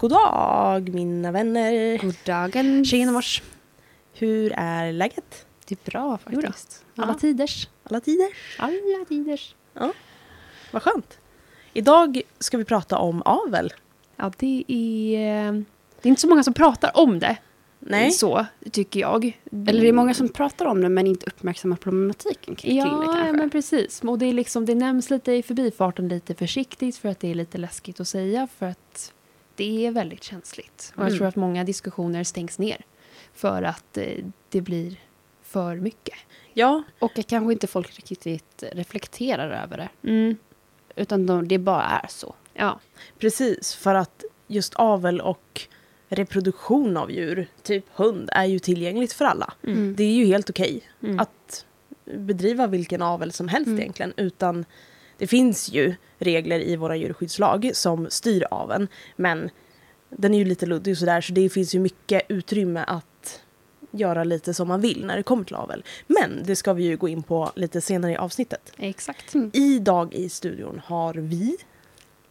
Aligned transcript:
God 0.00 0.10
dag 0.10 0.94
mina 0.94 1.32
vänner! 1.32 1.98
God 1.98 2.14
dagen. 2.24 2.84
Tjena 2.84 3.12
mors. 3.12 3.42
Hur 4.14 4.52
är 4.56 4.92
läget? 4.92 5.46
Det 5.66 5.74
är 5.86 5.90
bra 5.90 6.18
Jo 6.30 6.42
faktiskt. 6.42 6.84
Alla 6.96 7.12
Ja. 7.12 7.18
tiders. 7.18 7.68
Alla 7.84 8.00
tider? 8.00 8.28
Alla 8.58 9.04
tiders. 9.08 9.54
Vad 10.72 10.82
skönt! 10.82 11.18
Idag 11.72 12.22
ska 12.38 12.58
vi 12.58 12.64
prata 12.64 12.98
om 12.98 13.22
avel. 13.24 13.72
Ja, 14.16 14.32
det 14.38 14.64
är... 14.68 15.52
Det 16.02 16.08
är 16.08 16.10
inte 16.10 16.20
så 16.20 16.28
många 16.28 16.42
som 16.42 16.54
pratar 16.54 16.90
om 16.94 17.18
det. 17.18 17.36
Nej? 17.78 18.10
Så, 18.10 18.46
tycker 18.72 19.00
jag. 19.00 19.40
Eller 19.52 19.80
det 19.80 19.88
är 19.88 19.92
många 19.92 20.14
som 20.14 20.28
pratar 20.28 20.66
om 20.66 20.80
det 20.80 20.88
men 20.88 21.06
inte 21.06 21.26
uppmärksammar 21.26 21.76
problematiken 21.76 22.54
kring 22.54 22.76
Ja, 22.76 22.84
det 22.84 22.90
kanske. 23.04 23.26
ja, 23.26 23.32
men 23.32 23.50
precis. 23.50 24.00
Och 24.04 24.18
det, 24.18 24.26
är 24.26 24.32
liksom, 24.32 24.66
det 24.66 24.74
nämns 24.74 25.10
lite 25.10 25.32
i 25.32 25.42
förbifarten 25.42 26.08
lite 26.08 26.34
försiktigt 26.34 26.96
för 26.96 27.08
att 27.08 27.20
det 27.20 27.30
är 27.30 27.34
lite 27.34 27.58
läskigt 27.58 28.00
att 28.00 28.08
säga. 28.08 28.48
För 28.58 28.66
att 28.66 29.12
det 29.60 29.86
är 29.86 29.90
väldigt 29.90 30.24
känsligt. 30.24 30.92
Och 30.96 31.00
jag 31.02 31.06
Mm. 31.08 31.18
tror 31.18 31.28
att 31.28 31.36
många 31.36 31.64
diskussioner 31.64 32.24
stängs 32.24 32.58
ner. 32.58 32.84
För 33.34 33.62
att 33.62 33.96
eh, 33.96 34.24
det 34.48 34.60
blir 34.60 34.96
för 35.42 35.76
mycket. 35.76 36.14
Ja, 36.52 36.82
Och 36.98 37.18
att 37.18 37.26
kanske 37.26 37.52
inte 37.52 37.66
folk 37.66 37.96
riktigt 37.96 38.62
reflekterar 38.72 39.62
över 39.62 39.76
det. 39.76 40.08
Mm. 40.10 40.36
Utan 40.96 41.26
de, 41.26 41.48
det 41.48 41.58
bara 41.58 41.82
är 41.84 42.06
så. 42.08 42.34
Ja. 42.54 42.80
precis. 43.18 43.74
För 43.74 43.94
att 43.94 44.24
just 44.46 44.74
avel 44.74 45.20
och 45.20 45.60
reproduktion 46.08 46.96
av 46.96 47.10
djur, 47.10 47.48
typ 47.62 47.84
hund, 47.94 48.28
är 48.32 48.44
ju 48.44 48.58
tillgängligt 48.58 49.12
för 49.12 49.24
alla. 49.24 49.52
Mm. 49.66 49.94
Det 49.96 50.04
är 50.04 50.12
ju 50.14 50.24
helt 50.26 50.50
okej 50.50 50.82
Mm. 51.02 51.20
att 51.20 51.66
bedriva 52.04 52.66
vilken 52.66 53.02
avel 53.02 53.32
som 53.32 53.48
helst 53.48 53.66
Mm. 53.66 53.80
egentligen. 53.80 54.12
Utan 54.16 54.64
det 55.20 55.26
finns 55.26 55.68
ju 55.72 55.94
regler 56.18 56.60
i 56.60 56.76
våra 56.76 56.96
djurskyddslag 56.96 57.70
som 57.74 58.06
styr 58.10 58.46
aveln. 58.50 58.88
Men 59.16 59.50
den 60.08 60.34
är 60.34 60.38
ju 60.38 60.44
lite 60.44 60.66
luddig 60.66 60.92
och 60.92 60.98
sådär 60.98 61.20
så 61.20 61.32
det 61.32 61.48
finns 61.48 61.74
ju 61.74 61.80
mycket 61.80 62.22
utrymme 62.28 62.84
att 62.86 63.42
göra 63.90 64.24
lite 64.24 64.54
som 64.54 64.68
man 64.68 64.80
vill 64.80 65.06
när 65.06 65.16
det 65.16 65.22
kommer 65.22 65.44
till 65.44 65.54
avel. 65.54 65.84
Men 66.06 66.42
det 66.44 66.56
ska 66.56 66.72
vi 66.72 66.84
ju 66.84 66.96
gå 66.96 67.08
in 67.08 67.22
på 67.22 67.50
lite 67.54 67.80
senare 67.80 68.12
i 68.12 68.16
avsnittet. 68.16 68.72
Exakt. 68.76 69.34
Idag 69.52 70.14
i 70.14 70.28
studion 70.28 70.80
har 70.84 71.14
vi 71.14 71.56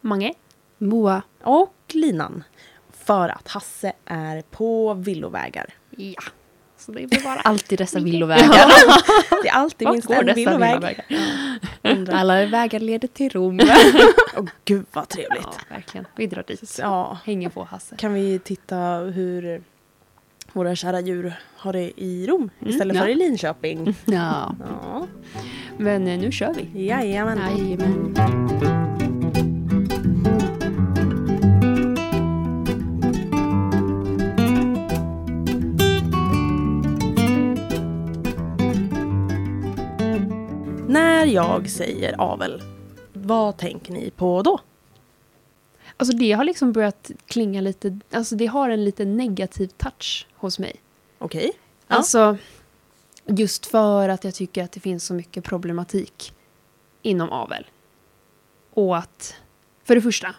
Mange. 0.00 0.34
Moa. 0.78 1.22
och 1.42 1.74
Linan. 1.92 2.44
För 2.92 3.28
att 3.28 3.48
Hasse 3.48 3.92
är 4.04 4.42
på 4.42 4.94
villovägar. 4.94 5.74
Ja. 5.90 6.22
Så 6.80 6.92
det 6.92 7.06
blir 7.06 7.22
bara... 7.24 7.40
Alltid 7.40 7.78
dessa 7.78 7.98
villovägar. 8.00 8.48
Det 9.42 9.48
är 9.48 9.52
alltid 9.52 9.86
Vart 9.88 9.94
minst 9.94 10.10
en 10.10 10.34
villoväg. 10.34 11.00
Undrar- 11.82 12.14
Alla 12.14 12.46
vägar 12.46 12.80
leder 12.80 13.08
till 13.08 13.30
Rom. 13.30 13.60
Åh 14.36 14.44
gud 14.64 14.86
vad 14.92 15.08
trevligt. 15.08 15.42
Ja, 15.42 15.52
verkligen. 15.68 16.06
Vi 16.16 16.26
drar 16.26 16.44
dit. 16.46 16.78
Ja. 16.80 17.18
Hänger 17.24 17.48
på 17.48 17.64
Hasse. 17.64 17.96
Kan 17.96 18.14
vi 18.14 18.38
titta 18.38 18.76
hur 19.14 19.62
våra 20.52 20.74
kära 20.76 21.00
djur 21.00 21.32
har 21.56 21.72
det 21.72 22.00
i 22.00 22.26
Rom 22.26 22.50
Mm, 22.60 22.70
istället 22.72 22.96
ja. 22.96 23.02
för 23.02 23.08
i 23.08 23.14
Linköping? 23.14 23.94
ja. 24.04 24.54
Ja, 24.60 25.06
Men 25.78 26.06
eh, 26.08 26.18
nu 26.18 26.32
kör 26.32 26.54
vi. 26.54 26.86
jajamän. 26.86 27.38
Jajamän. 27.58 28.79
Jag 41.32 41.70
säger 41.70 42.20
avel, 42.20 42.62
vad 43.12 43.56
tänker 43.56 43.92
ni 43.92 44.10
på 44.10 44.42
då? 44.42 44.60
Alltså 45.96 46.16
det 46.16 46.32
har 46.32 46.44
liksom 46.44 46.72
börjat 46.72 47.10
klinga 47.26 47.60
lite, 47.60 48.00
alltså 48.10 48.36
det 48.36 48.46
har 48.46 48.70
en 48.70 48.84
lite 48.84 49.04
negativ 49.04 49.66
touch 49.66 50.26
hos 50.34 50.58
mig. 50.58 50.76
Okej? 51.18 51.52
Ja. 51.86 51.96
Alltså, 51.96 52.36
just 53.26 53.66
för 53.66 54.08
att 54.08 54.24
jag 54.24 54.34
tycker 54.34 54.64
att 54.64 54.72
det 54.72 54.80
finns 54.80 55.04
så 55.04 55.14
mycket 55.14 55.44
problematik 55.44 56.32
inom 57.02 57.32
avel. 57.32 57.66
Och 58.74 58.98
att, 58.98 59.36
för 59.84 59.94
det 59.94 60.00
första, 60.00 60.34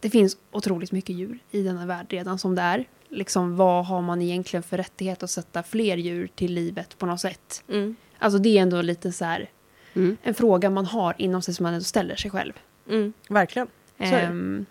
det 0.00 0.10
finns 0.10 0.36
otroligt 0.50 0.92
mycket 0.92 1.16
djur 1.16 1.38
i 1.50 1.62
denna 1.62 1.86
värld 1.86 2.06
redan 2.08 2.38
som 2.38 2.54
det 2.54 2.62
är. 2.62 2.88
Liksom, 3.08 3.56
vad 3.56 3.86
har 3.86 4.02
man 4.02 4.22
egentligen 4.22 4.62
för 4.62 4.76
rättighet 4.76 5.22
att 5.22 5.30
sätta 5.30 5.62
fler 5.62 5.96
djur 5.96 6.30
till 6.34 6.52
livet 6.54 6.98
på 6.98 7.06
något 7.06 7.20
sätt? 7.20 7.64
Mm. 7.68 7.96
Alltså 8.20 8.38
det 8.38 8.58
är 8.58 8.62
ändå 8.62 8.82
lite 8.82 9.12
så 9.12 9.24
här, 9.24 9.50
Mm. 9.94 10.16
en 10.22 10.34
fråga 10.34 10.70
man 10.70 10.86
har 10.86 11.14
inom 11.18 11.42
sig 11.42 11.54
som 11.54 11.62
man 11.64 11.72
ändå 11.74 11.84
ställer 11.84 12.16
sig 12.16 12.30
själv. 12.30 12.52
Mm, 12.88 13.12
verkligen. 13.28 13.68
Ehm, 13.98 14.66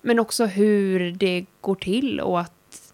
men 0.00 0.18
också 0.18 0.46
hur 0.46 1.12
det 1.12 1.46
går 1.60 1.74
till 1.74 2.20
och 2.20 2.40
att 2.40 2.92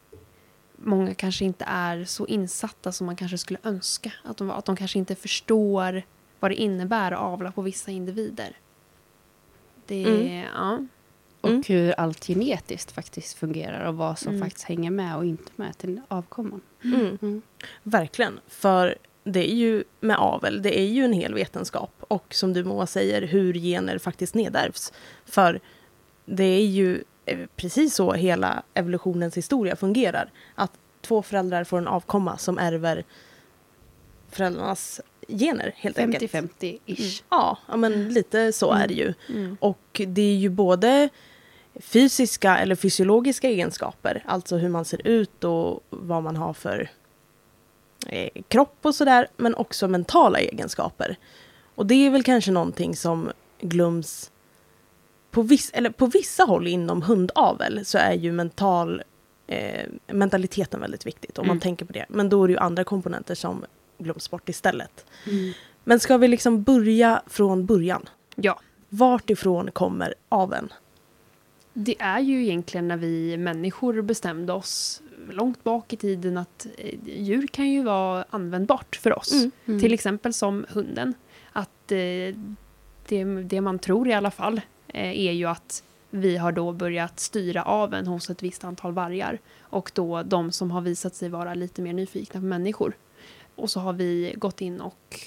många 0.77 1.15
kanske 1.15 1.45
inte 1.45 1.65
är 1.69 2.05
så 2.05 2.27
insatta 2.27 2.93
som 2.93 3.07
man 3.07 3.17
kanske 3.17 3.39
skulle 3.39 3.59
önska. 3.63 4.13
Att 4.25 4.37
de, 4.37 4.51
att 4.51 4.65
de 4.65 4.77
kanske 4.77 4.99
inte 4.99 5.15
förstår 5.15 6.03
vad 6.41 6.51
det 6.51 6.55
innebär 6.55 7.13
att 7.13 7.19
avla 7.19 7.53
på 7.53 7.63
vissa 7.63 7.91
individer. 7.91 8.57
Det, 9.87 10.05
Mm. 10.05 10.47
ja. 10.55 10.87
Och 11.41 11.49
Mm. 11.51 11.63
hur 11.69 11.93
allt 12.01 12.27
genetiskt 12.27 12.93
faktiskt 12.93 13.39
fungerar 13.39 13.85
och 13.85 13.97
vad 13.97 14.19
som 14.19 14.35
Mm. 14.35 14.47
faktiskt 14.47 14.65
hänger 14.65 14.91
med 14.91 15.17
och 15.17 15.25
inte 15.25 15.53
med 15.57 15.79
till 15.79 16.01
avkomman. 16.09 16.61
Mm. 16.85 17.19
Mm. 17.23 17.43
Verkligen. 17.83 18.41
För 18.49 18.95
det 19.33 19.51
är 19.51 19.55
ju 19.55 19.85
med 20.01 20.17
avel, 20.17 20.63
det 20.63 20.81
är 20.81 20.87
ju 20.87 21.05
en 21.05 21.13
hel 21.13 21.35
vetenskap. 21.35 21.93
Och 22.01 22.35
som 22.35 22.53
du 22.53 22.65
Moa 22.65 22.87
säger, 22.87 23.23
hur 23.23 23.55
gener 23.55 23.99
faktiskt 23.99 24.35
nedärvs. 24.35 24.93
För 25.27 25.61
det 26.25 26.45
är 26.45 26.67
ju 26.67 27.05
eh, 27.27 27.39
precis 27.57 27.95
så 27.95 28.13
hela 28.13 28.63
evolutionens 28.75 29.37
historia 29.37 29.77
fungerar. 29.77 30.31
Att 30.55 30.73
två 31.01 31.23
föräldrar 31.23 31.65
får 31.65 31.79
en 31.79 31.89
avkomma 31.89 32.39
som 32.39 32.59
ärver 32.59 33.05
föräldrarnas 34.31 35.01
gener 35.29 35.73
helt 35.77 35.99
enkelt. 35.99 36.33
50-50-ish. 36.33 37.23
Ja, 37.31 37.59
ja, 37.69 37.77
men 37.77 38.09
lite 38.09 38.53
så 38.53 38.73
är 38.73 38.89
det 38.89 38.95
ju. 38.95 39.15
Mm. 39.29 39.57
Och 39.61 40.01
det 40.07 40.23
är 40.23 40.37
ju 40.37 40.49
både 40.49 41.09
fysiska 41.81 42.59
eller 42.59 42.75
fysiologiska 42.75 43.49
egenskaper, 43.49 44.23
alltså 44.27 44.57
hur 44.57 44.69
man 44.69 44.85
ser 44.85 45.07
ut 45.07 45.45
och 45.45 45.81
vad 45.91 46.23
man 46.23 46.37
har 46.37 46.53
för 46.53 46.91
eh, 48.07 48.43
kropp 48.49 48.77
och 48.83 48.95
sådär, 48.95 49.29
men 49.37 49.55
också 49.55 49.89
mentala 49.89 50.39
egenskaper. 50.39 51.17
Och 51.75 51.87
det 51.87 51.95
är 52.07 52.11
väl 52.11 52.23
kanske 52.23 52.51
någonting 52.51 52.97
som 52.97 53.31
glöms 53.61 54.31
på, 55.31 55.43
viss, 55.43 55.71
eller 55.75 55.91
på 55.91 56.07
vissa 56.07 56.45
håll 56.45 56.67
inom 56.67 57.03
hundavel 57.03 57.85
så 57.85 57.99
är 57.99 58.13
ju 58.13 58.33
mental, 58.33 59.03
eh, 59.47 59.89
mentaliteten 60.07 60.81
väldigt 60.81 61.07
viktigt 61.07 61.39
om 61.39 61.47
man 61.47 61.55
Mm. 61.57 61.61
tänker 61.61 61.85
på 61.85 61.93
det. 61.93 62.07
Men 62.09 62.29
då 62.29 62.45
är 62.45 62.49
det 62.49 62.53
ju 62.53 62.59
andra 62.59 62.85
komponenter 62.85 63.35
som 63.35 63.65
glöms 63.99 64.31
bort 64.31 64.49
istället. 64.49 65.05
Mm. 65.27 65.53
Men 65.85 66.01
ska 66.01 66.17
vi 66.19 66.29
liksom 66.29 66.63
börja 66.63 67.23
från 67.27 67.67
början? 67.67 68.09
ja, 68.35 68.61
Vart 68.89 69.31
ifrån 69.31 69.71
kommer 69.71 70.15
aveln? 70.29 70.73
Det 71.73 71.97
är 71.99 72.21
ju 72.21 72.43
egentligen 72.43 72.89
när 72.89 72.97
vi 72.97 73.37
människor 73.37 74.03
bestämde 74.03 74.53
oss 74.53 75.03
långt 75.31 75.65
bak 75.65 75.93
i 75.93 75.97
tiden 75.97 76.39
att 76.39 76.67
eh, 76.79 76.95
djur 77.05 77.47
kan 77.47 77.71
ju 77.71 77.83
vara 77.83 78.25
användbart 78.31 78.97
för 78.97 79.19
oss. 79.19 79.33
Mm. 79.67 79.81
Till 79.81 79.95
exempel 79.95 80.33
som 80.33 80.67
hunden. 80.69 81.15
Att 81.53 81.93
eh, 81.93 82.37
det, 83.09 83.25
det 83.43 83.61
man 83.61 83.79
tror 83.79 84.09
i 84.09 84.13
alla 84.13 84.31
fall 84.31 84.61
eh, 84.89 85.27
är 85.27 85.33
ju 85.33 85.47
att 85.47 85.83
vi 86.11 86.37
har 86.37 86.53
då 86.53 86.73
börjat 86.73 87.21
styra 87.21 87.63
aveln 87.63 88.07
hos 88.07 88.31
ett 88.31 88.43
visst 88.43 88.65
antal 88.65 88.93
vargar. 88.93 89.39
Och 89.61 89.91
då 89.95 90.23
de 90.23 90.53
som 90.53 90.71
har 90.71 90.81
visat 90.81 91.15
sig 91.15 91.29
vara 91.29 91.55
lite 91.55 91.83
mer 91.83 91.93
nyfikna 91.93 92.41
på 92.41 92.47
människor. 92.47 92.93
Och 93.55 93.71
så 93.71 93.81
har 93.81 93.93
vi 93.93 94.35
gått 94.37 94.61
in 94.61 94.81
och 94.81 95.21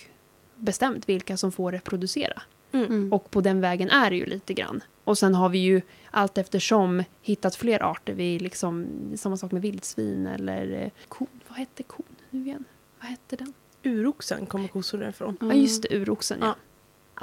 bestämt 0.55 1.09
vilka 1.09 1.37
som 1.37 1.51
får 1.51 1.71
reproducera. 1.71 2.41
Mm. 2.71 3.13
Och 3.13 3.31
på 3.31 3.41
den 3.41 3.61
vägen 3.61 3.89
är 3.89 4.09
det 4.09 4.15
ju 4.15 4.25
lite 4.25 4.53
grann. 4.53 4.83
Och 5.03 5.17
sen 5.17 5.35
har 5.35 5.49
vi 5.49 5.57
ju 5.57 5.81
allt 6.11 6.37
eftersom 6.37 7.03
hittat 7.21 7.55
fler 7.55 7.83
arter. 7.83 8.13
Vi 8.13 8.39
liksom, 8.39 8.87
samma 9.17 9.37
sak 9.37 9.51
med 9.51 9.61
vildsvin 9.61 10.27
eller 10.27 10.81
eh, 10.81 10.89
kon. 11.07 11.27
Vad 11.47 11.57
hette 11.57 11.83
kon 11.83 12.05
nu 12.29 12.39
igen? 12.39 12.63
Vad 12.99 13.09
hette 13.09 13.35
den? 13.35 13.53
Uroxen 13.83 14.45
kommer 14.45 14.67
kossor 14.67 14.97
därifrån. 14.97 15.37
Ja, 15.41 15.53
just 15.53 15.83
det, 15.83 15.95
uroxen. 15.95 16.37
Ja. 16.41 16.47
Ja. 16.47 16.55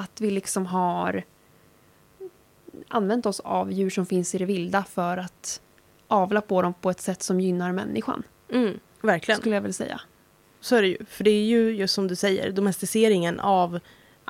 Att 0.03 0.21
vi 0.21 0.31
liksom 0.31 0.67
har 0.67 1.25
använt 2.89 3.27
oss 3.27 3.41
av 3.41 3.73
djur 3.73 3.91
som 3.91 4.07
finns 4.07 4.35
i 4.35 4.39
det 4.39 4.45
vilda 4.45 4.85
för 4.85 5.17
att 5.17 5.61
avla 6.09 6.41
på 6.41 6.63
dem 6.63 6.75
på 6.81 6.91
ett 6.91 7.01
sätt 7.01 7.23
som 7.23 7.41
gynnar 7.41 7.73
människan. 7.73 8.23
Mm, 8.53 8.79
verkligen. 9.01 9.41
Skulle 9.41 9.55
jag 9.55 9.63
väl 9.63 9.75
säga. 9.75 10.01
Så 10.61 10.77
är 10.77 10.83
det 10.83 10.89
ju. 10.89 11.05
För 11.05 11.25
det 11.25 11.31
är 11.31 11.45
ju 11.45 11.77
just 11.77 11.95
som 11.95 12.09
du 12.09 12.17
säger, 12.17 12.53
domesticeringen 12.53 13.41
av 13.41 13.81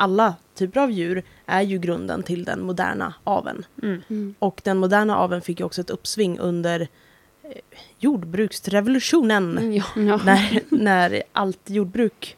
alla 0.00 0.34
typer 0.54 0.80
av 0.80 0.90
djur 0.90 1.22
är 1.46 1.62
ju 1.62 1.78
grunden 1.78 2.22
till 2.22 2.44
den 2.44 2.60
moderna 2.62 3.14
aveln. 3.24 3.64
Mm. 3.82 4.02
Mm. 4.10 4.34
Och 4.38 4.60
den 4.64 4.76
moderna 4.78 5.16
aveln 5.16 5.42
fick 5.42 5.60
ju 5.60 5.66
också 5.66 5.80
ett 5.80 5.90
uppsving 5.90 6.38
under 6.38 6.80
eh, 7.42 7.50
jordbruksrevolutionen. 7.98 9.58
Mm, 9.58 9.72
ja. 9.72 9.84
Ja. 9.96 10.20
När, 10.24 10.60
när 10.70 11.22
allt 11.32 11.70
jordbruk, 11.70 12.36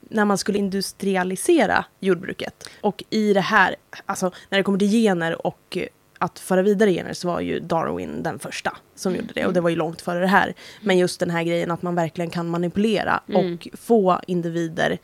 när 0.00 0.24
man 0.24 0.38
skulle 0.38 0.58
industrialisera 0.58 1.84
jordbruket. 2.00 2.68
Och 2.80 3.04
i 3.10 3.32
det 3.32 3.40
här, 3.40 3.76
alltså 4.06 4.32
när 4.48 4.58
det 4.58 4.64
kommer 4.64 4.78
till 4.78 4.90
gener 4.90 5.46
och 5.46 5.76
eh, 5.76 5.86
att 6.18 6.38
föra 6.38 6.62
vidare 6.62 6.92
gener 6.92 7.12
så 7.12 7.28
var 7.28 7.40
ju 7.40 7.60
Darwin 7.60 8.22
den 8.22 8.38
första 8.38 8.76
som 8.94 9.14
gjorde 9.14 9.26
det. 9.34 9.40
Och 9.40 9.44
Mm. 9.44 9.54
det 9.54 9.60
var 9.60 9.70
ju 9.70 9.76
långt 9.76 10.00
före 10.00 10.20
det 10.20 10.26
här. 10.26 10.54
Men 10.82 10.98
just 10.98 11.20
den 11.20 11.30
här 11.30 11.42
grejen 11.42 11.70
att 11.70 11.82
man 11.82 11.94
verkligen 11.94 12.30
kan 12.30 12.48
manipulera 12.48 13.20
Mm. 13.28 13.54
och 13.54 13.68
få 13.78 14.20
individer 14.26 14.98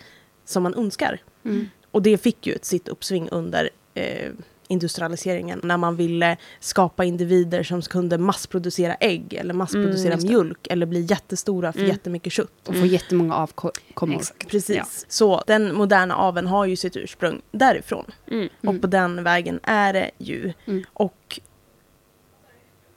som 0.44 0.62
man 0.62 0.75
önskar. 0.75 1.21
Mm. 1.49 1.69
Och 1.91 2.03
det 2.03 2.19
fick 2.19 2.47
ju 2.47 2.53
ett 2.53 2.65
sitt 2.65 2.89
uppsving 2.89 3.29
under 3.31 3.71
eh, 3.95 4.31
industrialiseringen 4.69 5.61
när 5.62 5.77
man 5.77 5.97
ville 5.97 6.37
skapa 6.61 7.05
individer 7.05 7.62
som 7.62 7.83
kunde 7.83 8.19
massproducera 8.19 8.95
ägg 8.95 9.35
eller 9.35 9.55
massproducera 9.55 10.15
Mm, 10.15 10.27
mjölk 10.27 10.67
eller 10.71 10.87
bli 10.87 11.00
jättestora 11.00 11.73
för 11.73 11.79
Mm. 11.79 11.91
jättemycket 11.91 12.33
kött. 12.33 12.69
Och 12.69 12.75
få 12.77 12.87
jättemånga 12.87 13.35
avkommor. 13.35 14.23
Precis. 14.49 14.77
Ja. 14.77 14.85
Så 15.09 15.43
den 15.47 15.75
moderna 15.75 16.17
aveln 16.17 16.47
har 16.47 16.67
ju 16.67 16.77
sitt 16.77 16.97
ursprung 16.97 17.41
därifrån. 17.50 18.05
Mm. 18.31 18.49
Och 18.67 18.81
på 18.81 18.87
den 18.87 19.23
vägen 19.25 19.61
är 19.62 19.93
det 19.93 20.11
ju. 20.19 20.53
Mm. 20.67 20.85
Och 20.93 21.41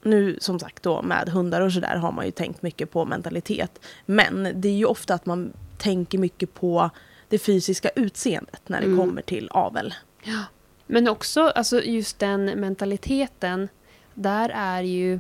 nu 0.04 0.38
som 0.40 0.60
sagt 0.60 0.84
då 0.84 1.02
med 1.02 1.30
hundar 1.30 1.62
och 1.62 1.74
sådär 1.74 1.96
har 1.96 2.12
man 2.12 2.26
ju 2.26 2.32
tänkt 2.32 2.62
mycket 2.62 2.92
på 2.92 3.06
mentalitet. 3.06 3.80
Men 4.06 4.50
det 4.56 4.68
är 4.70 4.74
ju 4.74 4.86
ofta 4.86 5.14
att 5.14 5.26
man 5.26 5.54
tänker 5.78 6.18
mycket 6.18 6.54
på 6.54 6.90
det 7.32 7.40
fysiska 7.40 7.90
utseendet 7.96 8.70
när 8.70 8.80
det 8.80 8.86
Mm. 8.86 9.00
kommer 9.00 9.22
till 9.22 9.50
avel. 9.52 9.94
Men 10.88 11.08
också 11.08 11.42
alltså 11.48 11.82
just 11.84 12.20
den 12.20 12.46
mentaliteten, 12.46 13.70
där 14.14 14.50
är 14.50 14.84
ju... 14.84 15.20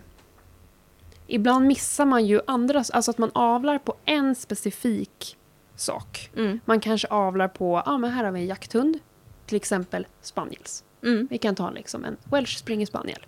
Ibland 1.28 1.66
missar 1.68 2.06
man 2.06 2.25
ju 2.25 2.42
andra, 2.48 2.84
alltså 2.94 3.12
att 3.12 3.18
man 3.18 3.31
avlar 3.34 3.78
på 3.78 3.94
en 4.06 4.36
specifik 4.36 5.38
sak. 5.75 6.31
Man 6.66 6.80
kanske 6.80 7.08
avlar 7.08 7.48
på, 7.48 7.84
ja 7.86 7.98
men 7.98 8.12
här 8.12 8.24
har 8.24 8.31
vi 8.31 8.40
en 8.40 8.48
jakthund, 8.48 9.00
till 9.46 9.56
exempel 9.56 10.07
spaniels. 10.22 10.84
Mm. 11.04 11.28
Vi 11.31 11.38
kan 11.38 11.56
ta 11.56 11.69
liksom 11.72 12.06
en 12.06 12.18
welsh 12.24 12.57
springer 12.57 12.86
spaniel. 12.86 13.25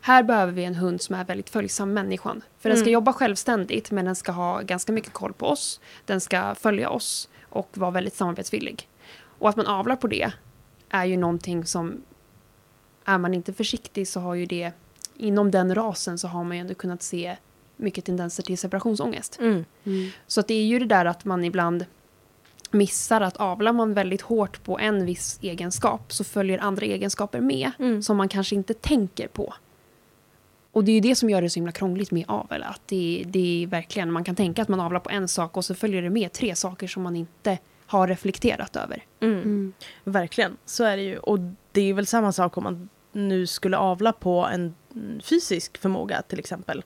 Här 0.00 0.22
behöver 0.22 0.52
vi 0.52 0.64
en 0.64 0.74
hund 0.74 1.00
som 1.02 1.14
är 1.14 1.24
väldigt 1.24 1.50
följsam 1.50 1.92
människan. 1.92 2.42
För 2.58 2.68
den 2.68 2.78
ska 2.78 2.84
Mm. 2.84 2.92
jobba 2.92 3.12
självständigt 3.12 3.90
men 3.90 4.04
den 4.04 4.16
ska 4.16 4.32
ha 4.32 4.60
ganska 4.60 4.92
mycket 4.92 5.12
koll 5.12 5.32
på 5.32 5.46
oss. 5.46 5.80
Den 6.06 6.20
ska 6.20 6.54
följa 6.54 6.90
oss 6.90 7.28
och 7.50 7.78
vara 7.78 7.90
väldigt 7.90 8.14
samarbetsvillig. 8.14 8.88
Och 9.38 9.48
att 9.48 9.56
man 9.56 9.66
avlar 9.66 9.96
på 9.96 10.06
det 10.06 10.32
är 10.88 11.04
ju 11.04 11.16
någonting 11.16 11.66
som... 11.66 12.02
Är 13.04 13.18
man 13.18 13.34
inte 13.34 13.52
försiktig 13.52 14.08
så 14.08 14.20
har 14.20 14.34
ju 14.34 14.46
det... 14.46 14.72
Inom 15.16 15.50
den 15.50 15.74
rasen 15.74 16.18
så 16.18 16.28
har 16.28 16.44
man 16.44 16.56
ju 16.56 16.60
ändå 16.60 16.74
kunnat 16.74 17.02
se 17.02 17.36
mycket 17.76 18.04
tendenser 18.04 18.42
till 18.42 18.58
separationsångest. 18.58 19.38
Mm. 19.40 19.64
Mm. 19.84 20.10
Så 20.26 20.40
att 20.40 20.48
det 20.48 20.54
är 20.54 20.64
ju 20.64 20.78
det 20.78 20.86
där 20.86 21.04
att 21.04 21.24
man 21.24 21.44
ibland 21.44 21.86
missar 22.70 23.20
att 23.20 23.36
avlar 23.36 23.72
man 23.72 23.94
väldigt 23.94 24.20
hårt 24.20 24.64
på 24.64 24.78
en 24.78 25.06
viss 25.06 25.38
egenskap 25.42 26.12
så 26.12 26.24
följer 26.24 26.58
andra 26.58 26.86
egenskaper 26.86 27.40
med 27.40 27.70
Mm. 27.78 28.02
som 28.02 28.16
man 28.16 28.28
kanske 28.28 28.54
inte 28.54 28.74
tänker 28.74 29.28
på. 29.28 29.54
Och 30.72 30.84
det 30.84 30.92
är 30.92 30.94
ju 30.94 31.00
det 31.00 31.16
som 31.16 31.30
gör 31.30 31.42
det 31.42 31.50
så 31.50 31.54
himla 31.54 31.72
krångligt 31.72 32.10
med 32.10 32.24
avel. 32.28 32.62
Att 32.62 32.80
det, 32.86 33.24
det 33.26 33.62
är 33.62 33.66
verkligen, 33.66 34.12
man 34.12 34.24
kan 34.24 34.36
tänka 34.36 34.62
att 34.62 34.68
man 34.68 34.80
avlar 34.80 35.00
på 35.00 35.10
en 35.10 35.28
sak 35.28 35.56
och 35.56 35.64
så 35.64 35.74
följer 35.74 36.02
det 36.02 36.10
med 36.10 36.32
tre 36.32 36.56
saker 36.56 36.88
som 36.88 37.02
man 37.02 37.16
inte 37.16 37.58
har 37.86 38.08
reflekterat 38.08 38.76
över. 38.76 39.04
Mm. 39.20 39.34
Mm. 39.38 39.72
Verkligen, 40.04 40.56
så 40.64 40.84
är 40.84 40.96
det 40.96 41.02
ju. 41.02 41.18
Och 41.18 41.38
det 41.72 41.80
är 41.80 41.94
väl 41.94 42.06
samma 42.06 42.32
sak 42.32 42.56
om 42.56 42.64
man 42.64 42.88
nu 43.12 43.46
skulle 43.46 43.76
avla 43.76 44.12
på 44.12 44.46
en 44.46 44.74
mm, 44.94 45.20
fysisk 45.20 45.78
förmåga 45.78 46.22
till 46.22 46.38
exempel. 46.38 46.84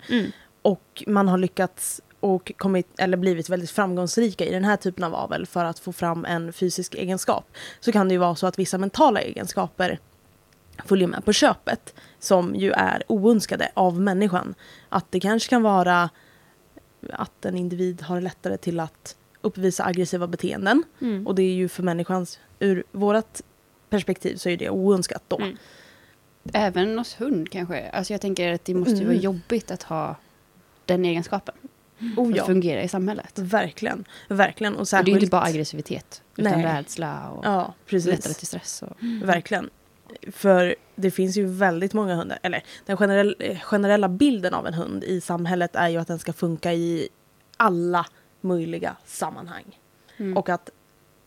och 0.62 1.04
man 1.06 1.28
har 1.28 1.38
lyckats 1.38 2.00
och 2.20 2.52
kommit, 2.56 2.86
eller 2.98 3.16
blivit 3.16 3.48
väldigt 3.48 3.70
framgångsrika 3.70 4.44
i 4.44 4.50
den 4.50 4.64
här 4.64 4.76
typen 4.76 5.04
av 5.04 5.14
avel 5.14 5.46
för 5.46 5.64
att 5.64 5.78
få 5.78 5.92
fram 5.92 6.24
en 6.24 6.52
fysisk 6.52 6.94
egenskap 6.94 7.44
så 7.80 7.92
kan 7.92 8.08
det 8.08 8.14
ju 8.14 8.18
vara 8.18 8.34
så 8.34 8.46
att 8.46 8.58
vissa 8.58 8.78
mentala 8.78 9.20
egenskaper 9.20 9.98
följer 10.86 11.08
med 11.08 11.24
på 11.24 11.32
köpet 11.32 11.94
som 12.18 12.54
ju 12.54 12.72
är 12.72 13.02
oönskade 13.08 13.68
av 13.74 14.00
människan. 14.00 14.54
Att 14.88 15.06
det 15.12 15.20
kanske 15.20 15.50
kan 15.50 15.62
vara 15.62 16.10
att 17.12 17.44
en 17.44 17.56
individ 17.56 18.02
har 18.02 18.20
lättare 18.20 18.56
till 18.56 18.80
att 18.80 19.16
uppvisa 19.40 19.84
aggressiva 19.84 20.26
beteenden 20.26 20.82
Mm. 21.00 21.26
och 21.26 21.34
det 21.34 21.42
är 21.42 21.54
ju 21.54 21.68
för 21.68 21.82
människans, 21.82 22.38
ur 22.58 22.84
vårt 22.92 23.40
perspektiv 23.90 24.36
så 24.36 24.48
är 24.48 24.56
det 24.56 24.70
oönskat 24.70 25.22
då. 25.28 25.36
Mm. 25.36 25.56
Även 26.52 26.98
hos 26.98 27.20
hund 27.20 27.50
kanske. 27.50 27.88
Alltså 27.90 28.12
jag 28.12 28.20
tänker 28.20 28.52
att 28.52 28.64
det 28.64 28.74
måste 28.74 28.90
ju 28.92 28.96
Mm. 28.96 29.08
vara 29.08 29.18
jobbigt 29.18 29.70
att 29.70 29.82
ha 29.82 30.16
den 30.84 31.04
egenskapen. 31.04 31.54
Oh, 32.16 32.32
För 32.32 32.40
att 32.40 32.46
fungera 32.46 32.82
i 32.82 32.88
samhället. 32.88 33.38
Verkligen, 33.38 34.04
verkligen. 34.28 34.74
Och 34.74 34.80
Och 34.80 34.86
det 34.90 34.96
är 34.96 34.98
ju 34.98 35.04
särskilt... 35.04 35.22
inte 35.22 35.30
bara 35.30 35.42
aggressivitet. 35.42 36.22
Utan 36.36 36.52
Nej. 36.52 36.64
rädsla 36.64 37.30
och 37.30 37.44
Ja, 37.44 37.74
precis. 37.86 38.10
lättare 38.10 38.34
till 38.34 38.46
stress. 38.46 38.82
Och... 38.82 38.96
Verkligen. 39.22 39.70
För 40.32 40.74
det 40.94 41.10
finns 41.10 41.36
ju 41.36 41.46
väldigt 41.46 41.92
många 41.92 42.14
hundar, 42.14 42.38
eller 42.42 42.62
den 42.86 42.96
generell, 42.96 43.36
eh, 43.38 43.60
generella 43.60 44.08
bilden 44.08 44.54
av 44.54 44.66
en 44.66 44.74
hund 44.74 45.04
i 45.04 45.20
samhället 45.20 45.76
är 45.76 45.88
ju 45.88 45.98
att 45.98 46.08
den 46.08 46.18
ska 46.18 46.32
funka 46.32 46.72
i 46.72 47.08
alla 47.56 48.06
möjliga 48.40 48.96
sammanhang. 49.04 49.78
Mm. 50.16 50.36
Och 50.36 50.48
att 50.48 50.70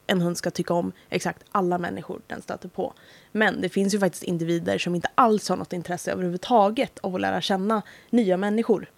en 0.08 0.22
hund 0.22 0.38
ska 0.38 0.52
tycka 0.52 0.74
om 0.74 0.92
exakt 1.10 1.44
alla 1.52 1.78
människor 1.78 2.22
den 2.28 2.42
stöter 2.42 2.70
på. 2.70 2.94
Men 3.32 3.62
det 3.62 3.70
finns 3.70 3.94
ju 3.94 4.00
faktiskt 4.00 4.24
individer 4.24 4.78
som 4.78 4.96
inte 4.96 5.10
alls 5.16 5.50
har 5.50 5.58
något 5.58 5.74
intresse 5.74 6.12
överhuvudtaget 6.12 7.00
av 7.00 7.16
att 7.16 7.22
lära 7.22 7.42
känna 7.42 7.82
nya 8.10 8.38
människor. 8.38 8.90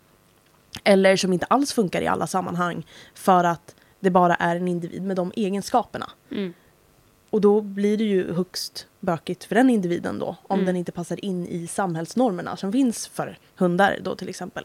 Eller 0.84 1.16
som 1.16 1.34
inte 1.34 1.46
alls 1.46 1.74
funkar 1.74 2.02
i 2.02 2.08
alla 2.08 2.28
sammanhang 2.28 2.86
för 3.14 3.44
att 3.44 3.76
det 4.00 4.10
bara 4.10 4.36
är 4.36 4.56
en 4.56 4.68
individ 4.68 5.04
med 5.04 5.16
de 5.16 5.32
egenskaperna. 5.36 6.10
Mm. 6.32 6.54
Och 7.30 7.42
då 7.42 7.62
blir 7.62 7.98
det 7.98 8.04
ju 8.04 8.34
högst 8.34 8.88
bökigt 9.00 9.44
för 9.44 9.56
den 9.56 9.70
individen 9.70 10.20
då. 10.20 10.38
Om 10.44 10.60
Mm. 10.60 10.66
den 10.66 10.76
inte 10.76 10.92
passar 10.92 11.26
in 11.26 11.48
i 11.48 11.68
samhällsnormerna 11.68 12.58
som 12.58 12.72
finns 12.72 13.08
för 13.08 13.38
hundar 13.56 14.00
då 14.04 14.16
till 14.16 14.30
exempel. 14.30 14.64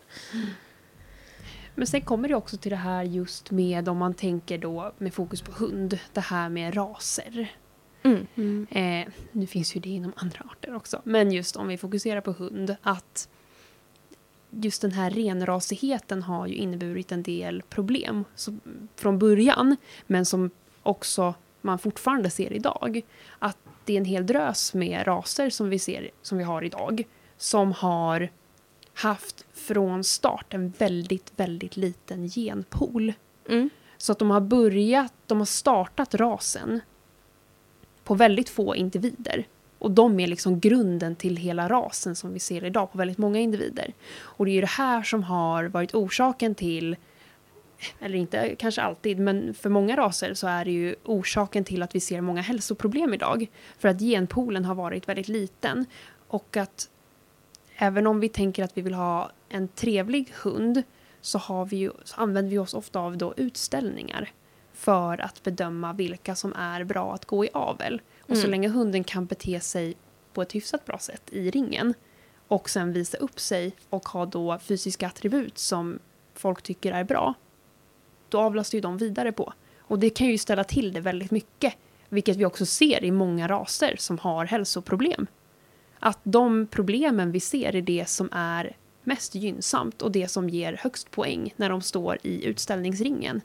Men 1.75 1.87
sen 1.87 2.01
kommer 2.01 2.29
det 2.29 2.35
också 2.35 2.57
till 2.57 2.71
det 2.71 2.77
här 2.77 3.03
just 3.03 3.51
med 3.51 3.89
om 3.89 3.99
man 3.99 4.15
tänker 4.15 4.59
då 4.59 4.93
med 4.99 5.15
fokus 5.15 5.43
på 5.43 5.53
hund, 5.53 5.99
det 6.13 6.21
här 6.21 6.49
med 6.49 6.77
raser. 6.77 7.53
Mm. 8.03 8.27
Mm. 8.35 8.67
Eh, 8.71 9.13
nu 9.33 9.47
finns 9.47 9.77
ju 9.77 9.81
det 9.81 9.89
inom 9.89 10.13
andra 10.17 10.41
arter 10.51 10.75
också. 10.75 11.01
Men 11.05 11.33
just 11.33 11.57
om 11.57 11.69
vi 11.69 11.79
fokuserar 11.79 12.21
på 12.21 12.33
hund, 12.33 12.77
att 12.83 13.29
just 14.51 14.83
den 14.83 14.93
här 14.93 15.11
renrasigheten 15.11 16.23
har 16.23 16.47
ju 16.47 16.55
inneburit 16.55 17.13
en 17.13 17.23
del 17.23 17.63
problem 17.63 18.25
så, 18.35 18.59
från 18.97 19.19
början, 19.19 19.77
men 20.07 20.27
som 20.27 20.51
också 20.83 21.35
man 21.65 21.79
fortfarande 21.79 22.31
ser 22.31 22.53
idag. 22.53 23.03
Att 23.39 23.59
det 23.85 23.93
är 23.93 23.99
en 23.99 24.05
hel 24.05 24.27
drös 24.27 24.75
med 24.75 25.07
raser 25.07 25.51
som 25.51 25.71
vi, 25.71 25.79
ser, 25.79 26.11
som 26.23 26.39
vi 26.39 26.45
har 26.45 26.65
idag 26.65 27.05
som 27.37 27.73
har 27.73 28.31
haft 28.95 29.47
från 29.53 30.05
start 30.05 30.55
en 30.55 30.73
väldigt, 30.79 31.33
väldigt 31.37 31.77
liten 31.77 32.29
genpool. 32.29 33.13
Mm. 33.49 33.71
Så 33.97 34.13
att 34.13 34.19
de 34.19 34.31
har 34.31 34.41
börjat, 34.41 35.13
de 35.27 35.39
har 35.39 35.45
startat 35.45 36.15
rasen 36.15 36.81
på 38.05 38.15
väldigt 38.15 38.49
få 38.49 38.77
individer. 38.77 39.47
Och 39.79 39.91
de 39.91 40.21
är 40.21 40.27
liksom 40.27 40.61
grunden 40.61 41.17
till 41.17 41.37
hela 41.37 41.69
rasen 41.69 42.17
som 42.17 42.33
vi 42.33 42.41
ser 42.41 42.65
idag 42.65 42.93
på 42.93 42.99
väldigt 42.99 43.19
många 43.19 43.39
individer. 43.39 43.93
Och 44.17 44.45
det 44.45 44.51
är 44.51 44.55
ju 44.55 44.61
det 44.61 44.67
här 44.67 45.03
som 45.03 45.23
har 45.23 45.65
varit 45.65 45.95
orsaken 45.95 46.55
till, 46.55 46.97
eller 48.01 48.19
inte 48.19 48.57
kanske 48.57 48.83
alltid, 48.83 49.19
men 49.19 49.55
för 49.55 49.71
många 49.71 49.97
raser 49.97 50.35
så 50.35 50.47
är 50.47 50.65
det 50.65 50.71
ju 50.71 50.95
orsaken 51.05 51.65
till 51.65 51.83
att 51.83 51.95
vi 51.95 52.01
ser 52.01 52.21
många 52.21 52.41
hälsoproblem 52.43 53.15
idag. 53.15 53.47
För 53.79 53.89
att 53.89 53.99
genpoolen 54.01 54.65
har 54.65 54.75
varit 54.75 55.09
väldigt 55.09 55.29
liten. 55.29 55.87
Och 56.29 56.57
att 56.57 56.89
även 57.77 58.07
om 58.07 58.21
vi 58.21 58.29
tänker 58.29 58.65
att 58.65 58.77
vi 58.79 58.83
vill 58.83 58.95
ha 58.95 59.31
en 59.49 59.69
trevlig 59.69 60.33
hund 60.43 60.83
så, 61.21 61.39
har 61.39 61.67
vi 61.67 61.77
ju, 61.77 61.91
så 62.05 62.21
använder 62.21 62.51
vi 62.51 62.59
oss 62.59 62.75
ofta 62.75 62.99
av 63.01 63.17
då 63.17 63.35
utställningar 63.37 64.31
för 64.73 65.21
att 65.21 65.43
bedöma 65.43 65.93
vilka 65.93 66.35
som 66.35 66.53
är 66.53 66.85
bra 66.85 67.15
att 67.15 67.25
gå 67.25 67.45
i 67.45 67.49
avel. 67.53 68.01
Och 68.21 68.37
så 68.37 68.43
Mm. 68.43 68.51
länge 68.51 68.69
hunden 68.69 69.05
kan 69.05 69.27
bete 69.27 69.61
sig 69.61 69.95
på 70.33 70.43
ett 70.43 70.55
hyfsat 70.55 70.85
bra 70.85 70.99
sätt 70.99 71.23
i 71.31 71.51
ringen 71.51 71.95
och 72.49 72.71
sen 72.71 72.93
visa 72.93 73.17
upp 73.19 73.41
sig 73.41 73.73
och 73.91 74.09
ha 74.09 74.27
då 74.27 74.59
fysiska 74.59 75.07
attribut 75.07 75.59
som 75.59 75.99
folk 76.35 76.63
tycker 76.63 76.93
är 76.93 77.05
bra, 77.05 77.35
då 78.35 78.41
avlas 78.41 78.71
det 78.71 78.77
ju 78.77 78.81
de 78.81 78.97
vidare 78.99 79.33
på. 79.33 79.53
Och 79.79 79.99
det 79.99 80.11
kan 80.11 80.27
ju 80.27 80.39
ställa 80.39 80.65
till 80.65 80.93
det 80.93 81.01
väldigt 81.01 81.31
mycket, 81.31 81.75
vilket 82.09 82.37
vi 82.37 82.45
också 82.45 82.67
ser 82.67 83.05
i 83.05 83.11
många 83.11 83.49
raser 83.49 83.95
som 83.99 84.19
har 84.19 84.45
hälsoproblem. 84.45 85.27
Att 85.99 86.19
de 86.23 86.67
problemen 86.67 87.33
vi 87.33 87.41
ser 87.41 87.77
är 87.77 87.83
det 87.83 88.09
som 88.09 88.29
är 88.33 88.77
mest 89.03 89.35
gynnsamt 89.35 90.03
och 90.03 90.13
det 90.13 90.29
som 90.29 90.49
ger 90.49 90.79
högst 90.81 91.11
poäng 91.11 91.55
när 91.57 91.71
de 91.71 91.81
står 91.83 92.19
i 92.23 92.45
utställningsringen. 92.45 93.41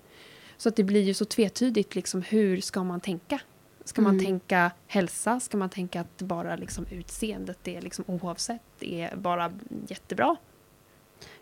Så 0.58 0.70
att 0.70 0.76
det 0.76 0.84
blir 0.84 1.02
ju 1.02 1.14
så 1.14 1.26
tvetydigt 1.26 1.96
liksom 1.96 2.22
hur 2.22 2.62
ska 2.62 2.84
man 2.84 3.00
tänka? 3.00 3.42
Ska 3.86 4.02
man 4.02 4.14
Mm. 4.14 4.26
tänka 4.26 4.72
hälsa? 4.88 5.40
Ska 5.40 5.58
man 5.58 5.70
tänka 5.70 6.02
att 6.02 6.22
bara 6.22 6.56
liksom 6.56 6.86
utseendet 6.92 7.68
är 7.68 7.82
liksom 7.82 8.06
oavsett 8.08 8.62
är 8.80 9.16
bara 9.16 9.52
jättebra? 9.88 10.36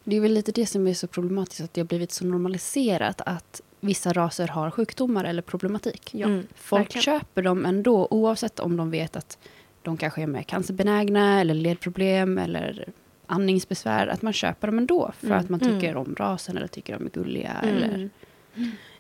Det 0.10 0.16
är 0.16 0.22
väl 0.22 0.34
lite 0.34 0.52
det 0.52 0.66
som 0.66 0.88
är 0.88 0.94
så 0.94 1.08
problematiskt, 1.08 1.62
att 1.62 1.74
det 1.74 1.82
har 1.82 1.86
blivit 1.86 2.12
så 2.12 2.26
normaliserat 2.26 3.22
att 3.26 3.62
vissa 3.80 4.14
raser 4.14 4.48
har 4.48 4.72
sjukdomar 4.72 5.24
eller 5.26 5.42
problematik. 5.42 6.10
Ja, 6.14 6.28
Mm. 6.28 6.48
Folk 6.56 6.80
verkligen. 6.82 7.02
köper 7.04 7.42
dem 7.42 7.66
ändå 7.66 8.08
oavsett 8.12 8.60
om 8.60 8.78
de 8.78 8.92
vet 8.92 9.16
att 9.16 9.38
de 9.82 9.98
kanske 9.98 10.22
är 10.22 10.28
mer 10.28 10.42
cancerbenägna 10.44 11.42
eller 11.42 11.54
ledproblem 11.54 12.38
eller 12.38 12.86
andningsbesvär, 13.26 14.08
att 14.08 14.22
man 14.22 14.34
köper 14.34 14.68
dem 14.68 14.78
ändå 14.78 15.12
för 15.20 15.28
Mm. 15.28 15.40
att 15.40 15.50
man 15.50 15.60
tycker 15.60 15.96
om 15.98 16.16
rasen 16.20 16.58
eller 16.58 16.68
tycker 16.68 16.94
de 16.98 17.06
är 17.06 17.10
gulliga. 17.10 17.54
Eller, 17.64 18.10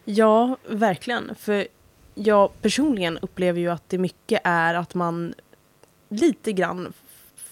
Ja, 0.05 0.57
verkligen. 0.69 1.35
För 1.35 1.67
jag 2.15 2.61
personligen 2.61 3.17
upplever 3.17 3.59
ju 3.59 3.69
att 3.71 3.89
det 3.89 3.97
mycket 3.97 4.41
är 4.43 4.73
att 4.73 4.93
man 4.95 5.33
lite 6.09 6.51
grann 6.53 6.93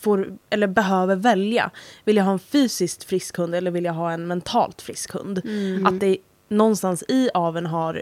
får, 0.05 0.38
eller 0.50 0.67
behöver 0.67 1.15
välja. 1.15 1.71
Vill 2.03 2.15
jag 2.17 2.24
ha 2.24 2.31
en 2.33 2.39
fysiskt 2.39 3.03
frisk 3.03 3.38
hund 3.38 3.55
eller 3.55 3.71
vill 3.71 3.85
jag 3.85 3.93
ha 3.93 4.12
en 4.12 4.27
mentalt 4.27 4.81
frisk 4.81 5.12
hund? 5.12 5.41
Mm. 5.45 5.85
Att 5.85 6.00
det 6.00 6.17
någonstans 6.50 7.03
i 7.07 7.29
aveln 7.33 7.65
har, 7.65 8.01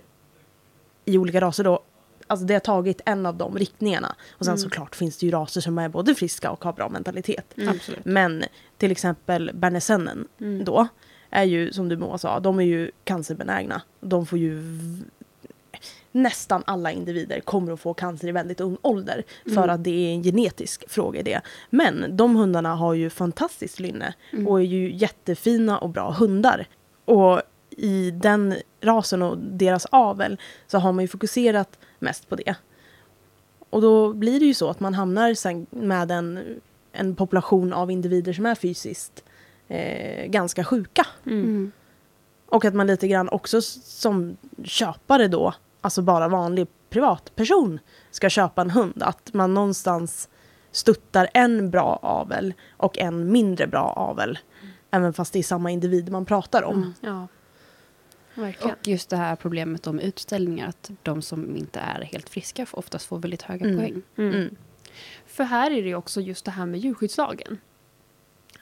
i 1.05 1.17
olika 1.17 1.41
raser 1.41 1.63
då, 1.63 1.79
alltså 2.27 2.45
det 2.45 2.53
har 2.53 2.59
tagit 2.59 3.01
en 3.05 3.25
av 3.25 3.35
de 3.37 3.57
riktningarna. 3.57 4.15
Och 4.31 4.45
sen 4.45 4.51
Mm. 4.51 4.57
såklart 4.57 4.95
finns 4.95 5.17
det 5.17 5.25
ju 5.25 5.31
raser 5.31 5.61
som 5.61 5.77
är 5.77 5.89
både 5.89 6.15
friska 6.15 6.51
och 6.51 6.63
har 6.63 6.73
bra 6.73 6.89
mentalitet. 6.89 7.53
Mm. 7.57 7.79
Men 8.03 8.43
till 8.77 8.91
exempel 8.91 9.51
bernesennen 9.53 10.27
Mm. 10.41 10.65
då 10.65 10.87
är 11.29 11.43
ju 11.43 11.73
som 11.73 11.89
du 11.89 11.97
Moa 11.97 12.17
sa, 12.17 12.39
de 12.39 12.59
är 12.59 12.63
ju 12.63 12.91
cancerbenägna. 13.03 13.81
De 14.01 14.25
får 14.25 14.39
ju 14.39 14.61
nästan 16.11 16.63
alla 16.65 16.91
individer 16.91 17.39
kommer 17.39 17.71
att 17.73 17.79
få 17.79 17.93
cancer 17.93 18.27
i 18.27 18.31
väldigt 18.31 18.61
ung 18.61 18.77
ålder 18.81 19.23
för 19.43 19.51
Mm. 19.63 19.69
att 19.69 19.83
det 19.83 19.91
är 20.09 20.13
en 20.13 20.23
genetisk 20.23 20.89
fråga 20.89 21.19
i 21.19 21.23
det. 21.23 21.41
Men 21.69 22.17
de 22.17 22.35
hundarna 22.35 22.75
har 22.75 22.93
ju 22.93 23.09
fantastiskt 23.09 23.79
lynne 23.79 24.13
Mm. 24.33 24.47
och 24.47 24.59
är 24.59 24.63
ju 24.65 24.93
jättefina 24.95 25.77
och 25.77 25.89
bra 25.89 26.11
hundar. 26.11 26.67
Och 27.05 27.41
i 27.69 28.11
den 28.11 28.55
rasen 28.81 29.21
och 29.21 29.37
deras 29.37 29.85
avel 29.89 30.37
så 30.67 30.77
har 30.77 30.91
man 30.91 31.03
ju 31.03 31.07
fokuserat 31.07 31.79
mest 31.99 32.29
på 32.29 32.35
det. 32.35 32.55
Och 33.69 33.81
då 33.81 34.13
blir 34.13 34.39
det 34.39 34.45
ju 34.45 34.53
så 34.53 34.69
att 34.69 34.79
man 34.79 34.93
hamnar 34.93 35.33
sen 35.33 35.65
med 35.69 36.11
en, 36.11 36.39
en 36.91 37.15
population 37.15 37.73
av 37.73 37.91
individer 37.91 38.33
som 38.33 38.45
är 38.45 38.55
fysiskt 38.55 39.23
eh, 39.67 40.25
ganska 40.25 40.63
sjuka. 40.63 41.07
Mm. 41.25 41.71
Och 42.45 42.65
att 42.65 42.73
man 42.73 42.87
lite 42.87 43.07
grann 43.07 43.29
också 43.29 43.61
som 43.61 44.37
köpare 44.63 45.27
då, 45.27 45.53
alltså 45.83 46.01
bara 46.01 46.27
vanlig 46.27 46.67
privatperson, 46.89 47.79
ska 48.11 48.29
köpa 48.29 48.61
en 48.61 48.69
hund. 48.69 49.03
Att 49.03 49.33
man 49.33 49.53
någonstans 49.53 50.29
stöttar 50.71 51.29
en 51.33 51.69
bra 51.71 51.99
avel 52.01 52.53
och 52.77 52.97
en 52.99 53.31
mindre 53.31 53.67
bra 53.67 53.93
avel. 53.97 54.39
Även 54.91 55.13
fast 55.13 55.33
det 55.33 55.39
är 55.39 55.43
samma 55.43 55.71
individ 55.71 56.11
man 56.11 56.25
pratar 56.25 56.63
om. 56.63 56.75
Mm. 56.77 56.93
Ja. 57.01 57.27
Verkligen. 58.41 58.75
Och 58.81 58.87
just 58.87 59.09
det 59.09 59.17
här 59.17 59.35
problemet 59.35 59.87
om 59.87 59.99
utställningar, 59.99 60.67
att 60.67 60.91
de 61.03 61.21
som 61.21 61.55
inte 61.57 61.79
är 61.79 62.01
helt 62.01 62.29
friska 62.29 62.65
får- 62.65 62.79
oftast 62.79 63.05
får 63.05 63.19
väldigt 63.19 63.41
höga 63.41 63.65
Mm. 63.65 63.77
poäng. 63.77 64.01
Mm. 64.17 64.33
Mm. 64.35 64.55
För 65.25 65.43
här 65.43 65.71
är 65.71 65.83
det 65.83 65.95
också 65.95 66.21
just 66.21 66.45
det 66.45 66.51
här 66.51 66.65
med 66.65 66.79
djurskyddslagen. 66.79 67.57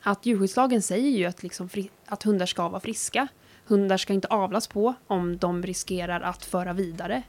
Att 0.01 0.25
djurskyddslagen 0.25 0.81
säger 0.81 1.09
ju 1.09 1.25
att, 1.25 1.43
liksom 1.43 1.69
fri- 1.69 1.89
att 2.05 2.23
hundar 2.23 2.45
ska 2.45 2.69
vara 2.69 2.81
friska. 2.81 3.27
Hundar 3.65 3.98
ska 3.98 4.13
inte 4.13 4.27
avlas 4.27 4.68
på 4.68 4.94
om 5.08 5.38
de 5.38 5.63
riskerar 5.63 6.22
att 6.22 6.46
föra 6.46 6.74
vidare 6.74 7.24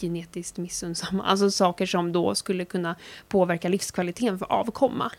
genetiskt 0.00 0.56
missunnsamma, 0.56 1.24
alltså 1.24 1.50
saker 1.50 1.86
som 1.86 2.12
då 2.12 2.34
skulle 2.34 2.64
kunna 2.64 2.96
påverka 3.28 3.68
livskvaliteten 3.68 4.38
för 4.38 4.52
avkomma. 4.52 5.12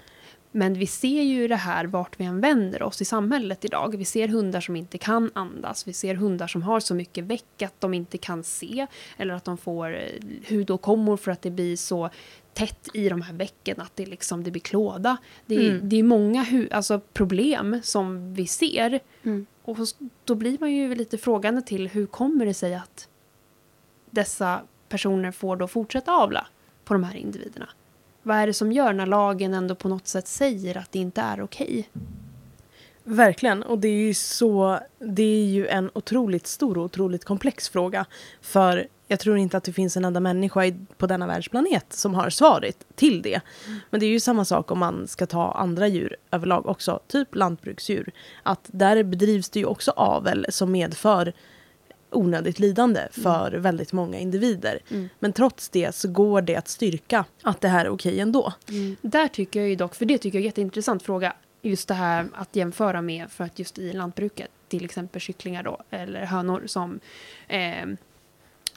Men 0.52 0.74
vi 0.74 0.88
ser 0.88 1.22
ju 1.22 1.48
det 1.48 1.56
här 1.56 1.86
vart 1.86 2.20
vi 2.20 2.26
än 2.26 2.42
vänder 2.42 2.84
oss 2.84 3.02
i 3.02 3.06
samhället 3.06 3.66
idag. 3.66 3.98
Vi 3.98 4.06
ser 4.06 4.28
hundar 4.28 4.62
som 4.62 4.76
inte 4.76 4.98
kan 4.98 5.32
andas. 5.36 5.88
Vi 5.88 5.94
ser 5.94 6.16
hundar 6.16 6.48
som 6.48 6.62
har 6.62 6.80
så 6.80 6.96
mycket 6.96 7.24
väck 7.24 7.62
att 7.62 7.82
de 7.82 7.94
inte 7.94 8.18
kan 8.18 8.44
se. 8.44 8.88
Eller 9.18 9.34
att 9.34 9.46
de 9.46 9.58
får 9.58 9.96
eh, 9.96 10.02
hudåkommor 10.50 11.18
för 11.18 11.32
att 11.32 11.42
det 11.42 11.52
blir 11.52 11.76
så 11.76 12.10
tätt 12.54 12.88
i 12.94 13.10
de 13.10 13.22
här 13.22 13.34
väcken 13.34 13.82
att 13.82 13.96
det, 13.96 14.06
liksom, 14.06 14.44
det 14.44 14.52
blir 14.52 14.62
klåda. 14.62 15.18
Det, 15.46 15.56
är- 15.56 15.70
Mm. 15.72 15.90
det 15.90 15.96
är 16.00 16.04
många 16.04 16.46
alltså 16.72 17.00
problem 17.14 17.80
som 17.84 18.34
vi 18.34 18.48
ser. 18.48 19.00
Mm. 19.24 19.46
Och 19.68 19.78
då 20.26 20.36
blir 20.36 20.58
man 20.60 20.72
ju 20.72 20.96
lite 20.96 21.18
frågande 21.18 21.62
till 21.62 21.88
hur 21.88 22.06
kommer 22.06 22.46
det 22.46 22.54
sig 22.54 22.76
att 22.76 23.08
dessa 24.10 24.62
personer 24.90 25.32
får 25.32 25.56
då 25.56 25.68
fortsätta 25.68 26.12
avla 26.12 26.48
på 26.86 26.94
de 26.94 27.04
här 27.04 27.16
individerna? 27.16 27.70
Vad 28.24 28.38
är 28.38 28.48
det 28.48 28.54
som 28.54 28.72
gör 28.72 28.94
när 28.94 29.06
lagen 29.06 29.54
ändå 29.54 29.76
på 29.76 29.90
något 29.90 30.08
sätt 30.08 30.28
säger 30.28 30.78
att 30.78 30.92
det 30.92 31.00
inte 31.00 31.22
är 31.22 31.42
okej? 31.42 31.90
Verkligen, 33.04 33.64
och 33.64 33.80
det 33.80 33.88
är 33.88 34.08
ju 34.08 34.14
så, 34.14 34.80
det 35.00 35.24
är 35.24 35.46
ju 35.46 35.68
en 35.68 35.90
otroligt 35.94 36.48
stor 36.48 36.78
och 36.78 36.84
otroligt 36.84 37.26
komplex 37.26 37.70
fråga. 37.70 38.06
För 38.42 38.88
jag 39.08 39.20
tror 39.20 39.38
inte 39.38 39.58
att 39.58 39.64
det 39.64 39.74
finns 39.74 39.98
en 39.98 40.06
enda 40.06 40.20
människa 40.20 40.72
på 40.98 41.08
denna 41.08 41.28
världsplanet 41.28 41.94
som 41.94 42.16
har 42.16 42.30
svaret 42.30 42.86
till 42.96 43.22
det. 43.22 43.42
Men 43.90 44.00
det 44.00 44.06
är 44.06 44.10
ju 44.10 44.20
samma 44.20 44.46
sak 44.46 44.72
om 44.72 44.80
man 44.80 45.08
ska 45.08 45.26
ta 45.26 45.52
andra 45.52 45.88
djur 45.88 46.16
överlag 46.32 46.66
också, 46.66 47.00
typ 47.08 47.36
lantbruksdjur. 47.36 48.12
Att 48.44 48.62
där 48.64 49.04
bedrivs 49.04 49.50
det 49.50 49.60
ju 49.60 49.66
också 49.66 49.92
avel 49.92 50.46
som 50.50 50.72
medför 50.72 51.34
onödigt 52.12 52.60
lidande 52.60 53.02
för 53.12 53.52
väldigt 53.52 53.94
många 53.94 54.20
individer. 54.20 54.80
Mm. 54.92 55.10
Men 55.20 55.34
trots 55.34 55.70
det 55.70 55.96
så 55.96 56.08
går 56.08 56.42
det 56.42 56.56
att 56.56 56.68
styrka 56.68 57.26
att 57.44 57.62
det 57.62 57.68
här 57.68 57.86
är 57.86 57.90
okej 57.90 58.20
ändå. 58.20 58.54
Där 59.02 59.28
tycker 59.28 59.60
jag 59.60 59.70
ju 59.70 59.76
dock, 59.76 59.96
för 59.96 60.06
det 60.06 60.18
tycker 60.18 60.38
jag 60.38 60.42
är 60.42 60.46
en 60.46 60.46
jätteintressant 60.46 61.04
fråga, 61.04 61.34
just 61.62 61.88
det 61.88 61.94
här 61.94 62.28
att 62.34 62.56
jämföra 62.56 63.02
med 63.02 63.32
för 63.32 63.44
att 63.44 63.60
just 63.60 63.78
i 63.78 63.94
lantbruket, 63.94 64.52
till 64.68 64.86
exempel 64.86 65.22
kycklingar 65.22 65.64
då, 65.64 65.78
eller 65.90 66.26
hönor 66.26 66.64
som 66.66 67.00
eh, 67.48 67.86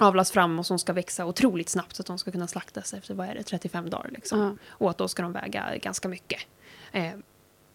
avlas 0.00 0.30
fram 0.30 0.58
och 0.58 0.66
som 0.66 0.78
ska 0.78 0.92
växa 0.92 1.26
otroligt 1.26 1.68
snabbt 1.68 1.96
så 1.96 2.02
att 2.02 2.06
de 2.06 2.18
ska 2.18 2.30
kunna 2.30 2.46
slaktas 2.46 2.94
efter, 2.94 3.14
vad 3.14 3.26
är 3.28 3.34
det, 3.34 3.42
35 3.42 3.90
dagar 3.90 4.10
liksom. 4.10 4.40
Ja. 4.40 4.56
Och 4.68 4.90
att 4.90 4.98
då 4.98 5.08
ska 5.08 5.22
de 5.22 5.32
väga 5.32 5.76
ganska 5.82 6.08
mycket. 6.08 6.40
Eh, 6.92 7.12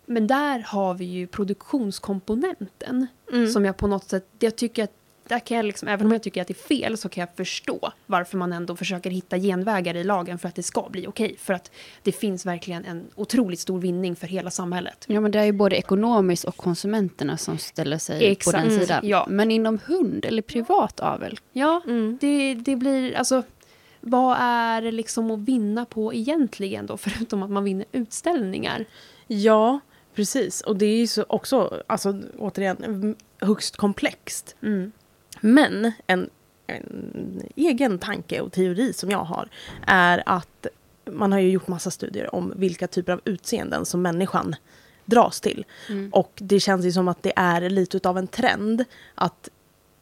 men 0.05 0.27
där 0.27 0.59
har 0.59 0.93
vi 0.93 1.05
ju 1.05 1.27
produktionskomponenten 1.27 3.07
Mm. 3.31 3.47
som 3.51 3.65
jag 3.65 3.77
på 3.77 3.87
något 3.87 4.09
sätt, 4.09 4.27
jag 4.39 4.55
tycker 4.55 4.83
att 4.83 4.91
där 5.27 5.39
kan 5.39 5.57
jag 5.57 5.65
liksom, 5.65 5.87
även 5.87 6.05
om 6.05 6.11
jag 6.11 6.23
tycker 6.23 6.41
att 6.41 6.47
det 6.47 6.53
är 6.61 6.67
fel 6.67 6.97
så 6.97 7.09
kan 7.09 7.21
jag 7.21 7.35
förstå 7.37 7.91
varför 8.05 8.37
man 8.37 8.53
ändå 8.53 8.75
försöker 8.75 9.09
hitta 9.09 9.37
genvägar 9.39 9.95
i 9.95 10.03
lagen 10.03 10.39
för 10.39 10.47
att 10.49 10.55
det 10.55 10.63
ska 10.63 10.89
bli 10.89 11.07
okej. 11.07 11.35
För 11.39 11.53
att 11.53 11.71
det 12.03 12.11
finns 12.11 12.45
verkligen 12.45 12.85
en 12.85 13.03
otroligt 13.15 13.59
stor 13.59 13.79
vinning 13.79 14.15
för 14.15 14.27
hela 14.27 14.51
samhället. 14.51 15.05
Ja, 15.07 15.21
men 15.21 15.31
det 15.31 15.39
är 15.39 15.43
ju 15.45 15.51
både 15.51 15.75
ekonomiskt 15.75 16.45
och 16.45 16.57
konsumenterna 16.57 17.37
som 17.37 17.57
ställer 17.57 17.97
sig 17.97 18.25
Exakt. 18.31 18.45
på 18.57 18.61
den 18.61 18.67
Mm, 18.71 18.79
sidan. 18.85 19.07
ja. 19.07 19.25
Men 19.29 19.51
inom 19.51 19.79
hund 19.85 20.25
eller 20.25 20.41
privat 20.41 20.99
avel? 20.99 21.39
Ja, 21.53 21.81
Mm. 21.85 22.17
det, 22.21 22.53
det 22.53 22.75
blir, 22.75 23.15
alltså 23.15 23.43
vad 24.01 24.37
är 24.39 24.81
det 24.81 24.91
liksom 24.91 25.31
att 25.31 25.39
vinna 25.39 25.85
på 25.85 26.13
egentligen 26.13 26.85
då? 26.85 26.97
Förutom 27.07 27.43
att 27.43 27.49
man 27.49 27.63
vinner 27.63 27.85
utställningar. 27.91 28.85
Ja, 29.27 29.79
precis. 30.15 30.61
Och 30.61 30.75
det 30.75 30.85
är 30.85 30.97
ju 30.97 31.07
så 31.07 31.25
också, 31.29 31.83
alltså 31.87 32.21
återigen, 32.37 33.15
högst 33.39 33.77
komplext. 33.77 34.55
Mm. 34.61 34.91
Men 35.45 35.91
en, 36.07 36.29
en 36.67 37.43
egen 37.55 37.99
tanke 37.99 38.41
och 38.41 38.51
teori 38.51 38.93
som 38.93 39.09
jag 39.09 39.23
har 39.23 39.49
är 39.87 40.23
att 40.25 40.67
man 41.11 41.31
har 41.31 41.39
ju 41.39 41.49
gjort 41.49 41.67
massa 41.67 41.91
studier 41.91 42.35
om 42.35 42.53
vilka 42.55 42.87
typer 42.87 43.13
av 43.13 43.21
utseenden 43.25 43.85
som 43.85 44.01
människan 44.01 44.55
dras 45.05 45.41
till. 45.41 45.65
Mm. 45.89 46.09
Och 46.13 46.31
det 46.35 46.59
känns 46.59 46.85
ju 46.85 46.91
som 46.91 47.07
att 47.07 47.23
det 47.23 47.33
är 47.35 47.69
lite 47.69 48.09
av 48.09 48.17
en 48.17 48.27
trend 48.27 48.85
att 49.15 49.49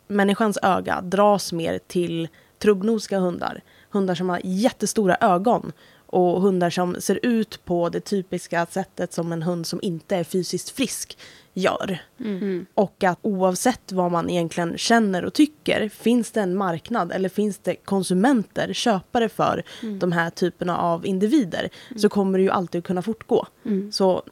människans 0.07 0.57
öga 0.62 1.01
dras 1.01 1.53
mer 1.53 1.79
till 1.88 2.27
trubbnosiga 2.59 3.19
hundar. 3.19 3.62
Hundar 3.89 4.15
som 4.15 4.29
har 4.29 4.41
jättestora 4.43 5.17
ögon 5.21 5.71
och 6.13 6.41
hundar 6.41 6.70
som 6.70 7.01
ser 7.01 7.20
ut 7.24 7.65
på 7.65 7.89
det 7.89 8.00
typiska 8.00 8.65
sättet 8.65 9.13
som 9.13 9.32
en 9.32 9.43
hund 9.43 9.67
som 9.67 9.79
inte 9.82 10.15
är 10.15 10.24
fysiskt 10.24 10.70
frisk 10.70 11.17
gör. 11.53 11.98
Mm. 12.20 12.65
Och 12.74 13.03
att 13.03 13.20
oavsett 13.22 13.91
vad 13.91 14.12
man 14.12 14.29
egentligen 14.29 14.77
känner 14.77 15.25
och 15.25 15.34
tycker, 15.34 15.89
finns 15.89 16.32
det 16.32 16.41
en 16.41 16.55
marknad 16.55 17.12
eller 17.12 17.29
finns 17.29 17.58
det 17.58 17.75
konsumenter, 17.75 18.74
köpare 18.74 19.29
för 19.29 19.63
Mm. 19.82 20.00
de 20.00 20.12
här 20.12 20.29
typerna 20.29 20.77
av 20.77 21.05
individer, 21.05 21.70
så 21.96 22.10
kommer 22.10 22.38
det 22.39 22.43
ju 22.43 22.50
alltid 22.50 22.84
kunna 22.84 23.01
fortgå. 23.01 23.48
Mm. 23.65 23.91
Så 23.91 24.24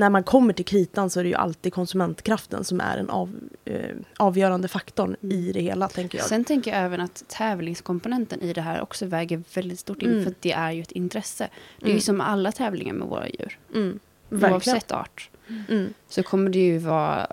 när 0.00 0.10
man 0.10 0.22
kommer 0.22 0.52
till 0.52 0.64
kritan 0.64 1.10
så 1.10 1.20
är 1.20 1.24
det 1.24 1.28
ju 1.30 1.34
alltid 1.34 1.72
konsumentkraften 1.72 2.64
som 2.64 2.80
är 2.80 2.96
den 2.96 3.10
av, 3.10 3.34
eh, 3.64 3.96
avgörande 4.16 4.68
faktorn 4.68 5.16
i 5.20 5.52
det 5.52 5.60
hela, 5.60 5.88
tänker 5.88 6.18
jag. 6.18 6.26
Sen 6.26 6.44
tänker 6.44 6.70
jag 6.70 6.80
även 6.84 7.00
att 7.00 7.24
tävlingskomponenten 7.28 8.40
i 8.42 8.52
det 8.52 8.60
här 8.60 8.80
också 8.82 9.06
väger 9.06 9.42
väldigt 9.54 9.78
stort 9.78 10.02
in. 10.02 10.10
Mm. 10.10 10.24
För 10.24 10.30
att 10.30 10.42
det 10.42 10.52
är 10.52 10.70
ju 10.70 10.82
ett 10.82 10.92
intresse. 10.92 11.48
Det 11.78 11.84
är 11.84 11.86
Mm. 11.86 11.96
ju 11.96 12.00
som 12.00 12.20
alla 12.20 12.52
tävlingar 12.52 12.94
med 12.94 13.08
våra 13.08 13.28
djur. 13.28 13.58
mm, 13.74 13.98
verkligen. 14.28 14.52
Oavsett 14.52 14.92
art. 14.92 15.30
Mm, 15.68 15.94
Så 16.08 16.22
kommer 16.22 16.50
det 16.50 16.58
ju 16.58 16.78
vara 16.78 17.26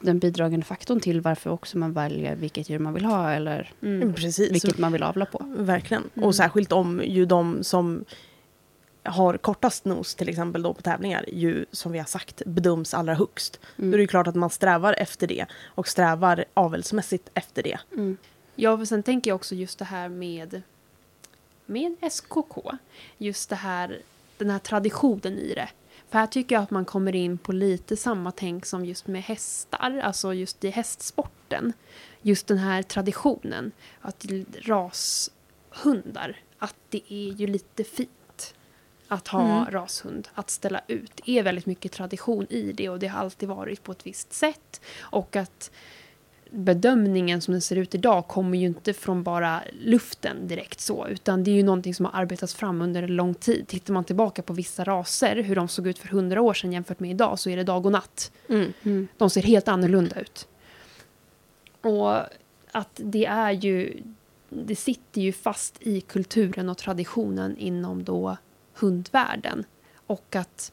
den 0.00 0.18
bidragande 0.18 0.66
faktorn 0.66 1.00
till 1.00 1.20
varför 1.20 1.50
också 1.50 1.78
man 1.78 1.92
väljer 1.92 2.36
vilket 2.36 2.70
djur 2.70 2.78
man 2.78 2.94
vill 2.94 3.04
ha. 3.04 3.30
Eller 3.32 3.72
Mm. 3.82 4.14
vilket 4.50 4.78
man 4.78 4.92
vill 4.92 5.02
avla 5.02 5.26
på. 5.26 5.44
Verkligen. 5.56 6.02
Mm. 6.14 6.26
Och 6.26 6.34
särskilt 6.34 6.72
om 6.72 7.02
ju 7.04 7.26
de 7.26 7.62
som 7.64 8.04
har 9.02 9.36
kortast 9.36 9.84
nos 9.84 10.14
till 10.14 10.28
exempel 10.28 10.62
då 10.62 10.74
på 10.74 10.82
tävlingar 10.82 11.24
ju 11.32 11.64
som 11.72 11.92
vi 11.92 11.98
har 11.98 12.06
sagt 12.06 12.42
bedöms 12.46 12.94
allra 12.94 13.14
högst. 13.14 13.60
Mm. 13.78 13.90
Då 13.90 13.94
är 13.94 13.98
det 13.98 14.02
ju 14.02 14.08
klart 14.08 14.26
att 14.26 14.34
man 14.34 14.50
strävar 14.50 14.94
efter 14.98 15.26
det 15.26 15.46
och 15.64 15.88
strävar 15.88 16.44
avelsmässigt 16.54 17.30
efter 17.34 17.62
det. 17.62 17.78
Mm. 17.92 18.16
Ja, 18.54 18.78
för 18.78 18.84
sen 18.84 19.02
tänker 19.02 19.30
jag 19.30 19.34
också 19.34 19.54
just 19.54 19.78
det 19.78 19.84
här 19.84 20.08
med 20.08 20.62
med 21.66 21.96
SKK, 22.12 22.72
just 23.18 23.50
det 23.50 23.56
här, 23.56 24.02
den 24.38 24.50
här 24.50 24.58
traditionen 24.58 25.38
i 25.38 25.54
det. 25.54 25.68
För 26.10 26.18
här 26.18 26.26
tycker 26.26 26.54
jag 26.54 26.62
att 26.62 26.70
man 26.70 26.84
kommer 26.84 27.14
in 27.14 27.38
på 27.38 27.52
lite 27.52 27.96
samma 27.96 28.32
tänk 28.32 28.66
som 28.66 28.84
just 28.84 29.06
med 29.06 29.22
hästar, 29.22 30.00
alltså 30.04 30.34
just 30.34 30.64
i 30.64 30.70
hästsporten. 30.70 31.72
Just 32.22 32.46
den 32.46 32.58
här 32.58 32.82
traditionen, 32.82 33.72
att 34.00 34.26
rashundar, 34.62 36.36
att 36.58 36.76
det 36.88 37.02
är 37.08 37.32
ju 37.32 37.46
lite 37.46 37.84
fint 37.84 38.10
att 39.12 39.28
ha 39.28 39.42
Mm. 39.60 39.70
rashund, 39.70 40.28
att 40.34 40.50
ställa 40.50 40.80
ut. 40.88 41.20
Det 41.24 41.38
är 41.38 41.42
väldigt 41.42 41.66
mycket 41.66 41.92
tradition 41.92 42.46
i 42.50 42.72
det 42.72 42.88
och 42.88 42.98
det 42.98 43.06
har 43.06 43.20
alltid 43.20 43.48
varit 43.48 43.82
på 43.82 43.92
ett 43.92 44.06
visst 44.06 44.32
sätt. 44.32 44.80
Och 45.00 45.36
att 45.36 45.70
bedömningen 46.50 47.40
som 47.40 47.52
den 47.52 47.60
ser 47.60 47.76
ut 47.76 47.94
idag 47.94 48.28
kommer 48.28 48.58
ju 48.58 48.66
inte 48.66 48.92
från 48.92 49.22
bara 49.22 49.62
luften 49.80 50.48
direkt 50.48 50.80
så, 50.80 51.06
utan 51.08 51.44
det 51.44 51.50
är 51.50 51.54
ju 51.54 51.62
någonting 51.62 51.94
som 51.94 52.04
har 52.06 52.12
arbetats 52.20 52.54
fram 52.54 52.82
under 52.82 53.02
en 53.02 53.16
lång 53.16 53.34
tid. 53.34 53.68
Tittar 53.68 53.94
man 53.94 54.04
tillbaka 54.04 54.42
på 54.42 54.52
vissa 54.52 54.84
raser, 54.84 55.36
hur 55.36 55.56
de 55.56 55.68
såg 55.68 55.86
ut 55.86 55.98
för 55.98 56.08
hundra 56.08 56.40
år 56.42 56.54
sedan 56.54 56.72
jämfört 56.72 57.00
med 57.00 57.10
idag, 57.10 57.38
så 57.38 57.50
är 57.50 57.56
det 57.56 57.64
dag 57.64 57.86
och 57.86 57.92
natt. 57.92 58.32
Mm. 58.48 58.72
Mm. 58.82 59.08
De 59.18 59.30
ser 59.30 59.42
helt 59.42 59.68
annorlunda 59.68 60.20
ut. 60.20 60.48
Och 61.80 62.16
att 62.72 62.90
det 62.94 63.26
är 63.26 63.50
ju, 63.50 64.02
det 64.48 64.76
sitter 64.76 65.20
ju 65.20 65.32
fast 65.32 65.76
i 65.80 66.00
kulturen 66.00 66.68
och 66.68 66.78
traditionen 66.78 67.56
inom 67.56 68.04
då 68.04 68.36
hundvärlden. 68.74 69.64
Och 70.06 70.36
att 70.36 70.72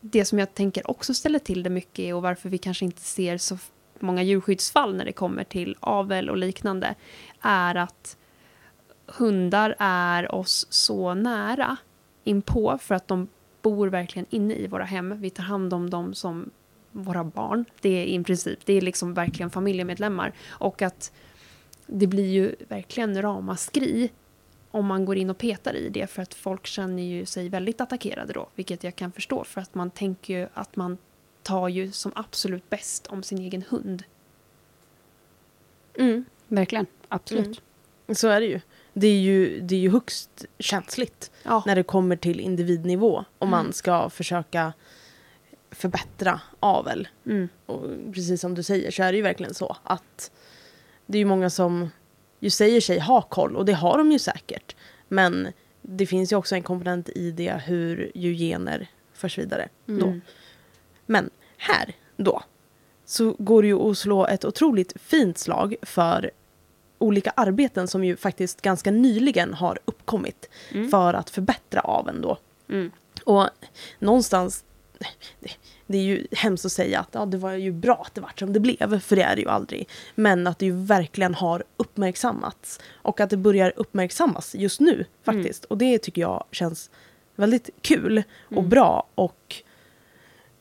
det 0.00 0.24
som 0.24 0.38
jag 0.38 0.54
tänker 0.54 0.90
också 0.90 1.14
ställer 1.14 1.38
till 1.38 1.62
det 1.62 1.70
mycket 1.70 1.98
är 1.98 2.14
och 2.14 2.22
varför 2.22 2.48
vi 2.48 2.58
kanske 2.58 2.84
inte 2.84 3.00
ser 3.00 3.38
så 3.38 3.58
många 4.00 4.22
djurskyddsfall 4.22 4.96
när 4.96 5.04
det 5.04 5.12
kommer 5.12 5.44
till 5.44 5.76
avel 5.80 6.30
och 6.30 6.36
liknande 6.36 6.94
är 7.40 7.74
att 7.74 8.16
hundar 9.06 9.74
är 9.78 10.34
oss 10.34 10.66
så 10.70 11.14
nära 11.14 11.76
inpå 12.24 12.78
för 12.78 12.94
att 12.94 13.08
de 13.08 13.28
bor 13.62 13.88
verkligen 13.88 14.26
inne 14.30 14.54
i 14.54 14.66
våra 14.66 14.84
hem. 14.84 15.20
Vi 15.20 15.30
tar 15.30 15.44
hand 15.44 15.74
om 15.74 15.90
dem 15.90 16.14
som 16.14 16.50
våra 16.92 17.24
barn. 17.24 17.64
Det 17.80 17.88
är 17.88 18.04
i 18.04 18.24
princip, 18.24 18.58
det 18.64 18.72
är 18.72 18.80
liksom 18.80 19.14
verkligen 19.14 19.50
familjemedlemmar. 19.50 20.32
Och 20.48 20.82
att 20.82 21.12
det 21.86 22.06
blir 22.06 22.30
ju 22.30 22.54
verkligen 22.68 23.22
ramaskri 23.22 24.10
om 24.76 24.86
man 24.86 25.04
går 25.04 25.16
in 25.16 25.30
och 25.30 25.38
petar 25.38 25.74
i 25.76 25.88
det 25.88 26.06
för 26.06 26.22
att 26.22 26.34
folk 26.34 26.66
känner 26.66 27.02
ju 27.02 27.26
sig 27.26 27.48
väldigt 27.48 27.80
attackerade 27.80 28.32
då, 28.32 28.48
vilket 28.54 28.84
jag 28.84 28.96
kan 28.96 29.12
förstå 29.12 29.44
för 29.44 29.60
att 29.60 29.74
man 29.74 29.90
tänker 29.90 30.38
ju 30.38 30.48
att 30.54 30.76
man 30.76 30.98
tar 31.42 31.68
ju 31.68 31.92
som 31.92 32.12
absolut 32.14 32.70
bäst 32.70 33.06
om 33.06 33.22
sin 33.22 33.38
egen 33.38 33.62
hund. 33.68 34.02
Mm. 35.98 36.24
Verkligen, 36.48 36.86
absolut. 37.08 37.60
Mm. 38.06 38.14
Så 38.16 38.28
är 38.28 38.40
det 38.40 38.46
ju. 38.46 38.60
Det 38.92 39.06
är 39.06 39.20
ju, 39.20 39.60
det 39.60 39.74
är 39.74 39.78
ju 39.78 39.90
högst 39.90 40.44
känsligt 40.58 41.30
Ja, 41.42 41.62
när 41.66 41.74
det 41.76 41.82
kommer 41.82 42.16
till 42.16 42.40
individnivå 42.40 43.24
om 43.38 43.48
man 43.48 43.60
Mm. 43.60 43.72
ska 43.72 44.10
försöka 44.10 44.72
förbättra 45.70 46.40
avel. 46.60 47.08
mm. 47.26 47.48
Och 47.66 47.82
precis 48.14 48.40
som 48.40 48.54
du 48.54 48.62
säger 48.62 48.90
så 48.90 49.02
är 49.02 49.12
det 49.12 49.16
ju 49.16 49.22
verkligen 49.22 49.54
så 49.54 49.76
att 49.82 50.30
det 51.06 51.18
är 51.18 51.20
ju 51.20 51.24
många 51.24 51.50
som 51.50 51.90
ju 52.40 52.50
säger 52.50 52.80
sig 52.80 52.98
ha 52.98 53.22
koll 53.22 53.56
och 53.56 53.64
det 53.64 53.72
har 53.72 53.98
de 53.98 54.12
ju 54.12 54.18
säkert. 54.18 54.76
Men 55.08 55.48
det 55.82 56.06
finns 56.06 56.32
ju 56.32 56.36
också 56.36 56.54
en 56.54 56.62
komponent 56.62 57.08
i 57.08 57.30
det 57.30 57.62
hur 57.64 58.12
ju 58.14 58.34
gener 58.34 58.88
förs 59.12 59.38
vidare. 59.38 59.68
Då. 59.86 60.06
Mm. 60.06 60.20
Men 61.06 61.30
här 61.56 61.94
då 62.16 62.42
så 63.04 63.36
går 63.38 63.62
det 63.62 63.68
ju 63.68 63.90
att 63.90 63.98
slå 63.98 64.26
ett 64.26 64.44
otroligt 64.44 64.92
fint 65.00 65.38
slag 65.38 65.74
för 65.82 66.30
olika 66.98 67.30
arbeten 67.30 67.88
som 67.88 68.04
ju 68.04 68.16
faktiskt 68.16 68.62
ganska 68.62 68.90
nyligen 68.90 69.54
har 69.54 69.78
uppkommit 69.84 70.48
Mm. 70.70 70.90
för 70.90 71.14
att 71.14 71.30
förbättra 71.30 71.80
aveln 71.80 72.20
då. 72.20 72.38
Mm. 72.68 72.90
Och 73.24 73.48
någonstans, 73.98 74.64
det, 75.86 75.98
är 75.98 76.02
ju 76.02 76.26
hemskt 76.32 76.64
att 76.64 76.72
säga 76.72 77.00
att 77.00 77.08
ja, 77.12 77.26
det 77.26 77.36
var 77.36 77.52
ju 77.52 77.72
bra 77.72 78.02
att 78.06 78.14
det 78.14 78.20
vart 78.20 78.38
som 78.38 78.52
det 78.52 78.60
blev, 78.60 79.00
för 79.00 79.16
det 79.16 79.22
är 79.22 79.36
det 79.36 79.42
ju 79.42 79.48
aldrig. 79.48 79.88
Men 80.14 80.46
att 80.46 80.58
det 80.58 80.66
ju 80.66 80.72
verkligen 80.84 81.34
har 81.34 81.64
uppmärksammats. 81.76 82.80
Och 82.92 83.20
att 83.20 83.30
det 83.30 83.36
börjar 83.36 83.72
uppmärksammas 83.76 84.54
just 84.54 84.80
nu 84.80 85.04
faktiskt. 85.24 85.64
Och 85.64 85.78
det 85.78 85.98
tycker 85.98 86.20
jag 86.22 86.44
känns 86.50 86.90
väldigt 87.36 87.70
kul 87.82 88.22
och 88.44 88.52
Mm. 88.52 88.68
bra. 88.68 89.06
Och 89.14 89.62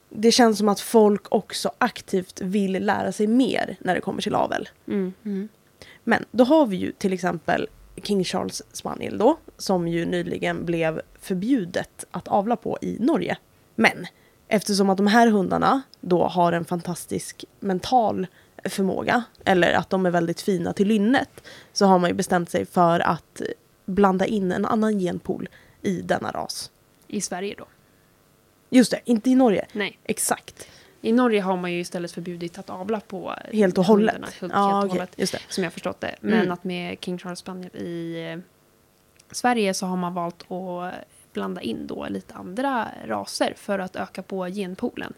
det 0.10 0.32
känns 0.32 0.58
som 0.58 0.70
att 0.70 0.80
folk 0.80 1.22
också 1.30 1.72
aktivt 1.78 2.42
vill 2.42 2.86
lära 2.86 3.12
sig 3.12 3.28
mer 3.28 3.76
när 3.80 3.96
det 3.96 4.02
kommer 4.02 4.22
till 4.22 4.36
avel. 4.36 4.70
Mm. 4.88 5.14
Mm. 5.26 5.50
Men 6.04 6.26
då 6.32 6.44
har 6.44 6.66
vi 6.66 6.78
ju 6.78 6.92
till 6.92 7.14
exempel 7.14 7.68
King 8.04 8.24
Charles 8.24 8.64
Spaniel 8.72 9.18
då, 9.18 9.38
som 9.58 9.88
ju 9.88 10.06
nyligen 10.06 10.66
blev 10.66 11.02
förbjudet 11.22 12.06
att 12.12 12.28
avla 12.28 12.56
på 12.56 12.78
i 12.82 12.98
Norge. 13.00 13.38
Men 13.76 14.08
eftersom 14.48 14.90
att 14.90 14.98
de 14.98 15.08
här 15.08 15.28
hundarna 15.28 15.82
då 16.02 16.24
har 16.28 16.52
en 16.54 16.66
fantastisk 16.66 17.46
mental 17.60 18.28
förmåga, 18.66 19.24
eller 19.46 19.74
att 19.74 19.90
de 19.90 20.06
är 20.06 20.12
väldigt 20.12 20.42
fina 20.42 20.74
till 20.74 20.88
lynnet, 20.88 21.30
så 21.74 21.86
har 21.86 22.00
man 22.00 22.10
ju 22.10 22.14
bestämt 22.14 22.50
sig 22.50 22.66
för 22.66 23.00
att 23.00 23.42
blanda 23.86 24.26
in 24.26 24.52
en 24.52 24.66
annan 24.66 25.00
genpool 25.00 25.50
i 25.82 26.02
denna 26.02 26.32
ras. 26.32 26.72
I 27.08 27.22
Sverige 27.22 27.56
då? 27.58 27.66
Just 28.70 28.92
det, 28.92 29.00
inte 29.06 29.30
i 29.30 29.36
Norge. 29.36 29.66
Nej. 29.74 30.00
Exakt. 30.04 30.68
I 31.02 31.12
Norge 31.12 31.42
har 31.42 31.58
man 31.58 31.72
ju 31.74 31.80
istället 31.80 32.12
förbjudit 32.12 32.58
att 32.60 32.70
avla 32.70 33.00
på 33.00 33.36
Helt 33.54 33.78
och 33.78 33.86
hållet. 33.86 34.14
hundarna, 34.16 34.34
Helt, 34.42 34.54
Ja, 34.54 34.60
helt 34.68 34.86
okej, 34.86 34.90
hållet. 35.00 35.14
just 35.16 35.34
det. 35.34 35.40
Som 35.50 35.64
jag 35.64 35.74
förstått 35.74 36.02
det. 36.02 36.16
Men 36.22 36.34
Mm. 36.40 36.52
att 36.52 36.64
med 36.64 36.98
King 37.02 37.18
Charles 37.18 37.40
Spaniel 37.40 37.76
i 37.76 38.24
eh, 38.34 38.40
Sverige 39.32 39.74
så 39.74 39.86
har 39.86 39.98
man 39.98 40.14
valt 40.14 40.52
att 40.52 40.94
blanda 41.36 41.62
in 41.62 41.88
då 41.88 42.08
lite 42.10 42.34
andra 42.34 42.88
raser 43.06 43.54
för 43.58 43.80
att 43.80 43.96
öka 43.96 44.22
på 44.24 44.46
genpoolen. 44.46 45.14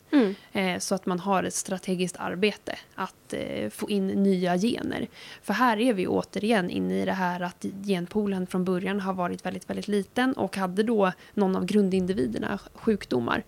Eh, 0.52 0.80
så 0.80 0.96
att 0.96 1.06
man 1.06 1.20
har 1.20 1.44
ett 1.44 1.54
strategiskt 1.54 2.18
arbete 2.20 2.78
att 2.96 3.34
eh, 3.34 3.70
få 3.70 3.90
in 3.90 4.08
nya 4.08 4.58
gener. 4.58 5.08
För 5.42 5.54
här 5.54 5.78
är 5.80 5.94
vi 5.94 6.08
återigen 6.08 6.70
inne 6.70 7.02
i 7.02 7.06
det 7.06 7.12
här 7.12 7.40
att 7.42 7.66
genpoolen 7.86 8.48
från 8.48 8.66
början 8.66 9.00
har 9.00 9.14
varit 9.14 9.46
väldigt, 9.46 9.70
väldigt 9.70 9.88
liten 9.88 10.34
och 10.34 10.58
hade 10.58 10.84
då 10.84 11.12
någon 11.34 11.56
av 11.56 11.66
grundindividerna 11.66 12.60
sjukdomar 12.74 13.44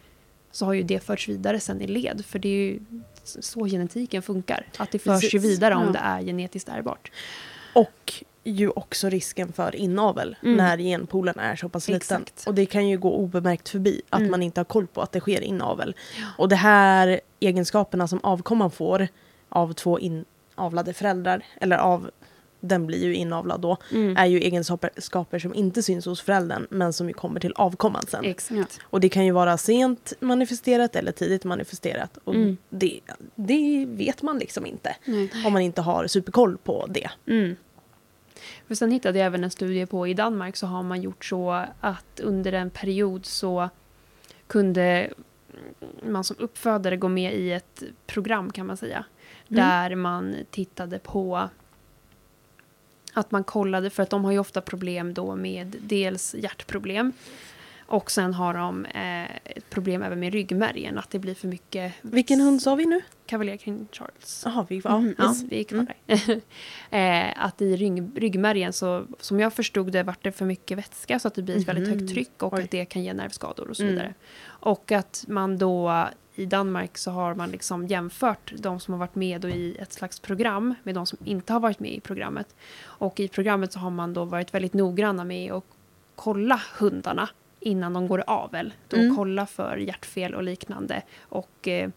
så 0.51 0.65
har 0.65 0.73
ju 0.73 0.83
det 0.83 0.99
förts 1.03 1.27
vidare 1.29 1.59
sen 1.59 1.81
i 1.81 1.87
led. 1.87 2.25
För 2.25 2.39
det 2.39 2.49
är 2.49 2.53
ju 2.71 2.79
så 3.23 3.65
genetiken 3.65 4.21
funkar. 4.21 4.65
Att 4.77 4.91
det 4.91 4.99
förs 4.99 5.21
Precis. 5.21 5.43
vidare 5.43 5.75
om 5.75 5.83
Ja. 5.85 5.91
det 5.91 5.99
är 5.99 6.21
genetiskt 6.21 6.69
ärbart. 6.69 7.11
Och 7.73 8.13
ju 8.43 8.69
också 8.69 9.09
risken 9.09 9.53
för 9.53 9.75
inavel 9.75 10.35
Mm. 10.43 10.57
när 10.57 10.77
genpoolen 10.77 11.39
är 11.39 11.55
så 11.55 11.69
pass 11.69 11.87
liten. 11.87 12.21
Exakt. 12.21 12.47
Och 12.47 12.53
det 12.55 12.65
kan 12.65 12.87
ju 12.87 12.97
gå 12.97 13.13
obemärkt 13.15 13.69
förbi 13.69 14.01
att 14.09 14.19
Mm. 14.19 14.31
man 14.31 14.43
inte 14.43 14.59
har 14.59 14.65
koll 14.65 14.87
på 14.87 15.01
att 15.01 15.11
det 15.11 15.19
sker 15.19 15.41
inavel. 15.41 15.95
Och 16.37 16.49
det 16.49 16.55
här 16.55 17.19
egenskaperna 17.39 18.07
som 18.07 18.19
avkomman 18.23 18.71
får 18.71 19.07
av 19.49 19.73
två 19.73 19.99
inavlade 19.99 20.93
föräldrar, 20.93 21.45
eller 21.61 21.77
av 21.77 22.09
den 22.61 22.87
blir 22.87 23.03
ju 23.03 23.15
inavlad 23.15 23.61
då, 23.61 23.77
Mm. 23.91 24.17
är 24.17 24.25
ju 24.25 24.39
egenskaper 24.39 25.39
som 25.39 25.53
inte 25.53 25.83
syns 25.83 26.05
hos 26.05 26.21
föräldern 26.21 26.67
men 26.69 26.93
som 26.93 27.07
ju 27.07 27.13
kommer 27.13 27.39
till 27.39 27.53
avkomman 27.55 28.03
sen. 28.07 28.25
Exakt. 28.25 28.79
Och 28.83 28.99
det 28.99 29.09
kan 29.09 29.25
ju 29.25 29.31
vara 29.31 29.57
sent 29.57 30.13
manifesterat 30.19 30.95
eller 30.95 31.11
tidigt 31.11 31.43
manifesterat. 31.43 32.17
Och 32.23 32.35
Mm. 32.35 32.57
det, 32.69 32.99
det 33.35 33.85
vet 33.85 34.21
man 34.21 34.39
liksom 34.39 34.65
inte 34.65 34.95
Nej. 35.05 35.29
om 35.45 35.53
man 35.53 35.61
inte 35.61 35.81
har 35.81 36.07
superkoll 36.07 36.57
på 36.57 36.85
det. 36.89 37.09
Mm. 37.27 37.55
För 38.69 38.75
sen 38.75 38.91
hittade 38.91 39.19
jag 39.19 39.25
även 39.25 39.43
en 39.43 39.51
studie 39.51 39.85
på 39.85 40.07
i 40.07 40.13
Danmark 40.13 40.55
så 40.55 40.67
har 40.67 40.83
man 40.83 41.01
gjort 41.01 41.25
så 41.25 41.65
att 41.79 42.19
under 42.19 42.53
en 42.53 42.69
period 42.69 43.25
så 43.25 43.69
kunde 44.47 45.13
man 46.03 46.23
som 46.23 46.35
uppfödare 46.39 46.97
gå 46.97 47.07
med 47.07 47.33
i 47.33 47.51
ett 47.51 47.83
program 48.05 48.51
kan 48.51 48.65
man 48.65 48.77
säga. 48.77 49.05
Mm. 49.47 49.61
Där 49.61 49.95
man 49.95 50.35
tittade 50.51 50.99
på 50.99 51.49
att 53.13 53.31
man 53.31 53.43
kollade, 53.43 53.89
för 53.89 54.03
att 54.03 54.09
de 54.09 54.25
har 54.25 54.31
ju 54.31 54.39
ofta 54.39 54.61
problem 54.61 55.13
då 55.13 55.35
med 55.35 55.75
dels 55.79 56.35
hjärtproblem 56.35 57.13
och 57.89 58.11
sen 58.11 58.33
har 58.33 58.53
de 58.53 58.85
eh, 58.85 59.23
ett 59.45 59.69
problem 59.69 60.03
även 60.03 60.19
med 60.19 60.33
ryggmärgen, 60.33 60.97
att 60.97 61.09
det 61.09 61.19
blir 61.19 61.35
för 61.35 61.47
mycket 61.47 61.93
Vilken 62.01 62.41
hund 62.41 62.61
sa 62.61 62.75
vi 62.75 62.85
nu? 62.85 63.01
Cavalier 63.25 63.57
King 63.57 63.87
Charles. 63.91 64.41
Jaha, 64.45 64.65
vi, 64.69 64.81
ja, 64.83 64.99
Mhm, 64.99 65.15
ja, 65.17 65.25
yes. 65.29 65.43
vi 65.43 65.59
är 65.59 65.63
kvar 65.63 65.87
där. 66.07 66.41
eh, 66.91 67.45
att 67.45 67.61
i 67.61 67.75
rygg, 67.75 68.11
ryggmärgen 68.15 68.73
så, 68.73 69.05
som 69.19 69.39
jag 69.39 69.53
förstod 69.53 69.91
det, 69.91 70.03
vart 70.03 70.23
det 70.23 70.31
för 70.31 70.45
mycket 70.45 70.77
vätska 70.77 71.19
så 71.19 71.27
att 71.27 71.35
det 71.35 71.41
blir 71.41 71.57
ett 71.57 71.67
väldigt 71.67 71.87
Mhm. 71.89 71.99
högt 71.99 72.13
tryck 72.13 72.43
och 72.43 72.53
Oj. 72.53 72.63
att 72.63 72.71
det 72.71 72.85
kan 72.85 73.03
ge 73.03 73.13
nervskador 73.13 73.69
och 73.69 73.77
så 73.77 73.83
Mm. 73.83 73.93
vidare. 73.95 74.13
Och 74.45 74.91
att 74.91 75.25
man 75.27 75.57
då 75.57 76.07
i 76.35 76.45
Danmark 76.45 76.97
så 76.97 77.11
har 77.11 77.35
man 77.35 77.49
liksom 77.51 77.87
jämfört 77.87 78.53
de 78.57 78.79
som 78.79 78.93
har 78.93 78.99
varit 78.99 79.15
med 79.15 79.45
i 79.45 79.75
ett 79.79 79.93
slags 79.93 80.19
program 80.19 80.75
med 80.83 80.95
de 80.95 81.05
som 81.05 81.17
inte 81.25 81.53
har 81.53 81.59
varit 81.59 81.79
med 81.79 81.91
i 81.93 81.99
programmet. 81.99 82.55
Och 82.83 83.19
i 83.19 83.27
programmet 83.27 83.73
så 83.73 83.79
har 83.79 83.89
man 83.89 84.13
då 84.13 84.25
varit 84.25 84.53
väldigt 84.53 84.73
noggranna 84.73 85.23
med 85.23 85.51
att 85.51 85.63
kolla 86.15 86.61
hundarna 86.79 87.29
innan 87.59 87.93
de 87.93 88.07
går 88.07 88.19
i 88.19 88.23
avel. 88.27 88.73
Då 88.87 88.97
Mm. 88.97 89.15
kolla 89.15 89.45
för 89.45 89.77
hjärtfel 89.77 90.35
och 90.35 90.43
liknande. 90.43 91.01
Och 91.21 91.67
eh, 91.67 91.89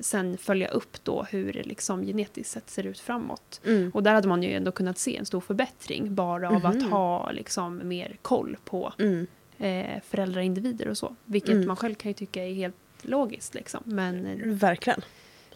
sen 0.00 0.38
följa 0.38 0.68
upp 0.68 1.04
då 1.04 1.22
hur 1.30 1.52
det 1.52 1.62
liksom 1.62 2.02
genetiskt 2.06 2.52
sett 2.52 2.70
ser 2.70 2.86
ut 2.86 2.98
framåt. 3.00 3.60
Mm. 3.66 3.90
Och 3.94 4.02
där 4.02 4.14
hade 4.14 4.28
man 4.28 4.42
ju 4.42 4.52
ändå 4.52 4.72
kunnat 4.72 4.98
se 4.98 5.16
en 5.16 5.26
stor 5.26 5.40
förbättring 5.40 6.14
bara 6.14 6.48
av 6.50 6.66
att 6.66 6.74
Mhm. 6.82 6.92
ha 6.92 7.30
liksom 7.30 7.80
mer 7.88 8.16
koll 8.22 8.56
på 8.64 8.92
Mm. 8.98 9.26
eh, 9.58 10.02
föräldraindivider 10.08 10.88
och 10.88 10.98
så. 10.98 11.16
Vilket 11.24 11.50
Mm. 11.54 11.66
man 11.66 11.76
själv 11.76 11.94
kan 11.94 12.10
ju 12.10 12.14
tycka 12.14 12.44
är 12.44 12.54
helt 12.54 12.74
logiskt 13.02 13.54
liksom. 13.54 13.80
Men, 13.84 14.26
eh, 14.26 14.36
Verkligen. 14.46 15.00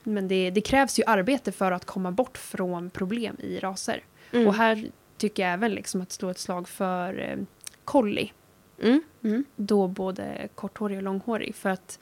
men 0.03 0.29
det, 0.29 0.51
det 0.51 0.61
krävs 0.61 0.99
ju 0.99 1.03
arbete 1.07 1.53
för 1.53 1.73
att 1.73 1.85
komma 1.85 2.11
bort 2.11 2.39
från 2.39 2.91
problem 2.91 3.37
i 3.39 3.59
raser. 3.59 4.01
Mm. 4.33 4.47
Och 4.49 4.55
här 4.55 4.91
tycker 5.17 5.43
jag 5.43 5.53
även 5.53 5.73
liksom 5.73 6.01
att 6.01 6.13
slå 6.13 6.31
ett 6.31 6.39
slag 6.39 6.69
för 6.69 7.19
eh, 7.21 7.37
collie. 7.85 8.33
Mm. 8.81 9.03
Mm. 9.25 9.45
Då 9.57 9.89
både 9.89 10.49
korthårig 10.55 10.97
och 10.97 11.03
långhårig. 11.03 11.55
För 11.55 11.71
att 11.71 11.99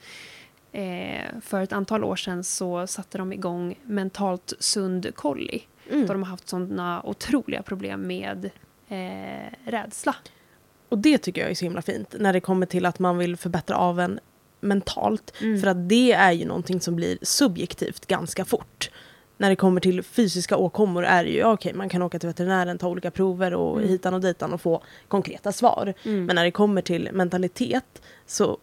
eh, 0.71 1.39
för 1.41 1.61
ett 1.61 1.73
antal 1.73 2.03
år 2.03 2.15
sedan 2.15 2.43
så 2.43 2.87
satte 2.87 3.17
de 3.17 3.33
igång 3.33 3.79
mentalt 3.83 4.53
sund 4.59 5.15
collie. 5.15 5.61
Mm. 5.89 6.07
Då 6.07 6.13
de 6.13 6.23
har 6.23 6.29
haft 6.29 6.49
sådana 6.49 7.01
otroliga 7.03 7.63
problem 7.63 8.07
med 8.07 8.49
eh, 8.87 9.53
rädsla. 9.65 10.15
Och 10.89 10.97
det 10.97 11.17
tycker 11.17 11.41
jag 11.41 11.51
är 11.51 11.55
så 11.55 11.65
himla 11.65 11.81
fint 11.81 12.15
när 12.19 12.33
det 12.33 12.39
kommer 12.39 12.65
till 12.65 12.85
att 12.85 12.99
man 12.99 13.17
vill 13.17 13.37
förbättra 13.37 13.75
aveln 13.75 14.19
mentalt. 14.61 15.33
För 15.37 15.67
att 15.67 15.89
det 15.89 16.11
är 16.11 16.31
ju 16.31 16.45
någonting 16.45 16.81
som 16.81 16.95
blir 16.95 17.17
subjektivt 17.21 18.05
ganska 18.05 18.45
fort. 18.45 18.91
När 19.41 19.49
det 19.49 19.55
kommer 19.55 19.81
till 19.81 20.03
fysiska 20.03 20.57
åkommor 20.57 21.05
är 21.05 21.23
det 21.23 21.29
ju 21.29 21.43
okej, 21.45 21.73
man 21.73 21.89
kan 21.89 22.01
åka 22.01 22.19
till 22.19 22.27
veterinären, 22.29 22.77
ta 22.77 22.87
olika 22.87 23.11
prover 23.11 23.53
och 23.53 23.77
Mm. 23.77 23.89
hitan 23.89 24.13
och 24.13 24.21
ditan 24.21 24.53
och 24.53 24.61
få 24.61 24.81
konkreta 25.07 25.51
svar. 25.51 25.93
Mm. 26.05 26.25
Men 26.25 26.35
när 26.35 26.43
det 26.43 26.51
kommer 26.51 26.81
till 26.81 27.09
mentalitet 27.13 28.01
så 28.25 28.57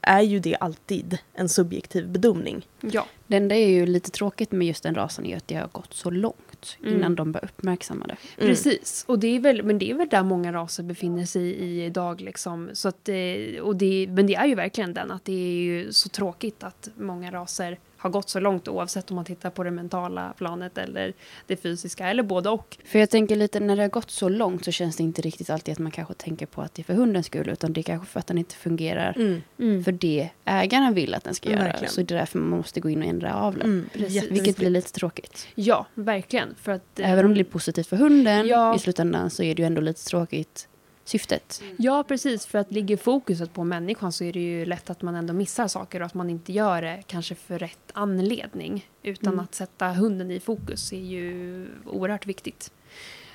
är 0.00 0.20
ju 0.20 0.38
det 0.38 0.56
alltid 0.56 1.18
en 1.34 1.48
subjektiv 1.48 2.08
bedömning. 2.08 2.66
Ja, 2.80 3.06
Det 3.26 3.36
enda 3.36 3.54
är 3.54 3.68
ju 3.68 3.86
lite 3.86 4.10
tråkigt 4.10 4.52
med 4.52 4.68
just 4.68 4.82
den 4.82 4.94
rasen 4.94 5.26
är 5.26 5.36
att 5.36 5.48
det 5.48 5.54
har 5.54 5.68
gått 5.72 5.94
så 5.94 6.10
långt 6.10 6.78
Mm. 6.82 6.94
innan 6.94 7.14
de 7.14 7.32
börjar 7.32 7.44
uppmärksamma 7.44 8.06
det. 8.06 8.16
Mm. 8.36 8.48
precis. 8.48 9.04
Och 9.08 9.18
det 9.18 9.36
är 9.36 9.40
väl, 9.40 9.62
men 9.62 9.78
det 9.78 9.90
är 9.90 9.94
väl 9.94 10.08
där 10.08 10.22
många 10.22 10.52
raser 10.52 10.82
befinner 10.82 11.24
sig 11.26 11.42
i 11.42 11.84
idag. 11.84 12.20
Liksom. 12.20 12.70
Så 12.72 12.88
att, 12.88 13.08
eh, 13.08 13.62
och 13.62 13.76
det, 13.76 14.06
men 14.10 14.26
det 14.26 14.34
är 14.34 14.46
ju 14.46 14.54
verkligen 14.54 14.94
den 14.94 15.10
att 15.10 15.24
det 15.24 15.32
är 15.32 15.62
ju 15.62 15.92
så 15.92 16.08
tråkigt 16.08 16.62
att 16.62 16.88
många 16.96 17.30
raser 17.30 17.78
har 18.02 18.10
gått 18.10 18.28
så 18.28 18.40
långt 18.40 18.68
oavsett 18.68 19.10
om 19.10 19.16
man 19.16 19.24
tittar 19.24 19.50
på 19.50 19.62
det 19.64 19.70
mentala 19.70 20.34
planet 20.38 20.78
eller 20.78 21.12
det 21.46 21.56
fysiska 21.56 22.08
eller 22.08 22.22
både 22.22 22.50
och. 22.50 22.78
För 22.84 22.98
jag 22.98 23.10
tänker 23.10 23.36
lite 23.36 23.60
när 23.60 23.76
det 23.76 23.82
har 23.82 23.88
gått 23.88 24.10
så 24.10 24.28
långt 24.28 24.64
så 24.64 24.70
känns 24.72 24.96
det 24.96 25.02
inte 25.02 25.22
riktigt 25.22 25.50
alltid 25.50 25.72
att 25.72 25.78
man 25.78 25.90
kanske 25.92 26.14
tänker 26.14 26.46
på 26.46 26.62
att 26.62 26.74
det 26.74 26.82
är 26.82 26.84
för 26.84 26.94
hundens 26.94 27.26
skull 27.26 27.48
utan 27.48 27.72
det 27.72 27.80
är 27.80 27.82
kanske 27.82 28.06
för 28.06 28.20
att 28.20 28.26
den 28.26 28.38
inte 28.38 28.54
fungerar 28.54 29.16
Mm. 29.58 29.84
för 29.84 29.92
det 29.92 30.28
ägarna 30.44 30.92
vill 30.92 31.14
att 31.14 31.24
den 31.24 31.34
ska 31.34 31.48
Mm, 31.48 31.58
göra. 31.58 31.68
verkligen. 31.68 31.92
Så 31.92 32.02
det 32.02 32.14
är 32.14 32.18
därför 32.18 32.38
man 32.38 32.58
måste 32.58 32.80
gå 32.80 32.90
in 32.90 33.02
och 33.02 33.08
ändra 33.08 33.34
aveln. 33.34 33.62
Mm. 33.94 34.10
Vilket 34.30 34.56
blir 34.56 34.70
lite 34.70 34.92
tråkigt. 34.92 35.46
Ja, 35.54 35.86
verkligen. 35.94 36.54
För 36.62 36.72
att, 36.72 36.98
eh, 36.98 37.10
Även 37.10 37.24
om 37.24 37.30
det 37.30 37.34
blir 37.34 37.44
positivt 37.44 37.86
för 37.86 37.96
hunden 37.96 38.46
Ja. 38.46 38.76
i 38.76 38.78
slutändan 38.78 39.30
så 39.30 39.42
är 39.42 39.54
det 39.54 39.62
ju 39.62 39.66
ändå 39.66 39.80
lite 39.80 40.04
tråkigt 40.04 40.68
syftet. 41.04 41.62
Ja, 41.76 42.04
precis. 42.08 42.46
För 42.46 42.58
att 42.58 42.72
ligger 42.72 42.96
fokuset 42.96 43.52
på 43.54 43.64
människan 43.64 44.12
så 44.12 44.24
är 44.24 44.32
det 44.32 44.40
ju 44.40 44.64
lätt 44.64 44.90
att 44.90 45.02
man 45.02 45.14
ändå 45.14 45.32
missar 45.32 45.68
saker 45.68 46.00
och 46.00 46.06
att 46.06 46.14
man 46.14 46.30
inte 46.30 46.52
gör 46.52 46.82
det 46.82 47.02
kanske 47.06 47.34
för 47.34 47.58
rätt 47.58 47.90
anledning. 47.92 48.88
Utan 49.02 49.32
Mm. 49.32 49.44
att 49.44 49.54
sätta 49.54 49.88
hunden 49.92 50.30
i 50.30 50.40
fokus 50.40 50.92
är 50.92 50.96
ju 50.96 51.66
oerhört 51.86 52.26
viktigt. 52.26 52.72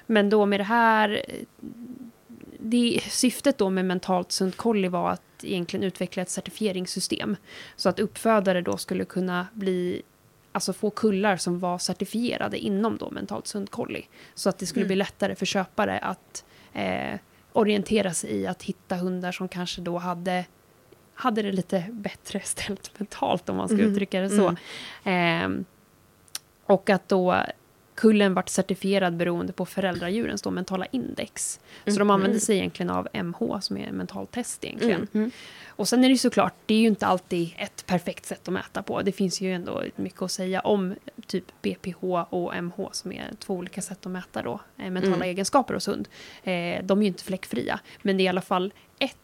Men 0.05 0.29
då 0.29 0.45
med 0.45 0.59
det 0.59 0.63
här... 0.63 1.25
Det, 2.59 2.99
syftet 3.09 3.57
då 3.57 3.69
med 3.69 3.85
mentalt 3.85 4.31
sunt 4.31 4.55
collie 4.57 4.89
var 4.89 5.09
att 5.11 5.21
egentligen 5.43 5.83
utveckla 5.83 6.21
ett 6.21 6.29
certifieringssystem. 6.29 7.35
Så 7.75 7.89
att 7.89 7.99
uppfödare 7.99 8.61
då 8.61 8.77
skulle 8.77 9.05
kunna 9.05 9.47
bli 9.53 10.01
alltså 10.51 10.73
få 10.73 10.89
kullar 10.89 11.37
som 11.37 11.59
var 11.59 11.77
certifierade 11.77 12.57
inom 12.57 12.97
då 12.97 13.09
mentalt 13.11 13.47
sunt 13.47 13.69
collie. 13.69 14.05
Så 14.35 14.49
att 14.49 14.57
det 14.59 14.65
skulle 14.65 14.81
Mm. 14.83 14.87
bli 14.87 14.95
lättare 14.95 15.35
för 15.35 15.45
köpare 15.45 15.99
att 15.99 16.45
eh, 16.73 17.19
orientera 17.57 18.13
sig 18.13 18.31
i 18.31 18.47
att 18.47 18.63
hitta 18.63 18.95
hundar 18.95 19.31
som 19.31 19.47
kanske 19.47 19.81
då 19.81 19.97
hade, 19.97 20.45
hade 21.13 21.41
det 21.41 21.51
lite 21.51 21.85
bättre 21.91 22.39
ställt 22.39 22.99
mentalt 22.99 23.49
om 23.49 23.57
man 23.57 23.67
ska 23.67 23.77
Mhm. 23.77 23.85
uttrycka 23.85 24.19
det 24.21 24.29
så. 24.29 24.43
Mm. 24.47 24.55
Ehm, 25.03 25.65
och 26.65 26.89
att 26.89 27.09
då 27.09 27.43
kullen 27.97 28.33
vart 28.33 28.49
certifierad 28.49 29.15
beroende 29.17 29.53
på 29.53 29.65
föräldradjurens 29.65 30.41
då 30.41 30.51
mentala 30.51 30.85
index. 30.85 31.59
Så 31.85 31.91
de 31.91 31.99
Mhm. 31.99 32.09
använde 32.11 32.39
sig 32.39 32.57
egentligen 32.57 32.89
av 32.89 33.07
MH 33.13 33.59
som 33.61 33.77
är 33.77 33.91
mentalt 33.91 34.31
test 34.31 34.63
egentligen. 34.65 34.95
Mm. 34.95 35.07
Mm. 35.13 35.31
Och 35.67 35.87
sen 35.87 35.99
är 36.03 36.07
det 36.07 36.11
ju 36.11 36.17
såklart, 36.17 36.53
det 36.65 36.73
är 36.73 36.79
ju 36.79 36.87
inte 36.87 37.05
alltid 37.05 37.49
ett 37.57 37.85
perfekt 37.85 38.25
sätt 38.25 38.47
att 38.47 38.53
mäta 38.53 38.83
på. 38.83 39.01
Det 39.01 39.11
finns 39.11 39.41
ju 39.41 39.53
ändå 39.53 39.83
mycket 39.95 40.21
att 40.21 40.31
säga 40.31 40.59
om 40.59 40.95
typ 41.27 41.45
BPH 41.61 42.03
och 42.29 42.53
MH 42.63 42.89
som 42.91 43.11
är 43.11 43.29
två 43.39 43.53
olika 43.53 43.81
sätt 43.81 44.05
att 44.05 44.11
mäta 44.11 44.41
då, 44.41 44.59
eh, 44.77 44.91
mentala 44.91 45.15
Mm. 45.15 45.27
egenskaper 45.29 45.73
hos 45.73 45.87
hund. 45.87 46.07
Eh, 46.43 46.83
de 46.83 46.99
är 46.99 47.01
ju 47.01 47.07
inte 47.07 47.23
fläckfria, 47.23 47.79
men 48.01 48.17
det 48.17 48.23
är 48.23 48.25
i 48.25 48.27
alla 48.27 48.41
fall 48.41 48.73
ett, 48.99 49.17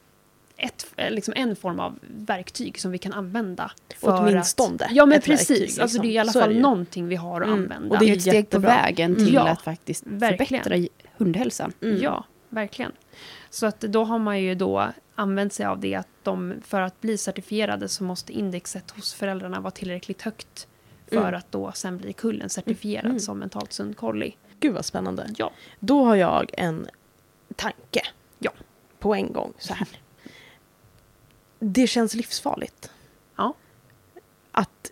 ett, 0.58 0.86
liksom 0.98 1.34
en 1.38 1.56
form 1.56 1.80
av 1.80 2.00
verktyg 2.02 2.80
som 2.80 2.92
vi 2.92 2.98
kan 2.98 3.14
använda. 3.14 3.72
För 4.00 4.22
Åtminstone 4.22 4.76
Att, 4.86 4.92
ja 4.92 5.06
men 5.06 5.22
precis, 5.22 5.50
verktyg, 5.50 5.66
alltså 5.66 5.82
liksom. 5.84 6.02
det 6.02 6.08
är 6.08 6.12
i 6.12 6.18
alla 6.18 6.32
Så 6.32 6.40
fall 6.40 6.56
någonting 6.60 7.08
vi 7.08 7.16
har 7.16 7.42
att 7.42 7.48
Mm. 7.48 7.60
använda. 7.60 7.96
Och 7.96 8.00
Det 8.06 8.10
är 8.12 8.16
ett 8.16 8.22
steg 8.22 8.50
på 8.50 8.60
vägen 8.60 9.16
till 9.16 9.34
Ja, 9.34 9.48
att 9.48 9.62
faktiskt 9.62 10.04
verkligen. 10.08 10.64
förbättra 10.64 10.88
hundhälsan. 11.18 11.74
Mm. 11.82 12.02
Ja, 12.02 12.26
verkligen. 12.50 12.92
Så 13.50 13.66
att 13.66 13.80
då 13.82 14.04
har 14.04 14.20
man 14.20 14.42
ju 14.42 14.56
då 14.56 14.88
använt 15.16 15.54
sig 15.54 15.66
av 15.66 15.80
det 15.80 15.96
att 15.96 16.08
de, 16.24 16.54
för 16.66 16.82
att 16.82 17.02
bli 17.02 17.18
certifierade 17.18 17.88
så 17.90 18.04
måste 18.04 18.34
indexet 18.34 18.92
hos 18.92 19.14
föräldrarna 19.14 19.60
vara 19.60 19.72
tillräckligt 19.72 20.22
högt 20.22 20.68
för 21.10 21.18
Mm. 21.18 21.34
att 21.36 21.52
då 21.52 21.72
sen 21.72 21.98
bli 21.98 22.14
kullen 22.14 22.50
certifierad 22.50 23.06
Mm. 23.06 23.20
som 23.20 23.40
mentalt 23.40 23.74
sund 23.74 23.98
collie. 23.98 24.34
Gud 24.60 24.74
vad 24.74 24.86
spännande. 24.86 25.30
Ja. 25.38 25.52
Då 25.80 26.04
har 26.06 26.16
jag 26.16 26.52
en 26.58 26.88
tanke. 27.56 28.02
Ja. 28.40 28.52
På 29.00 29.16
en 29.16 29.34
gång 29.34 29.54
så 29.58 29.74
här. 29.74 29.88
Det 31.64 31.88
känns 31.88 32.16
livsfarligt. 32.16 32.92
Ja. 33.36 33.54
Att 34.52 34.92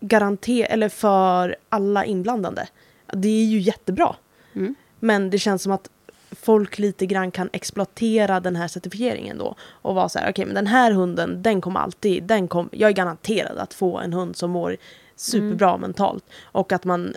garantera, 0.00 0.66
eller 0.66 0.88
för 0.88 1.56
alla 1.68 2.04
inblandade. 2.04 2.68
Det 3.06 3.28
är 3.28 3.44
ju 3.44 3.60
jättebra. 3.60 4.16
Mm. 4.52 4.74
Men 5.00 5.30
det 5.30 5.38
känns 5.38 5.62
som 5.62 5.72
att 5.72 5.90
folk 6.30 6.78
lite 6.78 7.06
grann 7.06 7.30
kan 7.30 7.50
exploatera 7.52 8.40
den 8.40 8.56
här 8.56 8.68
certifieringen 8.68 9.38
då. 9.38 9.54
Och 9.60 9.94
vara 9.94 10.08
så 10.08 10.18
här, 10.18 10.30
okej 10.30 10.46
men 10.46 10.54
den 10.54 10.66
här 10.66 10.92
hunden, 10.92 11.42
den 11.42 11.60
kommer 11.60 11.80
alltid, 11.80 12.22
den 12.22 12.48
kom, 12.48 12.68
jag 12.72 12.90
är 12.90 12.94
garanterad 12.94 13.58
att 13.58 13.74
få 13.74 13.98
en 13.98 14.12
hund 14.12 14.36
som 14.36 14.50
mår 14.50 14.76
superbra 15.16 15.76
mentalt. 15.76 16.24
Och 16.42 16.72
att 16.72 16.84
man 16.84 17.14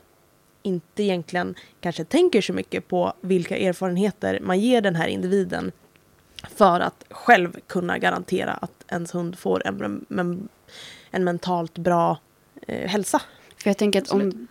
inte 0.64 1.04
egentligen 1.04 1.56
kanske 1.82 2.06
tänker 2.06 2.42
så 2.42 2.54
mycket 2.54 2.88
på 2.88 3.14
vilka 3.22 3.58
erfarenheter 3.58 4.40
man 4.42 4.60
ger 4.60 4.82
den 4.82 4.96
här 4.96 5.08
individen 5.08 5.72
för 6.44 6.80
att 6.80 7.06
själv 7.10 7.60
kunna 7.68 7.98
garantera 7.98 8.52
att 8.52 8.86
ens 8.88 9.16
hund 9.16 9.38
får 9.38 9.68
en, 9.68 10.06
men, 10.08 10.50
en 11.12 11.24
mentalt 11.24 11.78
bra 11.78 12.18
eh, 12.68 12.90
hälsa. 12.90 13.22
För 13.58 13.70
jag 13.70 13.78
tänker 13.78 14.02
att 14.02 14.12
om 14.12 14.48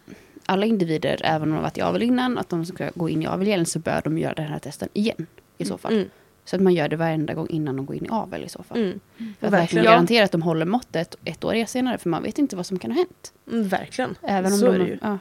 alla 0.47 0.67
individer, 0.67 1.21
även 1.25 1.43
om 1.43 1.49
de 1.49 1.55
har 1.55 1.63
varit 1.63 1.79
i 1.79 1.81
avel 1.81 2.03
innan, 2.03 2.39
att 2.39 2.49
de 2.49 2.67
ska 2.67 2.91
gå 2.95 3.09
in 3.09 3.23
i 3.23 3.27
avel 3.27 3.49
igen 3.49 3.67
så 3.67 3.79
bör 3.79 4.01
de 4.05 4.19
göra 4.19 4.35
den 4.35 4.47
här 4.47 4.59
testen 4.59 4.89
igen 4.93 5.27
i 5.59 5.65
så 5.65 5.79
fall. 5.79 5.93
Mm. 5.93 6.09
Så 6.45 6.57
att 6.57 6.63
man 6.63 6.75
gör 6.75 6.89
det 6.89 6.97
varenda 6.97 7.35
gång 7.35 7.47
innan 7.51 7.77
de 7.77 7.87
går 7.87 7.97
in 7.97 8.07
i 8.07 8.09
avel 8.11 8.45
i 8.45 8.49
så 8.49 8.63
fall. 8.63 8.79
Mm. 8.79 9.01
För 9.41 9.47
att 9.47 9.53
Verkligen. 9.53 9.85
garantera 9.85 10.25
att 10.25 10.33
de 10.33 10.43
håller 10.43 10.67
måttet 10.67 11.17
ett 11.25 11.45
år 11.45 11.67
senare, 11.67 11.99
för 11.99 12.09
man 12.09 12.23
vet 12.23 12.39
inte 12.39 12.57
vad 12.57 12.67
som 12.67 12.79
kan 12.79 12.91
ha 12.91 12.97
hänt. 12.97 13.33
Mm, 13.51 13.69
verkligen. 13.69 14.15
Även 14.23 14.53
om 14.53 14.59
Så 14.59 14.67
de, 14.67 14.75
är 14.75 14.79
det 14.79 14.85
ju. 14.85 14.99
Ja. 15.03 15.19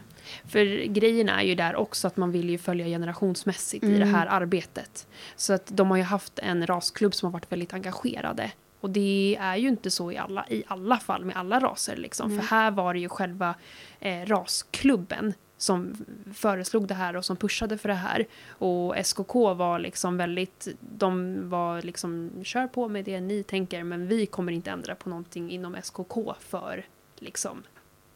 För 0.48 0.86
grejen 0.86 1.30
är 1.30 1.42
ju 1.42 1.56
där 1.56 1.76
också 1.76 2.08
att 2.08 2.18
man 2.18 2.32
vill 2.32 2.50
ju 2.50 2.58
följa 2.58 2.86
generationsmässigt 2.86 3.84
i 3.84 3.88
det 3.90 3.96
Mm. 3.96 4.14
här 4.14 4.28
arbetet. 4.28 5.08
Så 5.36 5.54
att 5.54 5.66
de 5.68 5.90
har 5.90 5.98
ju 5.98 6.04
haft 6.04 6.40
en 6.40 6.68
rasklubb 6.68 7.14
som 7.16 7.26
har 7.28 7.34
varit 7.34 7.52
väldigt 7.52 7.74
engagerade. 7.74 8.52
Och 8.80 8.90
det 8.90 9.38
är 9.40 9.56
ju 9.56 9.68
inte 9.68 9.92
så 9.92 10.12
i 10.12 10.18
alla, 10.18 10.46
i 10.50 10.64
alla 10.68 10.98
fall 10.98 11.26
med 11.26 11.36
alla 11.38 11.60
raser. 11.60 11.96
Liksom. 11.96 12.32
Mm. 12.32 12.42
För 12.44 12.56
här 12.56 12.72
var 12.72 12.94
det 12.94 13.00
ju 13.00 13.10
själva 13.10 13.56
eh, 14.00 14.26
rasklubben 14.26 15.34
som 15.58 16.06
föreslog 16.34 16.88
det 16.88 16.94
här 16.94 17.16
och 17.16 17.26
som 17.26 17.38
pushade 17.38 17.78
för 17.78 17.90
det 17.90 17.96
här. 17.96 18.26
Och 18.50 18.96
SKK 19.06 19.54
var 19.54 19.80
liksom 19.80 20.18
väldigt, 20.18 20.68
de 20.80 21.38
var 21.50 21.82
liksom, 21.82 22.32
kör 22.44 22.68
på 22.68 22.88
med 22.88 23.06
det 23.06 23.20
ni 23.22 23.44
tänker 23.44 23.84
men 23.84 24.08
vi 24.08 24.26
kommer 24.26 24.52
inte 24.52 24.72
ändra 24.72 24.96
på 24.96 25.10
någonting 25.10 25.52
inom 25.52 25.76
SKK 25.84 26.34
för 26.40 26.86
liksom, 27.20 27.64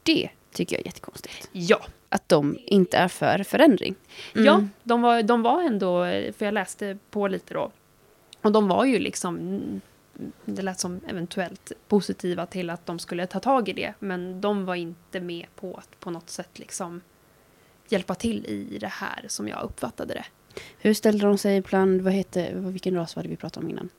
Det 0.03 0.29
tycker 0.51 0.75
jag 0.75 0.81
är 0.81 0.85
jättekonstigt. 0.85 1.49
ja. 1.51 1.81
Att 2.15 2.29
de 2.29 2.57
inte 2.65 2.97
är 2.97 3.07
för 3.07 3.43
förändring. 3.43 3.95
Mm. 4.35 4.45
Ja, 4.45 4.67
de 4.83 5.01
var, 5.01 5.23
de 5.23 5.41
var 5.41 5.61
ändå, 5.63 6.05
för 6.37 6.45
jag 6.45 6.53
läste 6.53 6.97
på 7.09 7.27
lite 7.27 7.53
då, 7.53 7.71
och 8.41 8.51
de 8.51 8.67
var 8.67 8.85
ju 8.85 8.99
liksom, 8.99 9.61
det 10.45 10.61
lät 10.61 10.79
som 10.79 10.99
eventuellt 11.07 11.71
positiva 11.87 12.45
till 12.45 12.69
att 12.69 12.85
de 12.85 12.99
skulle 12.99 13.27
ta 13.27 13.39
tag 13.39 13.69
i 13.69 13.73
det, 13.73 13.93
men 13.99 14.41
de 14.41 14.65
var 14.65 14.75
inte 14.75 15.19
med 15.19 15.45
på 15.55 15.75
att 15.75 15.99
på 15.99 16.11
något 16.11 16.29
sätt 16.29 16.59
liksom 16.59 17.01
hjälpa 17.89 18.15
till 18.15 18.45
i 18.45 18.77
det 18.77 18.87
här 18.87 19.25
som 19.27 19.47
jag 19.47 19.63
uppfattade 19.63 20.13
det. 20.13 20.25
Hur 20.79 20.93
ställde 20.93 21.25
de 21.25 21.37
sig 21.37 21.61
bland, 21.61 22.01
vad 22.01 22.13
heter, 22.13 22.53
vilken 22.53 22.95
ras 22.95 23.15
var 23.15 23.23
det 23.23 23.29
vi 23.29 23.35
pratade 23.35 23.65
om 23.65 23.69
innan? 23.69 23.89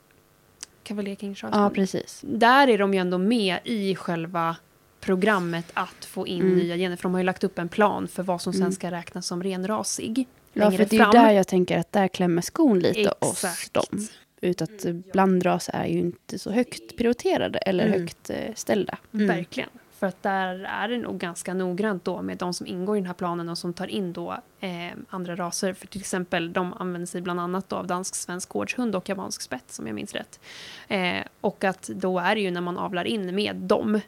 Cavalier 0.83 1.16
King 1.16 1.35
Charles. 1.35 1.57
Ja, 1.57 1.70
precis. 1.70 2.24
Där 2.26 2.68
är 2.68 2.79
de 2.79 2.94
ju 2.94 3.00
ändå 3.00 3.18
med 3.18 3.59
i 3.64 3.94
själva 3.94 4.57
programmet 5.00 5.66
att 5.74 6.04
få 6.04 6.26
in 6.26 6.40
Mm. 6.40 6.56
nya 6.59 6.76
gener. 6.76 6.96
För 6.96 7.02
de 7.02 7.12
har 7.14 7.20
ju 7.20 7.24
lagt 7.24 7.44
upp 7.44 7.59
en 7.59 7.68
plan 7.68 8.09
för 8.09 8.22
vad 8.22 8.40
som 8.40 8.52
sen 8.52 8.62
Mm. 8.62 8.72
ska 8.72 8.90
räknas 8.90 9.26
som 9.26 9.42
renrasig. 9.42 10.28
Ja, 10.52 10.70
för 10.70 10.78
det 10.78 10.92
är 10.96 10.98
fram. 10.98 11.11
där 11.11 11.30
jag 11.30 11.46
tänker 11.48 11.78
att 11.78 11.92
där 11.92 12.09
klämmer 12.09 12.42
skon 12.42 12.78
lite 12.78 13.11
oss 13.18 13.44
Exakt. 13.44 13.74
dem. 13.74 14.06
Ut 14.40 14.62
att 14.62 14.85
eh, 14.85 14.92
blandraser 14.92 15.72
är 15.74 15.87
ju 15.87 15.98
inte 15.98 16.38
så 16.38 16.50
högt 16.50 16.96
prioriterade 16.96 17.59
eller 17.59 17.87
Mm. 17.87 18.00
högt 18.00 18.30
eh, 18.30 18.54
ställda. 18.54 18.98
Mm. 19.14 19.26
Verkligen. 19.26 19.70
För 19.98 20.06
att 20.06 20.22
där 20.22 20.59
är 20.64 20.88
det 20.88 20.98
nog 20.98 21.18
ganska 21.18 21.54
noggrant 21.54 22.04
då 22.04 22.22
med 22.22 22.38
de 22.38 22.54
som 22.54 22.66
ingår 22.66 22.96
i 22.96 23.00
den 23.00 23.06
här 23.06 23.14
planen 23.14 23.48
och 23.48 23.59
som 23.59 23.72
tar 23.72 23.87
in 23.87 24.12
då 24.12 24.37
eh, 24.61 24.70
andra 25.09 25.37
raser. 25.37 25.72
För 25.72 25.87
till 25.87 26.00
exempel 26.00 26.52
de 26.52 26.72
använder 26.72 27.06
sig 27.06 27.20
bland 27.20 27.40
annat 27.40 27.68
då 27.68 27.76
av 27.76 27.87
dansk-svensk 27.87 28.48
gårdshund 28.48 28.96
och 28.96 29.09
japansk 29.09 29.42
spett 29.42 29.64
som 29.72 29.87
jag 29.87 29.94
minns 29.94 30.12
rätt. 30.14 30.40
Eh, 30.88 31.18
och 31.40 31.64
att 31.64 31.82
då 31.82 32.18
är 32.18 32.35
det 32.35 32.40
ju 32.40 32.50
när 32.50 32.61
man 32.61 32.78
avlar 32.78 33.04
in 33.04 33.35
med 33.35 33.56
dem 33.56 34.00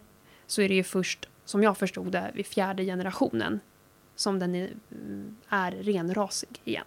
så 0.48 0.62
är 0.62 0.68
det 0.68 0.74
ju 0.74 0.82
först, 0.82 1.28
som 1.44 1.62
jag 1.62 1.78
förstod 1.78 2.12
det, 2.12 2.30
vid 2.34 2.46
fjärde 2.46 2.84
generationen 2.84 3.60
som 4.16 4.38
den 4.38 4.54
är, 4.54 4.70
är 5.48 5.70
renrasig 5.70 6.48
igen. 6.64 6.86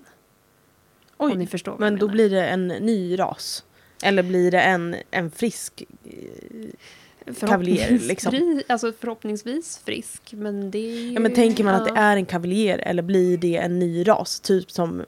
Om 1.17 1.29
ni 1.29 1.43
Oj, 1.45 1.47
förstår 1.47 1.75
men 1.79 1.95
då 1.97 2.07
blir 2.07 2.29
det 2.29 2.47
en 2.47 2.67
ny 2.67 3.19
ras. 3.19 3.63
Eller 4.03 4.23
blir 4.23 4.51
det 4.51 4.61
en, 4.61 4.95
en 5.11 5.31
frisk... 5.31 5.83
eh, 6.03 7.33
kavaljer, 7.39 7.99
liksom. 7.99 8.31
Förhoppningsvis- 8.31 8.63
Alltså 8.67 8.93
förhoppningsvis 8.99 9.77
frisk, 9.85 10.33
men 10.33 10.71
det 10.71 10.77
är. 10.79 11.11
Ja, 11.13 11.19
men 11.19 11.33
tänker 11.33 11.63
man 11.63 11.75
att 11.75 11.87
ja. 11.87 11.93
det 11.93 11.99
är 11.99 12.15
en 12.17 12.25
kavaljer 12.25 12.77
eller 12.77 13.03
blir 13.03 13.37
det 13.37 13.57
en 13.57 13.79
ny 13.79 14.07
ras? 14.07 14.39
Typ 14.39 14.71
som 14.71 14.99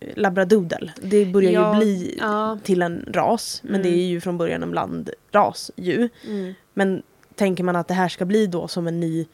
eh, 0.00 0.08
labradoodle. 0.16 0.92
Det 1.02 1.26
börjar 1.26 1.52
Ja, 1.52 1.74
ju 1.74 1.78
bli 1.80 2.16
ja. 2.20 2.58
till 2.62 2.82
en 2.82 3.04
ras. 3.12 3.60
Men 3.62 3.74
Mm. 3.74 3.82
det 3.92 3.98
är 3.98 4.06
ju 4.06 4.20
från 4.20 4.38
början 4.38 4.62
en 4.62 4.70
blandras 4.70 5.70
ju. 5.76 6.08
Mm. 6.26 6.54
Men 6.74 7.02
tänker 7.38 7.64
man 7.64 7.76
att 7.76 7.88
det 7.88 7.94
här 7.94 8.08
ska 8.08 8.24
bli 8.24 8.46
då 8.46 8.68
som 8.68 8.86
en 8.86 9.00
ny... 9.00 9.26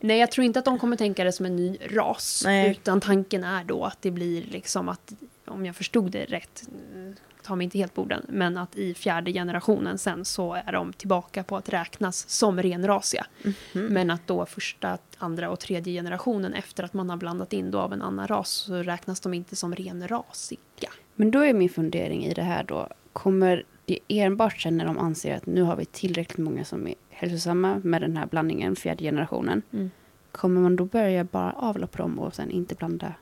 Nej, 0.00 0.18
jag 0.18 0.30
tror 0.30 0.44
inte 0.44 0.58
att 0.58 0.64
de 0.64 0.78
kommer 0.78 0.96
tänka 0.96 1.24
det 1.24 1.32
som 1.32 1.46
en 1.46 1.56
ny 1.56 1.78
ras. 1.90 2.42
Nej. 2.44 2.70
Utan 2.70 3.00
tanken 3.00 3.44
är 3.44 3.64
då 3.64 3.84
att 3.84 4.02
det 4.02 4.10
blir 4.10 4.44
liksom 4.44 4.88
att, 4.88 5.12
om 5.46 5.66
jag 5.66 5.76
förstod 5.76 6.10
det 6.10 6.24
rätt, 6.24 6.68
mm, 6.94 7.14
ta 7.42 7.56
mig 7.56 7.64
inte 7.64 7.78
helt 7.78 7.94
på 7.94 8.02
orden, 8.02 8.26
men 8.28 8.56
att 8.56 8.76
i 8.76 8.94
fjärde 8.94 9.32
generationen 9.32 9.98
sen 9.98 10.24
så 10.24 10.54
är 10.54 10.72
de 10.72 10.92
tillbaka 10.92 11.42
på 11.42 11.56
att 11.56 11.68
räknas 11.68 12.28
som 12.28 12.62
renrasiga. 12.62 13.26
Mhm. 13.42 13.54
Men 13.86 14.10
att 14.10 14.26
då 14.26 14.46
första, 14.46 14.98
andra 15.18 15.50
och 15.50 15.60
tredje 15.60 15.92
generationen 15.92 16.54
efter 16.54 16.84
att 16.84 16.94
man 16.94 17.10
har 17.10 17.16
blandat 17.16 17.52
in 17.52 17.70
då 17.70 17.78
av 17.78 17.92
en 17.92 18.02
annan 18.02 18.28
ras 18.28 18.50
så 18.50 18.74
räknas 18.74 19.20
de 19.20 19.34
inte 19.34 19.56
som 19.56 19.74
renrasiga. 19.74 20.90
Men 21.14 21.30
då 21.30 21.40
är 21.40 21.52
min 21.52 21.68
fundering 21.68 22.24
i 22.24 22.34
det 22.34 22.42
här 22.42 22.64
då. 22.64 22.88
Kommer 23.12 23.64
det 23.84 23.98
enbart 24.08 24.60
sen 24.60 24.76
när 24.76 24.84
de 24.84 24.98
anser 24.98 25.36
att 25.36 25.46
nu 25.46 25.62
har 25.62 25.76
vi 25.76 25.84
tillräckligt 25.84 26.38
många 26.38 26.64
som 26.64 26.86
är 26.86 26.94
hälsosamma 27.18 27.80
med 27.84 28.00
den 28.02 28.16
här 28.16 28.26
blandningen, 28.26 28.76
fjärde 28.76 29.04
generationen. 29.04 29.62
Mm. 29.72 29.90
Kommer 30.32 30.60
man 30.60 30.76
då 30.76 30.84
börja 30.84 31.24
bara 31.24 31.52
avla 31.52 31.86
på 31.86 31.98
dem 31.98 32.18
och 32.18 32.34
sen 32.34 32.50
inte 32.50 32.74
blanda? 32.74 33.14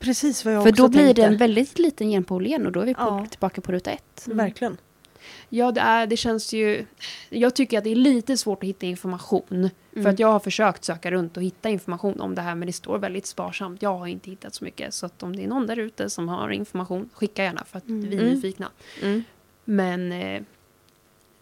Precis 0.00 0.44
vad 0.44 0.54
jag 0.54 0.62
För 0.62 0.70
också 0.70 0.82
då 0.82 0.88
blir 0.88 1.04
tänkte. 1.04 1.22
det 1.22 1.28
en 1.28 1.36
väldigt 1.36 1.78
liten 1.78 2.08
genpool 2.10 2.46
igen 2.46 2.66
och 2.66 2.72
då 2.72 2.80
är 2.80 2.86
vi 2.86 2.94
på, 2.94 3.00
Ja. 3.00 3.26
tillbaka 3.30 3.60
på 3.60 3.72
ruta 3.72 3.90
ett. 3.90 4.26
Mm. 4.26 4.38
Verkligen. 4.38 4.76
Ja, 5.48 5.72
det, 5.72 5.80
är, 5.80 6.06
det 6.06 6.16
känns 6.16 6.52
ju... 6.52 6.86
Jag 7.30 7.54
tycker 7.54 7.78
att 7.78 7.84
det 7.84 7.90
är 7.90 7.96
lite 7.96 8.36
svårt 8.36 8.62
att 8.62 8.68
hitta 8.68 8.86
information. 8.86 9.70
För 9.92 9.98
Mm. 10.00 10.12
att 10.12 10.18
jag 10.18 10.28
har 10.28 10.40
försökt 10.40 10.84
söka 10.84 11.10
runt 11.10 11.36
och 11.36 11.42
hitta 11.42 11.68
information 11.70 12.20
om 12.20 12.34
det 12.34 12.42
här 12.42 12.54
men 12.54 12.66
det 12.66 12.72
står 12.72 12.98
väldigt 12.98 13.26
sparsamt. 13.26 13.82
Jag 13.82 13.98
har 13.98 14.06
inte 14.06 14.30
hittat 14.30 14.54
så 14.54 14.64
mycket. 14.64 14.94
Så 14.94 15.06
att 15.06 15.22
om 15.22 15.36
det 15.36 15.44
är 15.44 15.48
någon 15.48 15.66
där 15.66 15.78
ute 15.78 16.10
som 16.10 16.28
har 16.28 16.50
information, 16.50 17.08
skicka 17.12 17.42
gärna 17.44 17.64
för 17.64 17.78
att 17.78 17.88
Mm. 17.88 18.08
vi 18.10 18.16
är 18.16 18.20
Mm. 18.22 18.34
nyfikna. 18.34 18.70
Mm. 19.02 19.22
Men 19.64 20.12
eh, 20.12 20.42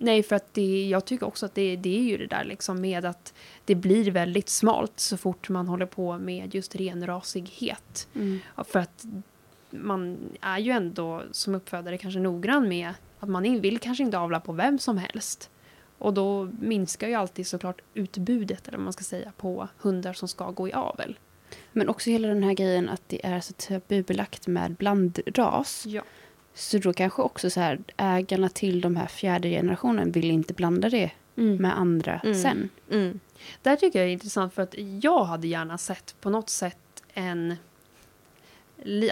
nej, 0.02 0.22
för 0.22 0.36
att 0.36 0.54
det, 0.54 0.88
jag 0.88 1.04
tycker 1.04 1.26
också 1.26 1.46
att 1.46 1.54
det, 1.54 1.76
det 1.76 1.98
är 1.98 2.02
ju 2.02 2.16
det 2.16 2.26
där 2.26 2.44
liksom 2.44 2.80
med 2.80 3.04
att 3.04 3.34
det 3.64 3.74
blir 3.74 4.10
väldigt 4.10 4.48
smalt 4.48 5.00
så 5.00 5.16
fort 5.16 5.48
man 5.48 5.68
håller 5.68 5.86
på 5.86 6.18
med 6.18 6.54
just 6.54 6.76
renrasighet. 6.76 8.08
Mm. 8.14 8.38
För 8.64 8.78
att 8.78 9.04
man 9.70 10.18
är 10.40 10.58
ju 10.58 10.70
ändå 10.72 11.22
som 11.30 11.54
uppfödare 11.54 11.98
kanske 11.98 12.20
noggrann 12.20 12.68
med 12.68 12.94
att 13.20 13.28
man 13.28 13.60
vill 13.60 13.78
kanske 13.78 14.04
inte 14.04 14.18
avla 14.18 14.40
på 14.40 14.52
vem 14.52 14.78
som 14.78 14.98
helst. 14.98 15.50
Och 15.98 16.14
då 16.14 16.50
minskar 16.60 17.08
ju 17.08 17.14
alltid 17.14 17.46
såklart 17.46 17.80
utbudet, 17.94 18.68
eller 18.68 18.78
vad 18.78 18.84
man 18.84 18.92
ska 18.92 19.04
säga, 19.04 19.32
på 19.36 19.68
hundar 19.78 20.12
som 20.12 20.28
ska 20.28 20.50
gå 20.50 20.68
i 20.68 20.72
avel. 20.72 21.18
Men 21.72 21.88
också 21.88 22.10
hela 22.10 22.28
den 22.28 22.42
här 22.42 22.52
grejen 22.52 22.88
att 22.88 23.02
det 23.06 23.26
är 23.26 23.40
så 23.40 23.52
tabubelagt 23.52 24.46
med 24.46 24.74
blandras. 24.74 25.84
Ja. 25.86 26.02
Så 26.54 26.78
då 26.78 26.92
kanske 26.92 27.22
också 27.22 27.50
så 27.50 27.60
här 27.60 27.78
ägarna 27.96 28.48
till 28.48 28.80
de 28.80 28.96
här 28.96 29.06
fjärde 29.06 29.48
generationen 29.50 30.12
vill 30.12 30.30
inte 30.30 30.54
blanda 30.54 30.88
det 30.90 31.10
med 31.34 31.78
andra 31.78 32.20
Mm. 32.24 32.34
sen. 32.34 32.68
Mm. 32.90 33.20
Där 33.62 33.76
tycker 33.76 33.98
jag 33.98 34.08
är 34.08 34.12
intressant 34.12 34.54
för 34.54 34.62
att 34.62 34.74
jag 35.02 35.24
hade 35.24 35.48
gärna 35.48 35.78
sett 35.78 36.14
på 36.20 36.30
något 36.30 36.50
sätt 36.50 36.76
en 37.14 37.56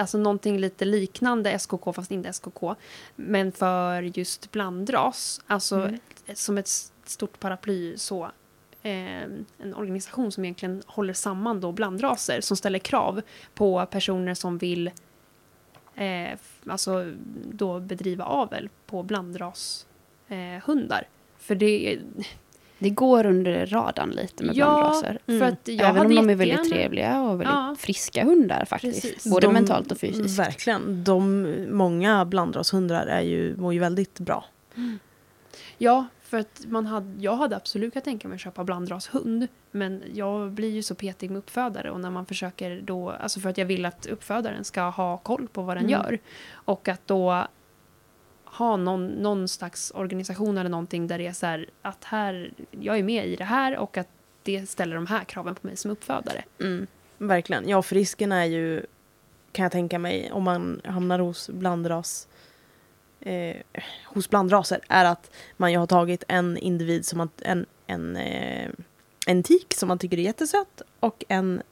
alltså 0.00 0.18
någonting 0.18 0.58
lite 0.58 0.84
liknande 0.84 1.58
SKK 1.58 1.92
fast 1.92 2.10
inte 2.10 2.32
SKK. 2.32 2.74
Men 3.16 3.52
för 3.52 4.02
just 4.02 4.52
blandras, 4.52 5.40
alltså 5.46 5.76
Mm. 5.80 5.98
som 6.34 6.58
ett 6.58 6.68
stort 7.04 7.40
paraply 7.40 7.96
så. 7.98 8.24
Eh, 8.82 9.22
en 9.58 9.74
organisation 9.76 10.32
som 10.32 10.44
egentligen 10.44 10.82
håller 10.86 11.14
samman 11.14 11.60
då 11.60 11.72
blandraser 11.72 12.40
som 12.40 12.56
ställer 12.56 12.78
krav 12.78 13.22
på 13.54 13.86
personer 13.86 14.34
som 14.34 14.58
vill 14.58 14.90
eh, 15.96 16.38
alltså 16.66 17.12
då 17.52 17.80
bedriva 17.80 18.24
avel 18.24 18.68
på 18.86 19.02
blandras 19.02 19.86
eh, 20.28 20.36
hundar. 20.66 21.08
För 21.38 21.54
det, 21.54 21.98
Det 22.78 22.90
går 22.90 23.26
under 23.26 23.66
radarn 23.66 24.10
lite 24.10 24.44
med 24.44 24.56
Ja, 24.56 24.66
blandraser. 24.66 25.18
för 25.26 25.32
Mm. 25.32 25.48
att 25.48 25.68
jag 25.68 25.88
Även 25.88 26.06
om 26.06 26.14
de 26.14 26.30
är 26.30 26.34
väldigt 26.34 26.70
trevliga 26.70 27.20
och 27.20 27.30
väldigt 27.40 27.54
Ja. 27.54 27.76
friska 27.78 28.24
hundar 28.24 28.64
faktiskt. 28.64 29.02
Precis. 29.02 29.26
Både 29.32 29.46
De- 29.46 29.52
mentalt 29.52 29.92
och 29.92 29.98
fysiskt. 29.98 30.38
Verkligen. 30.38 31.04
De, 31.04 31.46
många 31.70 32.24
blandrashundar 32.24 33.06
är 33.06 33.20
ju, 33.20 33.56
mår 33.56 33.74
ju 33.74 33.78
väldigt 33.80 34.18
bra. 34.18 34.44
Ja, 35.78 36.06
för 36.30 36.38
att 36.38 36.64
man 36.68 36.86
hade, 36.86 37.22
jag 37.22 37.36
hade 37.36 37.56
absolut 37.56 37.92
kunnat 37.92 38.04
tänka 38.04 38.28
mig 38.28 38.34
att 38.34 38.40
köpa 38.40 38.64
blandrashund. 38.64 39.48
Men 39.70 40.02
jag 40.14 40.50
blir 40.50 40.70
ju 40.70 40.82
så 40.82 40.94
petig 40.94 41.30
med 41.30 41.38
uppfödare 41.38 41.90
och 41.90 42.00
när 42.00 42.10
man 42.10 42.26
försöker 42.26 42.80
då, 42.80 43.10
alltså 43.10 43.40
för 43.40 43.48
att 43.50 43.58
jag 43.58 43.66
vill 43.66 43.86
att 43.86 44.06
uppfödaren 44.06 44.64
ska 44.64 44.82
ha 44.82 45.16
koll 45.18 45.48
på 45.48 45.62
vad 45.62 45.76
den 45.76 45.84
Mm. 45.84 45.90
gör. 45.92 46.18
Och 46.52 46.88
att 46.88 47.06
då 47.06 47.46
ha 48.44 48.76
någon, 48.76 49.06
någon 49.06 49.48
slags 49.48 49.92
organisation 49.94 50.58
eller 50.58 50.70
någonting 50.70 51.06
där 51.06 51.18
det 51.18 51.26
är 51.26 51.32
så 51.32 51.46
här 51.46 51.66
att 51.82 52.04
här, 52.04 52.52
jag 52.70 52.98
är 52.98 53.02
med 53.02 53.26
i 53.26 53.36
det 53.36 53.44
här 53.44 53.76
och 53.76 53.96
att 53.96 54.08
det 54.42 54.66
ställer 54.70 54.94
de 54.94 55.06
här 55.06 55.24
kraven 55.24 55.54
på 55.54 55.66
mig 55.66 55.76
som 55.76 55.90
uppfödare. 55.90 56.44
Mm. 56.60 56.86
Verkligen. 57.18 57.68
Ja, 57.68 57.82
för 57.82 57.94
risken 57.94 58.32
är 58.32 58.44
ju, 58.44 58.86
kan 59.52 59.62
jag 59.62 59.72
tänka 59.72 59.98
mig, 59.98 60.32
om 60.32 60.42
man 60.42 60.80
hamnar 60.84 61.18
hos 61.18 61.50
blandras 61.50 62.28
eh, 63.20 63.56
hos 64.04 64.30
blandraser, 64.30 64.80
är 64.88 65.04
att 65.04 65.30
man 65.56 65.72
ju 65.72 65.78
har 65.78 65.86
tagit 65.86 66.24
en 66.28 66.56
individ 66.56 67.06
som 67.06 67.18
man, 67.18 67.28
en, 67.42 67.66
en, 67.86 68.16
eh, 68.16 68.68
en 69.26 69.42
tik 69.42 69.74
som 69.74 69.88
man 69.88 69.98
tycker 69.98 70.18
är 70.18 70.22
jättesöt 70.22 70.82
och 71.00 71.24
en, 71.28 71.62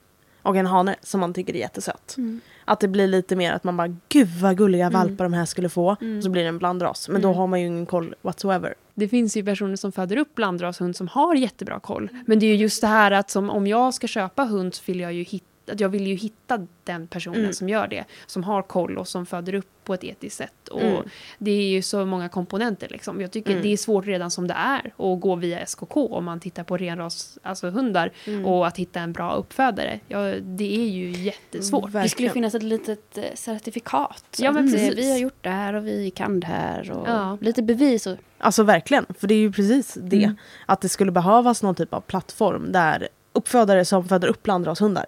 och 0.41 0.55
en 0.57 0.65
hane 0.65 0.95
som 1.01 1.19
man 1.19 1.33
tycker 1.33 1.53
är 1.55 1.59
jättesöt. 1.59 2.15
Mm. 2.17 2.41
Att 2.65 2.79
det 2.79 2.87
blir 2.87 3.07
lite 3.07 3.35
mer 3.35 3.51
att 3.53 3.63
man 3.63 3.77
bara, 3.77 3.95
gud 4.09 4.27
vad 4.41 4.57
gulliga 4.57 4.85
Mm. 4.85 4.99
valpar 4.99 5.25
de 5.25 5.33
här 5.33 5.45
skulle 5.45 5.69
få. 5.69 5.95
Mm. 6.01 6.17
Och 6.17 6.23
så 6.23 6.29
blir 6.29 6.41
det 6.43 6.49
en 6.49 6.57
blandras. 6.57 7.09
Men 7.09 7.21
då 7.21 7.27
Mm. 7.27 7.37
har 7.37 7.47
man 7.47 7.61
ju 7.61 7.67
ingen 7.67 7.85
koll 7.85 8.15
whatsoever. 8.21 8.73
Det 8.93 9.07
finns 9.07 9.37
ju 9.37 9.43
personer 9.45 9.75
som 9.75 9.91
föder 9.91 10.17
upp 10.17 10.35
blandrashund 10.35 10.95
som 10.95 11.07
har 11.07 11.35
jättebra 11.35 11.79
koll. 11.79 12.09
Men 12.25 12.39
det 12.39 12.45
är 12.45 12.47
ju 12.47 12.55
just 12.55 12.81
det 12.81 12.87
här 12.87 13.11
att 13.11 13.29
som, 13.29 13.49
om 13.49 13.67
jag 13.67 13.93
ska 13.93 14.07
köpa 14.07 14.43
hund 14.43 14.75
så 14.75 14.83
vill 14.85 14.99
jag 14.99 15.13
ju 15.13 15.23
hitta 15.23 15.45
att 15.69 15.79
jag 15.79 15.89
vill 15.89 16.07
ju 16.07 16.15
hitta 16.15 16.67
den 16.83 17.07
personen 17.07 17.39
Mm. 17.39 17.53
som 17.53 17.69
gör 17.69 17.87
det. 17.87 18.05
Som 18.27 18.43
har 18.43 18.61
koll 18.61 18.97
och 18.97 19.07
som 19.07 19.25
föder 19.25 19.53
upp 19.53 19.67
på 19.83 19.93
ett 19.93 20.03
etiskt 20.03 20.37
sätt. 20.37 20.67
Och 20.67 20.81
Mm. 20.81 21.03
Det 21.37 21.51
är 21.51 21.67
ju 21.69 21.81
så 21.81 22.05
många 22.05 22.29
komponenter. 22.29 22.87
Liksom. 22.89 23.21
Jag 23.21 23.31
tycker 23.31 23.51
Mm. 23.51 23.63
det 23.63 23.73
är 23.73 23.77
svårt 23.77 24.05
redan 24.05 24.31
som 24.31 24.47
det 24.47 24.53
är 24.53 24.85
att 24.97 25.19
gå 25.19 25.35
via 25.35 25.59
SKK 25.65 25.97
om 26.15 26.25
man 26.25 26.39
tittar 26.39 26.63
på 26.63 26.77
renras, 26.77 27.37
alltså 27.43 27.69
hundar. 27.69 28.11
Mm. 28.27 28.45
Och 28.45 28.67
att 28.67 28.77
hitta 28.77 28.99
en 28.99 29.13
bra 29.13 29.33
uppfödare. 29.35 29.99
Ja, 30.07 30.19
det 30.41 30.75
är 30.75 30.87
ju 30.89 31.11
jättesvårt. 31.11 31.89
Mm, 31.89 32.03
Det 32.03 32.09
skulle 32.09 32.25
Verkligen. 32.27 32.33
finnas 32.33 32.55
ett 32.55 32.63
litet 32.63 33.17
eh, 33.17 33.23
certifikat. 33.35 34.25
Ja, 34.39 34.51
men 34.51 34.65
eh, 34.67 34.71
precis. 34.71 34.97
Vi 34.97 35.11
har 35.11 35.17
gjort 35.17 35.37
det 35.43 35.49
här 35.49 35.73
och 35.73 35.87
vi 35.87 36.11
kan 36.11 36.39
det 36.39 36.47
här. 36.47 36.91
Och 36.91 37.07
Ja. 37.09 37.37
Lite 37.41 37.61
bevis. 37.63 38.07
Och, 38.07 38.17
Alltså 38.37 38.63
verkligen, 38.63 39.05
för 39.19 39.27
det 39.27 39.33
är 39.33 39.39
ju 39.39 39.51
precis 39.51 39.97
det. 40.01 40.23
Mm. 40.23 40.35
Att 40.65 40.81
det 40.81 40.89
skulle 40.89 41.11
behövas 41.11 41.63
någon 41.63 41.75
typ 41.75 41.93
av 41.93 42.01
plattform 42.01 42.71
där 42.71 43.07
uppfödare 43.33 43.85
som 43.85 44.07
föder 44.07 44.27
upp 44.27 44.43
blandrashundar, 44.43 45.05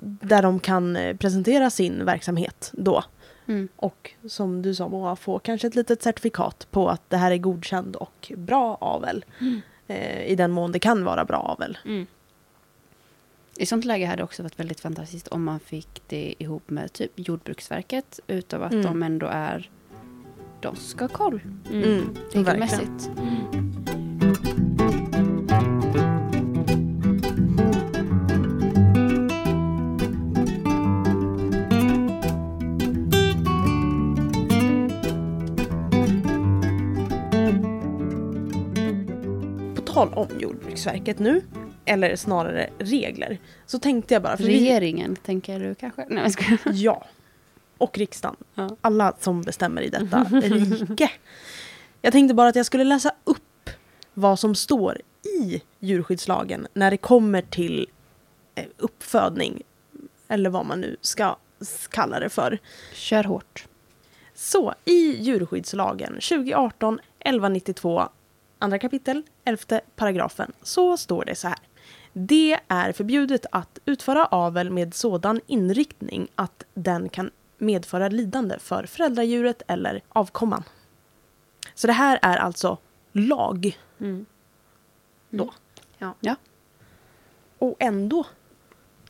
där 0.00 0.42
de 0.42 0.60
kan 0.60 0.96
eh, 0.96 1.16
presentera 1.16 1.70
sin 1.70 2.04
verksamhet 2.04 2.70
då. 2.74 3.04
mm. 3.46 3.68
Och 3.76 4.10
som 4.28 4.62
du 4.62 4.74
sa 4.74 4.88
Moa, 4.88 5.16
få 5.16 5.38
kanske 5.38 5.66
ett 5.66 5.74
litet 5.74 6.02
certifikat 6.02 6.66
på 6.70 6.88
att 6.88 7.10
det 7.10 7.16
här 7.16 7.30
är 7.30 7.36
godkänd 7.36 7.96
och 7.96 8.32
bra 8.36 8.74
avel. 8.80 9.24
Eh, 9.86 10.22
I 10.26 10.34
den 10.36 10.50
mån 10.50 10.72
det 10.72 10.78
kan 10.78 11.04
vara 11.04 11.24
bra 11.24 11.36
avel. 11.38 11.78
Mm. 11.84 12.06
I 13.56 13.66
sånt 13.66 13.84
läge 13.84 14.06
hade 14.06 14.16
det 14.16 14.24
också 14.24 14.42
varit 14.42 14.60
väldigt 14.60 14.80
fantastiskt 14.80 15.28
om 15.28 15.44
man 15.44 15.60
fick 15.60 16.02
det 16.08 16.34
ihop 16.38 16.70
med 16.70 16.92
typ 16.92 17.12
Jordbruksverket. 17.14 18.20
Utav 18.26 18.62
att 18.62 18.72
Mm. 18.72 18.84
de 18.84 19.02
ändå 19.02 19.26
är 19.26 19.70
de 20.60 20.76
ska 20.76 21.04
ha 21.04 21.08
koll 21.08 21.40
Mm. 21.70 21.82
Mm, 21.84 22.14
regelmässigt. 22.32 23.10
Om 40.08 40.28
Jordbruksverket 40.38 41.18
nu, 41.18 41.42
eller 41.84 42.16
snarare 42.16 42.70
regler, 42.78 43.38
så 43.66 43.78
tänkte 43.78 44.14
jag 44.14 44.22
bara... 44.22 44.36
För 44.36 44.44
vi, 44.44 44.58
Regeringen, 44.58 45.16
tänker 45.16 45.60
du 45.60 45.74
kanske? 45.74 46.06
Nej, 46.08 46.22
jag 46.22 46.32
skojar. 46.32 46.58
ja. 46.72 47.06
Och 47.78 47.98
riksdagen. 47.98 48.36
Ja. 48.54 48.76
Alla 48.80 49.14
som 49.20 49.42
bestämmer 49.42 49.82
i 49.82 49.88
detta 49.88 50.24
rike. 50.32 51.10
Jag 52.02 52.12
tänkte 52.12 52.34
bara 52.34 52.48
att 52.48 52.56
jag 52.56 52.66
skulle 52.66 52.84
läsa 52.84 53.12
upp 53.24 53.70
vad 54.14 54.38
som 54.38 54.54
står 54.54 55.00
i 55.40 55.62
djurskyddslagen 55.78 56.66
när 56.72 56.90
det 56.90 56.96
kommer 56.96 57.42
till 57.42 57.86
eh, 58.54 58.64
uppfödning, 58.76 59.62
eller 60.28 60.50
vad 60.50 60.66
man 60.66 60.80
nu 60.80 60.96
ska 61.00 61.36
kalla 61.90 62.20
det 62.20 62.28
för. 62.28 62.58
Kör 62.92 63.24
hårt. 63.24 63.66
Så 64.34 64.74
i 64.84 65.16
djurskyddslagen 65.22 66.12
2018 66.12 66.94
1192 67.18 68.08
andra 68.60 68.78
kapitel 68.78 69.22
11 69.44 69.80
paragrafen 69.96 70.52
så 70.62 70.96
står 70.96 71.24
det 71.24 71.34
så 71.34 71.48
här. 71.48 71.58
Det 72.12 72.58
är 72.68 72.92
förbjudet 72.92 73.46
att 73.52 73.78
utföra 73.84 74.24
avel 74.26 74.70
med 74.70 74.94
sådan 74.94 75.40
inriktning 75.46 76.28
att 76.34 76.64
den 76.74 77.08
kan 77.08 77.30
medföra 77.58 78.08
lidande 78.08 78.58
för 78.58 78.86
föräldradjuret 78.86 79.62
eller 79.68 80.02
avkomman. 80.08 80.62
Så 81.74 81.86
det 81.86 81.92
här 81.92 82.18
är 82.22 82.36
alltså 82.36 82.78
lag 83.12 83.78
Mm. 84.00 84.26
då. 85.30 85.52
Ja. 85.98 86.14
Ja. 86.20 86.36
Och 87.58 87.76
ändå, 87.78 88.26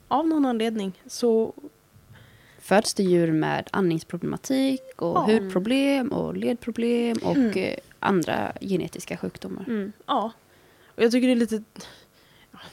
av 0.09 0.29
någon 0.29 0.47
anledning, 0.47 0.93
så 1.07 1.55
Föds 2.63 2.95
det 2.95 3.03
djur 3.03 3.33
med 3.33 3.69
andningsproblematik 3.73 4.83
och 5.03 5.17
Ja. 5.17 5.21
hudproblem 5.27 6.09
och 6.13 6.37
ledproblem 6.37 7.17
och 7.25 7.37
Mm. 7.37 7.77
Andra 8.01 8.53
genetiska 8.61 9.17
sjukdomar. 9.17 9.65
Mm. 9.69 9.93
Ja. 10.07 10.33
Och 10.95 11.03
jag 11.03 11.13
tycker 11.13 11.27
det 11.27 11.35
är 11.35 11.37
lite... 11.37 11.63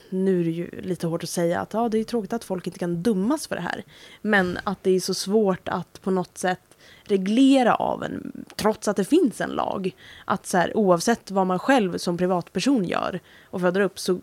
Nu 0.09 0.39
är 0.39 0.43
det 0.43 0.51
ju 0.51 0.81
lite 0.81 1.07
hårt 1.07 1.23
att 1.23 1.29
säga 1.29 1.59
att 1.59 1.73
ja, 1.73 1.89
det 1.89 1.97
är 1.97 2.03
tråkigt 2.03 2.33
att 2.33 2.43
folk 2.43 2.67
inte 2.67 2.79
kan 2.79 3.03
dömas 3.03 3.47
för 3.47 3.55
det 3.55 3.61
här. 3.61 3.83
Men 4.21 4.59
att 4.63 4.83
det 4.83 4.91
är 4.91 4.99
så 4.99 5.13
svårt 5.13 5.67
att 5.67 6.01
på 6.01 6.11
något 6.11 6.37
sätt 6.37 6.77
reglera 7.03 7.75
av 7.75 8.03
en, 8.03 8.45
trots 8.55 8.87
att 8.87 8.95
det 8.95 9.05
finns 9.05 9.41
en 9.41 9.49
lag. 9.49 9.95
Att 10.25 10.45
så 10.45 10.57
här, 10.57 10.77
oavsett 10.77 11.31
vad 11.31 11.47
man 11.47 11.59
själv 11.59 11.97
som 11.97 12.17
privatperson 12.17 12.85
gör 12.85 13.19
och 13.43 13.61
föder 13.61 13.81
upp 13.81 13.99
så 13.99 14.19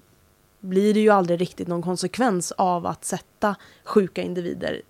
blir 0.61 0.95
det 0.95 1.01
ju 1.01 1.11
aldrig 1.11 1.41
riktigt 1.41 1.69
någon 1.69 1.83
konsekvens 1.83 2.53
av 2.53 2.87
att 2.87 3.05
sätta 3.05 3.57
sjuka 3.85 4.23
individer 4.23 4.83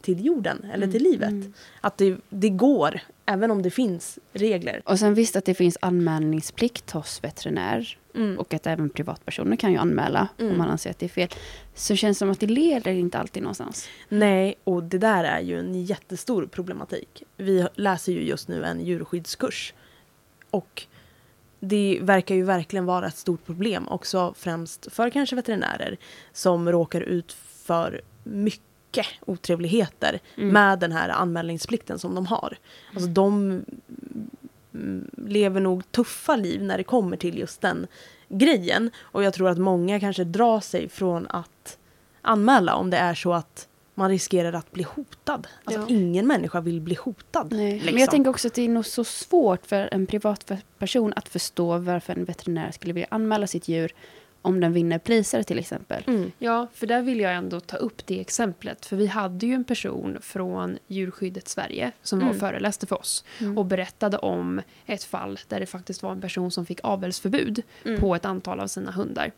till 0.00 0.26
jorden 0.26 0.66
eller 0.72 0.86
till 0.86 1.02
livet. 1.02 1.28
Mm. 1.28 1.52
Att 1.80 1.98
det, 1.98 2.16
det 2.28 2.48
går, 2.48 3.00
även 3.26 3.50
om 3.50 3.62
det 3.62 3.70
finns 3.70 4.18
regler. 4.32 4.82
Och 4.84 4.98
sen 4.98 5.14
visst 5.14 5.36
att 5.36 5.44
det 5.44 5.54
finns 5.54 5.78
anmälningsplikt 5.80 6.90
hos 6.90 7.24
veterinär 7.24 7.98
Mm. 8.16 8.38
och 8.38 8.54
att 8.54 8.66
även 8.66 8.90
privatpersoner 8.90 9.56
kan 9.56 9.72
ju 9.72 9.78
anmäla 9.78 10.28
Mm. 10.38 10.52
om 10.52 10.58
man 10.58 10.70
anser 10.70 10.90
att 10.90 10.98
det 10.98 11.06
är 11.06 11.08
fel. 11.08 11.28
Så 11.74 11.96
känns 11.96 12.16
det 12.16 12.18
som 12.18 12.30
att 12.30 12.40
det 12.40 12.46
leder 12.46 12.92
inte 12.92 13.18
alltid 13.18 13.42
någonstans. 13.42 13.88
Nej, 14.08 14.54
och 14.64 14.82
det 14.82 14.98
där 14.98 15.24
är 15.24 15.40
ju 15.40 15.58
en 15.58 15.84
jättestor 15.84 16.46
problematik. 16.46 17.22
Vi 17.36 17.66
läser 17.74 18.12
ju 18.12 18.22
just 18.22 18.48
nu 18.48 18.64
en 18.64 18.80
djurskyddskurs. 18.84 19.74
Och 20.50 20.82
det 21.60 21.98
verkar 22.02 22.34
ju 22.34 22.42
verkligen 22.44 22.84
vara 22.86 23.06
ett 23.06 23.16
stort 23.16 23.46
problem 23.46 23.88
också 23.88 24.34
främst 24.36 24.92
för 24.92 25.10
kanske 25.10 25.36
veterinärer 25.36 25.96
som 26.32 26.72
råkar 26.72 27.00
ut 27.00 27.32
för 27.64 28.00
mycket 28.24 28.62
otrevligheter 29.26 30.20
Mm. 30.36 30.48
med 30.48 30.78
den 30.78 30.92
här 30.92 31.08
anmälningsplikten 31.08 31.98
som 31.98 32.14
de 32.14 32.26
har. 32.26 32.56
Alltså 32.94 33.08
de 33.08 33.64
mm, 34.74 35.10
lever 35.26 35.60
nog 35.60 35.92
tuffa 35.92 36.36
liv 36.36 36.62
när 36.62 36.76
det 36.78 36.84
kommer 36.84 37.16
till 37.16 37.38
just 37.38 37.60
den 37.60 37.86
grejen. 38.28 38.90
Och 39.00 39.22
jag 39.22 39.34
tror 39.34 39.48
att 39.48 39.58
många 39.58 40.00
kanske 40.00 40.24
drar 40.24 40.60
sig 40.60 40.88
från 40.88 41.26
att 41.28 41.78
anmäla 42.22 42.74
om 42.74 42.90
det 42.90 42.96
är 42.96 43.14
så 43.14 43.32
att 43.32 43.68
man 43.94 44.10
riskerar 44.10 44.52
att 44.52 44.72
bli 44.72 44.82
hotad. 44.82 45.46
Alltså 45.64 45.80
Ja. 45.82 45.86
ingen 45.88 46.26
människa 46.26 46.60
vill 46.60 46.80
bli 46.80 46.94
hotad. 46.94 47.52
Liksom. 47.52 47.84
Men 47.94 48.00
jag 48.00 48.10
tänker 48.10 48.30
också 48.30 48.48
att 48.48 48.54
det 48.54 48.62
är 48.62 48.68
nog 48.68 48.86
så 48.86 49.04
svårt 49.04 49.66
för 49.66 49.88
en 49.92 50.06
privatperson 50.06 51.12
att 51.16 51.28
förstå 51.28 51.78
varför 51.78 52.12
en 52.12 52.24
veterinär 52.24 52.70
skulle 52.70 52.92
vilja 52.92 53.06
anmäla 53.10 53.46
sitt 53.46 53.68
djur 53.68 53.92
om 54.44 54.60
den 54.60 54.72
vinner 54.72 54.98
priser 54.98 55.42
till 55.42 55.58
exempel. 55.58 56.04
Mm. 56.06 56.32
Ja, 56.38 56.66
för 56.74 56.86
där 56.86 57.02
vill 57.02 57.20
jag 57.20 57.34
ändå 57.34 57.60
ta 57.60 57.76
upp 57.76 58.06
det 58.06 58.20
exemplet. 58.20 58.86
För 58.86 58.96
vi 58.96 59.06
hade 59.06 59.46
ju 59.46 59.54
en 59.54 59.64
person 59.64 60.18
från 60.20 60.78
Djurskyddet 60.86 61.48
Sverige 61.48 61.92
som 62.02 62.18
var 62.18 62.26
och 62.26 62.30
Mm. 62.34 62.40
föreläste 62.40 62.86
för 62.86 62.98
oss 63.00 63.24
Mm. 63.40 63.58
och 63.58 63.64
berättade 63.66 64.18
om 64.18 64.60
ett 64.86 65.04
fall 65.04 65.38
där 65.48 65.60
det 65.60 65.66
faktiskt 65.66 66.02
var 66.02 66.12
en 66.12 66.20
person 66.20 66.50
som 66.50 66.66
fick 66.66 66.80
avelsförbud 66.82 67.62
Mm. 67.84 68.00
på 68.00 68.14
ett 68.14 68.24
antal 68.24 68.60
av 68.60 68.66
sina 68.66 68.90
hundar. 68.92 69.32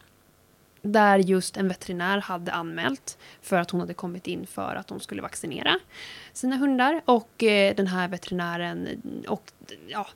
Där 0.83 1.19
just 1.19 1.57
en 1.57 1.69
veterinär 1.69 2.19
hade 2.21 2.53
anmält 2.53 3.19
för 3.43 3.57
att 3.57 3.71
hon 3.71 3.81
hade 3.81 3.95
kommit 3.95 4.27
in 4.27 4.47
för 4.47 4.75
att 4.75 4.87
de 4.87 5.01
skulle 5.01 5.23
vaccinera 5.23 5.79
sina 6.33 6.57
hundar. 6.57 7.01
Och 7.05 7.43
eh, 7.45 7.75
den 7.75 7.87
här 7.87 8.09
veterinären 8.09 8.89
och 9.29 9.53
ja, 9.89 10.07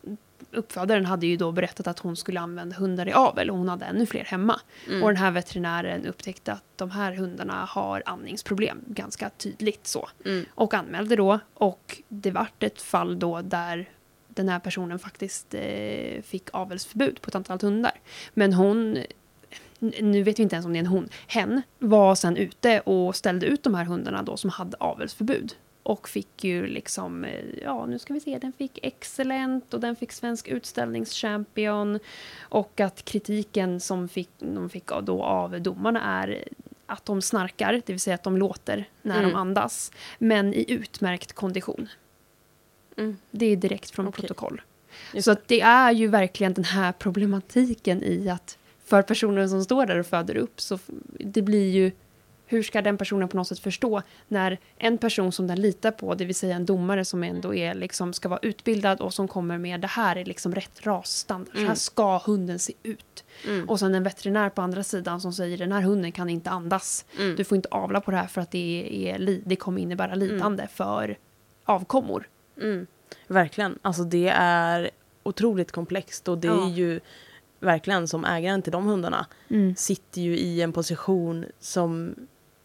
uppfödaren 0.53 1.07
hade 1.07 1.27
ju 1.27 1.37
då 1.37 1.53
berättat 1.53 1.87
att 1.87 1.99
hon 1.99 2.17
skulle 2.17 2.41
använda 2.41 2.77
hundar 2.77 3.09
i 3.09 3.13
avel 3.13 3.51
och 3.51 3.57
hon 3.57 3.69
hade 3.69 3.85
ännu 3.85 4.07
fler 4.07 4.25
hemma. 4.25 4.61
Mm. 4.89 5.03
Och 5.03 5.09
den 5.09 5.17
här 5.17 5.31
veterinären 5.31 6.07
upptäckte 6.07 6.53
att 6.53 6.65
de 6.77 6.91
här 6.91 7.13
hundarna 7.13 7.65
har 7.65 8.03
andningsproblem, 8.07 8.81
ganska 8.87 9.31
tydligt 9.31 9.87
så. 9.87 10.09
Mm. 10.25 10.45
Och 10.55 10.75
anmälde 10.75 11.17
då 11.17 11.39
och 11.55 12.03
det 12.09 12.31
vart 12.31 12.63
ett 12.63 12.83
fall 12.83 13.19
då 13.19 13.43
där 13.43 13.89
den 14.29 14.49
här 14.49 14.59
personen 14.59 14.99
faktiskt 14.99 15.55
eh, 15.55 16.23
fick 16.23 16.49
avelsförbud 16.53 17.21
på 17.21 17.29
ett 17.29 17.35
antal 17.35 17.61
hundar. 17.61 17.93
Men 18.35 18.53
hon, 18.53 18.99
nu 20.01 20.23
vet 20.23 20.39
vi 20.39 20.43
inte 20.43 20.57
ens 20.57 20.67
om 20.67 20.73
det 20.73 20.79
är 20.79 20.81
en 20.81 20.87
hon, 20.87 21.09
hen 21.27 21.63
var 21.79 22.15
sen 22.15 22.37
ute 22.37 22.81
och 22.81 23.17
ställde 23.17 23.47
ut 23.47 23.63
de 23.63 23.75
här 23.75 23.85
hundarna 23.85 24.23
då 24.23 24.37
som 24.37 24.51
hade 24.51 24.77
avelsförbud. 24.81 25.55
Och 25.83 26.09
fick 26.09 26.45
ju 26.45 26.67
liksom, 26.67 27.25
eh, 27.25 27.45
ja 27.63 27.87
nu 27.87 27.99
ska 27.99 28.15
vi 28.15 28.21
se, 28.21 28.39
den 28.39 28.53
fick 28.53 28.79
excellent 28.83 29.75
och 29.75 29.81
den 29.81 29.97
fick 29.97 30.13
svensk 30.13 30.49
utställningschampion. 30.49 31.99
Och 32.41 32.81
att 32.81 33.05
kritiken 33.05 33.81
som 33.81 34.09
fick, 34.09 34.31
de 34.39 34.71
fick 34.71 34.87
då 35.03 35.23
av 35.23 35.61
domarna 35.63 36.03
är 36.03 36.45
att 36.87 37.05
de 37.05 37.23
snarkar, 37.23 37.73
det 37.87 37.93
vill 37.93 38.01
säga 38.01 38.15
att 38.15 38.23
de 38.23 38.37
låter 38.37 38.89
när 39.03 39.19
Mm. 39.19 39.31
de 39.31 39.37
andas. 39.37 39.93
Men 40.19 40.55
i 40.55 40.65
utmärkt 40.73 41.33
kondition. 41.33 41.89
Mm. 42.97 43.17
Det 43.31 43.47
är 43.47 43.57
direkt 43.57 43.91
från 43.91 44.09
Okej. 44.09 44.21
protokoll. 44.21 44.63
Just 45.15 45.25
Så 45.25 45.37
det 45.47 45.61
är 45.61 45.93
ju 45.93 46.07
verkligen 46.09 46.53
den 46.53 46.65
här 46.65 46.93
problematiken 46.93 48.03
i 48.03 48.29
att 48.29 48.59
för 48.85 49.03
personer 49.03 49.49
som 49.49 49.65
står 49.65 49.87
där 49.87 49.99
och 49.99 50.07
föder 50.07 50.37
upp 50.37 50.61
så 50.61 50.79
det 51.19 51.43
blir 51.43 51.71
ju 51.71 51.93
hur 52.51 52.63
ska 52.63 52.83
den 52.83 52.97
personen 52.99 53.29
på 53.29 53.37
något 53.37 53.49
sätt 53.49 53.59
förstå 53.59 54.03
när 54.29 54.59
en 54.79 54.99
person 54.99 55.33
som 55.33 55.47
den 55.47 55.61
litar 55.61 55.91
på, 55.91 56.15
det 56.15 56.25
vill 56.25 56.35
säga 56.35 56.57
en 56.57 56.67
domare 56.67 57.05
som 57.05 57.23
ändå 57.23 57.55
är 57.55 57.75
liksom, 57.75 58.13
ska 58.13 58.29
vara 58.29 58.39
utbildad 58.43 59.01
och 59.01 59.15
som 59.15 59.29
kommer 59.29 59.59
med 59.59 59.81
det 59.81 59.87
här 59.87 60.17
är 60.17 60.25
liksom 60.25 60.55
rätt 60.55 60.87
rasstandard, 60.87 61.53
så 61.53 61.59
Mm. 61.59 61.69
här 61.69 61.75
ska 61.75 62.19
hunden 62.19 62.59
se 62.59 62.73
ut. 62.83 63.25
Mm. 63.49 63.69
Och 63.69 63.79
sen 63.79 63.95
en 63.95 64.03
veterinär 64.03 64.51
på 64.51 64.63
andra 64.63 64.83
sidan 64.83 65.21
som 65.21 65.33
säger 65.33 65.59
den 65.59 65.73
här 65.73 65.81
hunden 65.83 66.13
kan 66.13 66.31
inte 66.31 66.51
andas. 66.51 67.05
Mm. 67.19 67.37
Du 67.37 67.45
får 67.45 67.57
inte 67.57 67.69
avla 67.71 68.01
på 68.01 68.11
det 68.11 68.17
här 68.17 68.27
för 68.27 68.41
att 68.41 68.51
det, 68.51 69.09
är, 69.11 69.41
det 69.45 69.57
kommer 69.57 69.81
innebära 69.83 70.15
lidande 70.15 70.67
för 70.75 71.17
avkommor. 71.65 72.29
Mm. 72.61 72.87
Verkligen. 73.27 73.79
Alltså 73.83 74.05
det 74.05 74.29
är 74.37 74.91
otroligt 75.23 75.73
komplext 75.73 76.29
och 76.29 76.39
det 76.39 76.47
Ja. 76.49 76.67
är 76.67 76.71
ju 76.71 77.01
verkligen 77.61 78.09
som 78.09 78.25
ägaren 78.25 78.63
till 78.63 78.73
de 78.73 78.87
hundarna 78.87 79.27
sitter 79.77 80.21
ju 80.21 80.39
i 80.39 80.63
en 80.63 80.73
position 80.73 81.45
som 81.59 82.15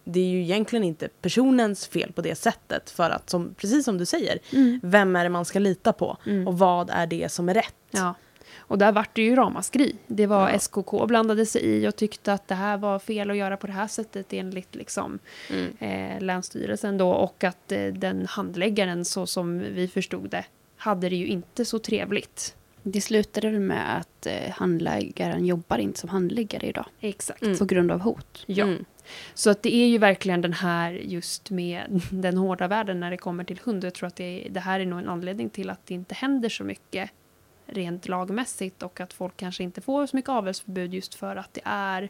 det 0.06 0.20
är 0.20 0.28
ju 0.30 0.42
egentligen 0.42 0.84
inte 0.84 1.08
personens 1.22 1.88
fel 1.88 2.12
på 2.12 2.22
det 2.22 2.36
sättet 2.36 2.90
för 2.90 3.10
att 3.10 3.30
som, 3.30 3.54
precis 3.58 3.86
som 3.86 3.98
du 3.98 4.06
säger, 4.06 4.40
Mm. 4.54 4.80
vem 4.84 5.16
är 5.16 5.24
det 5.24 5.30
man 5.30 5.46
ska 5.46 5.60
lita 5.60 5.94
på 5.94 6.18
Mm. 6.26 6.48
och 6.48 6.58
vad 6.58 6.90
är 6.90 7.08
det 7.08 7.32
som 7.32 7.50
är 7.50 7.54
rätt? 7.54 7.76
Ja. 7.92 8.14
Och 8.58 8.78
där 8.78 8.92
vart 8.92 9.16
det 9.16 9.22
ju 9.22 9.36
ramaskri. 9.36 9.96
Det 10.08 10.28
var 10.28 10.50
Ja. 10.50 10.60
SKK 10.60 11.06
blandade 11.08 11.46
sig 11.46 11.62
i 11.62 11.88
och 11.88 11.96
tyckte 11.96 12.34
att 12.34 12.48
det 12.48 12.56
här 12.56 12.78
var 12.78 13.00
fel 13.00 13.32
att 13.32 13.38
göra 13.38 13.58
på 13.58 13.68
det 13.68 13.74
här 13.74 13.88
sättet 13.88 14.34
enligt 14.34 14.76
liksom, 14.76 15.20
Mm. 15.50 15.78
eh, 16.16 16.22
Länsstyrelsen 16.24 16.98
då 16.98 17.10
och 17.10 17.44
att 17.44 17.72
eh, 17.72 17.86
den 17.86 18.26
handläggaren 18.26 19.06
så 19.06 19.26
som 19.28 19.60
vi 19.60 19.88
förstod 19.88 20.30
det 20.30 20.46
hade 20.78 21.10
det 21.10 21.16
ju 21.16 21.28
inte 21.28 21.66
så 21.66 21.80
trevligt. 21.80 22.56
Det 22.88 23.02
slutade 23.02 23.50
väl 23.50 23.60
med 23.60 23.98
att 23.98 24.26
eh, 24.26 24.52
handläggaren 24.52 25.46
jobbar 25.46 25.78
inte 25.78 26.00
som 26.00 26.10
handläggare 26.10 26.68
idag. 26.68 26.86
Exakt. 27.02 27.42
Mm. 27.42 27.58
På 27.58 27.66
grund 27.66 27.92
av 27.92 28.00
hot. 28.00 28.44
Ja. 28.46 28.64
Mm. 28.66 28.86
Så 29.34 29.50
att 29.50 29.64
det 29.64 29.76
är 29.76 29.88
ju 29.88 29.98
verkligen 29.98 30.42
den 30.42 30.54
här 30.54 30.92
just 30.92 31.50
med 31.50 32.02
den 32.12 32.38
hårda 32.38 32.68
världen 32.68 33.00
när 33.00 33.12
det 33.12 33.18
kommer 33.18 33.44
till 33.44 33.60
hund. 33.64 33.84
Jag 33.84 33.94
tror 33.94 34.08
att 34.08 34.16
det, 34.16 34.48
det 34.52 34.60
här 34.60 34.80
är 34.80 34.86
nog 34.86 35.00
en 35.00 35.10
anledning 35.10 35.50
till 35.50 35.70
att 35.70 35.86
det 35.86 35.94
inte 35.94 36.16
händer 36.16 36.50
så 36.50 36.64
mycket 36.64 37.12
rent 37.66 38.08
lagmässigt 38.08 38.84
och 38.84 39.00
att 39.00 39.14
folk 39.14 39.38
kanske 39.38 39.64
inte 39.64 39.82
får 39.82 40.06
så 40.06 40.16
mycket 40.16 40.30
avelsförbud 40.30 40.94
just 40.94 41.16
för 41.16 41.36
att 41.36 41.54
det 41.54 41.62
är 41.64 42.10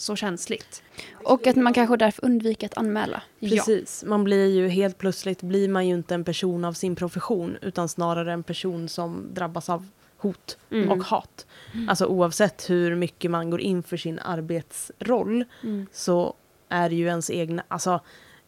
så 0.00 0.16
känsligt. 0.16 0.82
Och 1.24 1.46
att 1.46 1.56
man 1.56 1.72
kanske 1.74 1.96
därför 1.96 2.24
undviker 2.24 2.66
att 2.66 2.76
anmäla. 2.78 3.22
Precis. 3.40 4.04
Man 4.06 4.24
blir 4.24 4.46
ju 4.46 4.68
helt 4.68 4.98
plötsligt 4.98 5.42
blir 5.42 5.68
man 5.68 5.88
ju 5.88 5.94
inte 5.94 6.14
en 6.14 6.24
person 6.24 6.64
av 6.64 6.72
sin 6.72 6.96
profession 6.96 7.56
utan 7.62 7.88
snarare 7.88 8.32
en 8.32 8.42
person 8.42 8.88
som 8.88 9.26
drabbas 9.34 9.68
av 9.68 9.86
hot 10.16 10.58
Mm. 10.70 10.90
och 10.90 11.04
hat. 11.04 11.46
Alltså 11.88 12.06
oavsett 12.06 12.70
hur 12.70 12.94
mycket 12.96 13.30
man 13.30 13.50
går 13.50 13.60
in 13.60 13.82
för 13.82 13.96
sin 13.96 14.18
arbetsroll 14.18 15.44
Mm. 15.62 15.86
så 15.92 16.34
är 16.68 16.88
det 16.88 16.94
ju 16.94 17.06
ens 17.06 17.30
egna, 17.30 17.62
alltså 17.68 18.00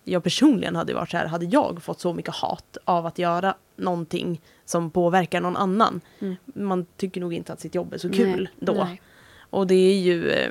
jag 0.05 0.23
personligen 0.25 0.77
hade 0.77 0.93
ju 0.93 0.97
varit 0.97 1.11
så 1.11 1.17
här, 1.17 1.27
hade 1.27 1.45
jag 1.47 1.83
fått 1.83 2.01
så 2.01 2.13
mycket 2.15 2.35
hat 2.35 2.77
av 2.85 3.07
att 3.07 3.19
göra 3.19 3.55
någonting 3.77 4.41
som 4.65 4.91
påverkar 4.91 5.41
någon 5.41 5.57
annan. 5.57 6.01
Mm. 6.21 6.37
Man 6.55 6.87
tycker 6.97 7.21
nog 7.21 7.35
inte 7.35 7.53
att 7.53 7.61
sitt 7.61 7.75
jobb 7.75 7.93
är 7.95 7.99
så 7.99 8.11
kul 8.11 8.49
Nej, 8.59 8.67
då. 8.67 8.85
Nej. 8.85 9.03
Och 9.51 9.67
det 9.67 9.75
är 9.75 9.99
ju 9.99 10.31
eh, 10.31 10.51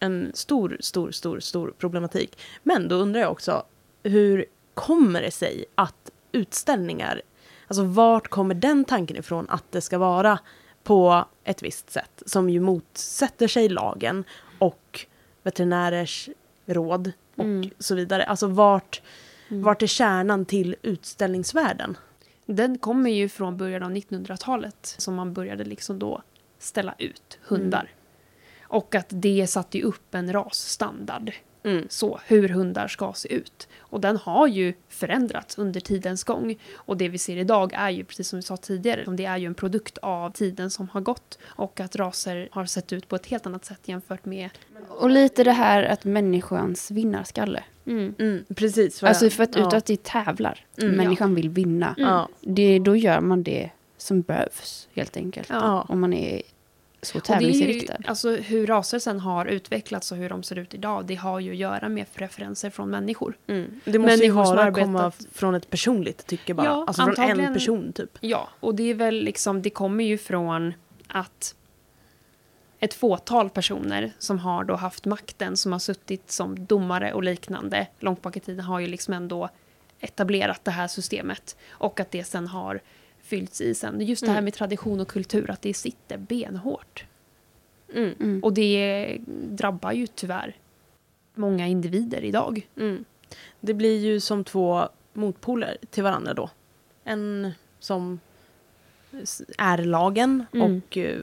en 0.00 0.30
stor, 0.34 0.76
stor, 0.80 1.10
stor, 1.10 1.40
stor 1.40 1.74
problematik. 1.78 2.38
Men 2.62 2.88
då 2.88 2.94
undrar 2.96 3.20
jag 3.20 3.32
också, 3.32 3.62
hur 4.02 4.44
kommer 4.74 5.22
det 5.22 5.30
sig 5.30 5.64
att 5.74 6.10
utställningar, 6.32 7.22
alltså 7.66 7.84
vart 7.84 8.28
kommer 8.28 8.54
den 8.54 8.84
tanken 8.84 9.16
ifrån 9.16 9.46
att 9.48 9.64
det 9.72 9.80
ska 9.80 9.98
vara 9.98 10.38
på 10.82 11.24
ett 11.44 11.62
visst 11.62 11.90
sätt 11.90 12.22
som 12.26 12.50
ju 12.50 12.60
motsätter 12.60 13.48
sig 13.48 13.68
lagen 13.68 14.24
och 14.58 15.06
veterinärers 15.42 16.28
råd 16.66 17.12
och 17.36 17.44
Mm. 17.44 17.70
så 17.78 17.94
vidare. 17.94 18.24
Alltså 18.24 18.46
vart, 18.46 19.02
Mm. 19.48 19.62
vart 19.62 19.82
är 19.82 19.86
kärnan 19.86 20.44
till 20.44 20.76
utställningsvärlden? 20.82 21.96
Den 22.46 22.78
kommer 22.78 23.10
ju 23.10 23.28
från 23.28 23.56
början 23.56 23.82
av 23.82 23.90
1900-talet 23.90 24.94
som 24.98 25.14
man 25.14 25.32
började 25.34 25.64
liksom 25.64 25.98
då 25.98 26.22
ställa 26.58 26.94
ut 26.98 27.38
hundar. 27.42 27.90
Och 28.70 28.94
att 28.94 29.06
det 29.08 29.46
satte 29.46 29.78
ju 29.78 29.84
upp 29.84 30.14
en 30.14 30.32
rasstandard. 30.32 31.32
Mm. 31.62 31.86
Så, 31.88 32.20
hur 32.26 32.48
hundar 32.48 32.88
ska 32.88 33.12
se 33.12 33.34
ut. 33.34 33.68
Och 33.78 34.00
den 34.00 34.16
har 34.16 34.46
ju 34.46 34.74
förändrats 34.88 35.58
under 35.58 35.80
tidens 35.80 36.24
gång. 36.24 36.56
Och 36.74 36.96
det 36.96 37.08
vi 37.08 37.18
ser 37.18 37.36
idag 37.36 37.72
är 37.74 37.90
ju, 37.90 38.04
precis 38.04 38.28
som 38.28 38.36
vi 38.36 38.42
sa 38.42 38.56
tidigare, 38.56 39.04
det 39.16 39.24
är 39.24 39.38
ju 39.38 39.46
en 39.46 39.54
produkt 39.54 39.98
av 39.98 40.30
tiden 40.30 40.70
som 40.70 40.88
har 40.88 41.00
gått. 41.00 41.38
Och 41.44 41.80
att 41.80 41.96
raser 41.96 42.48
har 42.52 42.64
sett 42.64 42.92
ut 42.92 43.08
på 43.08 43.16
ett 43.16 43.26
helt 43.26 43.46
annat 43.46 43.64
sätt 43.64 43.80
jämfört 43.84 44.24
med... 44.24 44.50
Och 44.88 45.10
lite 45.10 45.44
det 45.44 45.52
här 45.52 45.82
att 45.82 46.04
människans 46.04 46.90
vinnarskalle. 46.90 47.64
Mm. 47.86 48.14
Mm, 48.18 48.44
precis. 48.54 49.02
Alltså 49.02 49.30
för 49.30 49.42
att 49.42 49.56
ja. 49.56 49.66
ut 49.66 49.72
att 49.72 49.90
vi 49.90 49.96
tävlar. 49.96 50.64
Mm. 50.78 50.96
Människan 50.96 51.34
vill 51.34 51.50
vinna. 51.50 51.94
Ja. 51.98 52.28
Det, 52.40 52.78
då 52.78 52.96
gör 52.96 53.20
man 53.20 53.42
det 53.42 53.70
som 53.96 54.20
behövs 54.20 54.88
helt 54.94 55.16
enkelt. 55.16 55.48
Ja. 55.50 55.86
Om 55.88 56.00
man 56.00 56.12
är 56.12 56.42
så 57.02 57.16
ju, 57.16 57.20
tävlingsinriktad. 57.20 57.96
alltså 58.04 58.30
hur 58.30 58.66
raser 58.66 58.98
sen 58.98 59.20
har 59.20 59.46
utvecklats 59.46 60.12
och 60.12 60.18
hur 60.18 60.28
de 60.28 60.42
ser 60.42 60.58
ut 60.58 60.74
idag, 60.74 61.06
det 61.06 61.14
har 61.14 61.40
ju 61.40 61.50
att 61.50 61.56
göra 61.56 61.88
med 61.88 62.14
preferenser 62.14 62.70
från 62.70 62.90
människor. 62.90 63.36
Mm. 63.46 63.80
Det 63.84 63.98
måste 63.98 64.14
ju 64.14 64.20
Människor 64.20 64.44
som 64.44 64.56
bara 64.56 64.64
arbetat- 64.64 64.84
komma 64.84 65.12
från 65.32 65.54
ett 65.54 65.70
personligt 65.70 66.26
tycke 66.26 66.54
bara. 66.54 66.66
Ja, 66.66 66.84
alltså 66.86 67.02
från 67.02 67.40
en 67.40 67.54
person 67.54 67.92
typ. 67.92 68.18
Ja, 68.20 68.48
och 68.60 68.74
det 68.74 68.82
är 68.82 68.94
väl 68.94 69.14
liksom, 69.14 69.62
det 69.62 69.70
kommer 69.70 70.04
ju 70.04 70.18
från 70.18 70.74
att 71.06 71.54
ett 72.80 72.94
fåtal 72.94 73.50
personer 73.50 74.12
som 74.18 74.38
har 74.38 74.64
då 74.64 74.74
haft 74.74 75.04
makten, 75.04 75.56
som 75.56 75.72
har 75.72 75.78
suttit 75.78 76.30
som 76.30 76.66
domare 76.66 77.12
och 77.12 77.22
liknande 77.22 77.86
långt 77.98 78.22
bak 78.22 78.36
i 78.36 78.40
tiden, 78.40 78.64
har 78.64 78.80
ju 78.80 78.86
liksom 78.86 79.14
ändå 79.14 79.48
etablerat 80.00 80.64
det 80.64 80.70
här 80.70 80.88
systemet. 80.88 81.56
Och 81.70 82.00
att 82.00 82.10
det 82.10 82.24
sen 82.24 82.46
har 82.46 82.80
fyllts 83.30 83.60
i 83.60 83.74
sen. 83.74 84.00
Just 84.00 84.22
det 84.22 84.28
här 84.30 84.34
Mm. 84.38 84.44
med 84.44 84.54
tradition 84.54 85.00
och 85.00 85.08
kultur, 85.08 85.50
att 85.50 85.62
det 85.62 85.74
sitter 85.74 86.18
benhårt. 86.18 87.04
Mm. 87.94 88.14
Mm. 88.20 88.44
Och 88.44 88.52
det 88.52 89.18
drabbar 89.48 89.92
ju 89.92 90.06
tyvärr 90.06 90.56
många 91.34 91.66
individer 91.66 92.24
idag. 92.24 92.68
Mm. 92.76 93.04
Det 93.60 93.74
blir 93.74 93.98
ju 93.98 94.20
som 94.20 94.44
två 94.44 94.88
motpoler 95.12 95.76
till 95.90 96.02
varandra 96.02 96.34
då. 96.34 96.50
En 97.04 97.50
som 97.78 98.20
är 99.58 99.78
lagen 99.78 100.46
Mm. 100.54 100.76
och 100.86 100.96
eh, 100.96 101.20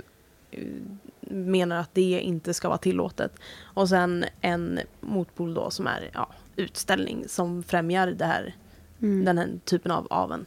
menar 1.22 1.76
att 1.80 1.94
det 1.94 2.20
inte 2.22 2.54
ska 2.54 2.68
vara 2.68 2.78
tillåtet. 2.78 3.32
Och 3.62 3.90
sen 3.90 4.26
en 4.42 4.80
motpol 5.02 5.54
då 5.54 5.70
som 5.70 5.88
är 5.88 6.10
ja, 6.14 6.30
utställning 6.56 7.24
som 7.28 7.64
främjar 7.64 8.08
det 8.08 8.26
här, 8.26 8.56
Mm. 9.02 9.26
den 9.26 9.38
här 9.38 9.50
typen 9.66 9.92
av 9.92 10.08
aven. 10.10 10.46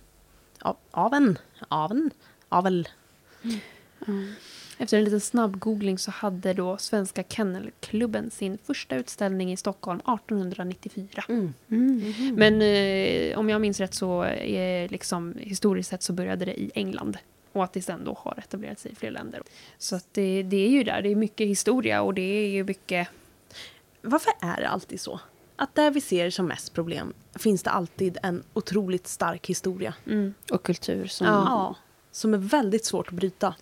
Av, 0.60 0.76
aven? 0.90 1.38
Aven? 1.68 2.10
Avel? 2.48 2.88
Mm. 4.06 4.34
Efter 4.78 4.98
en 4.98 5.04
liten 5.04 5.20
snabb 5.20 5.58
googling 5.58 5.98
så 5.98 6.10
hade 6.10 6.52
då 6.52 6.78
Svenska 6.78 7.22
Kennelklubben 7.22 8.30
sin 8.30 8.58
första 8.58 8.96
utställning 8.96 9.52
i 9.52 9.56
Stockholm 9.56 10.00
1894. 10.00 11.24
Mm. 11.28 11.54
Mm. 11.68 12.34
Men 12.34 12.62
eh, 12.62 13.38
om 13.38 13.50
jag 13.50 13.60
minns 13.60 13.80
rätt 13.80 13.94
så 13.94 14.22
är 14.22 14.88
liksom 14.88 15.34
historiskt 15.38 15.90
sett 15.90 16.02
så 16.02 16.12
började 16.12 16.44
det 16.44 16.60
i 16.60 16.70
England. 16.74 17.18
Och 17.52 17.64
att 17.64 17.72
det 17.72 17.82
sen 17.82 18.04
då 18.04 18.14
har 18.18 18.38
etablerat 18.38 18.78
sig 18.78 18.92
i 18.92 18.94
fler 18.94 19.10
länder. 19.10 19.42
Så 19.78 19.96
att 19.96 20.06
det, 20.12 20.42
det 20.42 20.66
är 20.66 20.70
ju 20.70 20.84
där, 20.84 21.02
det 21.02 21.08
är 21.08 21.16
mycket 21.16 21.46
historia 21.46 22.02
och 22.02 22.14
det 22.14 22.22
är 22.22 22.48
ju 22.48 22.64
mycket... 22.64 23.08
Varför 24.02 24.32
är 24.40 24.60
det 24.60 24.68
alltid 24.68 25.00
så? 25.00 25.20
Att 25.60 25.74
där 25.74 25.90
vi 25.90 26.00
ser 26.00 26.30
som 26.30 26.46
mest 26.46 26.72
problem 26.74 27.12
finns 27.34 27.62
det 27.62 27.70
alltid 27.70 28.18
en 28.22 28.42
otroligt 28.54 29.06
stark 29.06 29.46
historia. 29.46 29.94
Mm, 30.06 30.34
Och 30.52 30.62
kultur 30.62 31.06
som... 31.06 31.26
Ja. 31.26 31.32
Ja, 31.46 31.76
som 32.12 32.34
är 32.34 32.38
väldigt 32.38 32.84
svårt 32.84 33.08
att 33.08 33.14
bryta. 33.14 33.54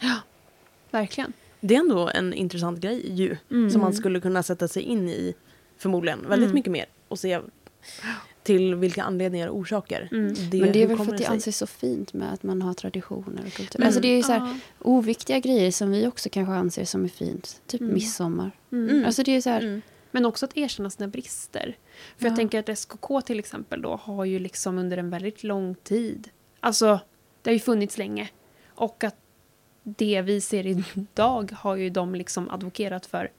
verkligen. 0.90 1.32
Det 1.61 1.74
är 1.74 1.78
ändå 1.78 2.11
en 2.14 2.34
intressant 2.34 2.78
grej 2.80 3.12
ju. 3.12 3.36
Mm. 3.51 3.70
Som 3.70 3.80
man 3.80 3.94
skulle 3.94 4.20
kunna 4.20 4.42
sätta 4.42 4.68
sig 4.68 4.82
in 4.82 5.09
i 5.09 5.34
förmodligen 5.78 6.18
väldigt 6.28 6.46
Mm. 6.46 6.55
mycket 6.55 6.72
mer. 6.72 6.86
Och 7.09 7.18
se 7.18 7.40
till 8.42 8.74
vilka 8.74 9.03
anledningar 9.03 9.49
och 9.49 9.57
orsaker. 9.59 10.09
Mm. 10.12 10.26
Men 10.53 10.72
det 10.72 10.82
är 10.82 10.86
väl 10.86 10.96
för 10.96 11.12
att 11.12 11.18
det 11.18 11.26
anses 11.26 11.57
så 11.59 11.66
fint 11.66 12.12
med 12.12 12.32
att 12.32 12.42
man 12.42 12.62
har 12.62 12.74
traditioner 12.74 13.42
och 13.46 13.53
kultur. 13.53 13.78
Men- 13.78 13.86
alltså 13.86 14.01
det 14.01 14.09
är 14.09 14.16
ju 14.16 14.22
så 14.22 14.32
här, 14.32 14.38
Ja. 14.40 14.55
oviktiga 14.78 15.38
grejer 15.38 15.70
som 15.70 15.90
vi 15.90 16.07
också 16.07 16.28
kanske 16.32 16.55
anser 16.55 16.84
som 16.84 17.05
är 17.05 17.09
fint. 17.09 17.61
Typ 17.66 17.80
Mm. 17.80 17.94
midsommar. 17.94 18.51
Mm. 18.72 18.88
Mm. 18.90 19.05
Alltså 19.05 19.22
det 19.22 19.36
är 19.36 19.40
så 19.40 19.51
här, 19.51 19.61
Mm. 19.61 19.82
Men 20.11 20.26
också 20.26 20.46
att 20.46 20.56
erkänna 20.56 20.90
sina 20.90 21.09
brister. 21.09 21.76
För 22.16 22.24
Ja. 22.24 22.28
jag 22.28 22.36
tänker 22.36 22.59
att 22.61 22.78
SKK 22.78 23.20
till 23.20 23.38
exempel 23.38 23.82
då 23.82 23.96
har 23.96 24.24
ju 24.24 24.38
liksom 24.38 24.78
under 24.78 24.96
en 24.96 25.11
väldigt 25.11 25.44
lång 25.44 25.74
tid, 25.74 26.30
alltså 26.61 27.00
det 27.42 27.50
har 27.50 27.54
ju 27.54 27.61
funnits 27.61 27.98
länge. 27.98 28.30
Och 28.68 29.04
att 29.04 29.16
det 29.82 30.22
vi 30.22 30.40
ser 30.40 30.66
idag 30.66 31.52
har 31.52 31.76
ju 31.76 31.90
de 31.90 32.14
liksom 32.14 32.50
advokerat 32.50 33.06
för 33.06 33.30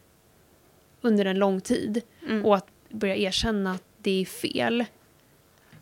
under 1.01 1.25
en 1.25 1.39
lång 1.39 1.61
tid. 1.61 2.01
Mm. 2.27 2.45
Och 2.45 2.55
att 2.55 2.67
börja 2.89 3.15
erkänna 3.15 3.71
att 3.71 3.83
det 3.97 4.21
är 4.21 4.25
fel, 4.25 4.85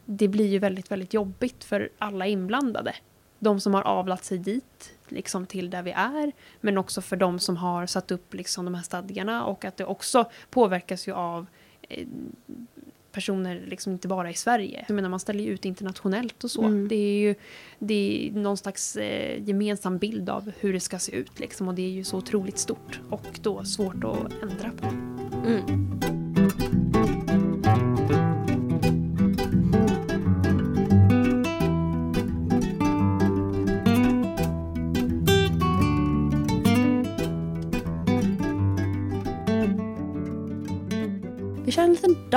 det 0.05 0.27
blir 0.27 0.47
ju 0.47 0.59
väldigt, 0.59 0.91
väldigt 0.91 1.13
jobbigt 1.13 1.63
för 1.63 1.89
alla 1.97 2.27
inblandade. 2.27 2.95
De 3.39 3.59
som 3.59 3.73
har 3.73 3.81
avlat 3.81 4.23
sig 4.23 4.37
dit, 4.37 4.96
liksom 5.11 5.45
till 5.45 5.69
där 5.69 5.83
vi 5.83 5.91
är, 5.91 6.31
men 6.61 6.77
också 6.77 7.01
för 7.01 7.15
de 7.15 7.39
som 7.39 7.57
har 7.57 7.85
satt 7.85 8.11
upp 8.11 8.33
liksom 8.33 8.65
de 8.65 8.75
här 8.75 8.83
stadgarna 8.83 9.45
och 9.45 9.65
att 9.65 9.77
det 9.77 9.85
också 9.85 10.29
påverkas 10.49 11.07
ju 11.07 11.13
av 11.13 11.45
eh, 11.89 12.07
personer, 13.11 13.63
liksom 13.67 13.93
inte 13.93 14.07
bara 14.07 14.29
i 14.29 14.33
Sverige. 14.33 14.85
Jag 14.87 14.95
menar, 14.95 15.09
man 15.09 15.19
ställer 15.19 15.43
ju 15.43 15.49
ut 15.49 15.65
internationellt 15.65 16.43
och 16.43 16.51
så. 16.51 16.63
Mm. 16.63 16.87
Det 16.87 16.95
är 16.95 17.19
ju 17.19 17.35
det 17.79 18.27
är 18.27 18.31
någon 18.31 18.57
slags 18.57 18.95
eh, 18.95 19.43
gemensam 19.43 19.97
bild 19.97 20.29
av 20.29 20.51
hur 20.59 20.73
det 20.73 20.79
ska 20.79 20.99
se 20.99 21.15
ut 21.15 21.39
liksom, 21.39 21.67
och 21.67 21.73
det 21.73 21.81
är 21.81 21.89
ju 21.89 22.03
så 22.03 22.17
otroligt 22.17 22.57
stort 22.57 22.99
och 23.09 23.39
då 23.41 23.63
svårt 23.63 24.03
att 24.03 24.43
ändra 24.43 24.71
på. 24.81 24.87
Mm. 25.47 26.16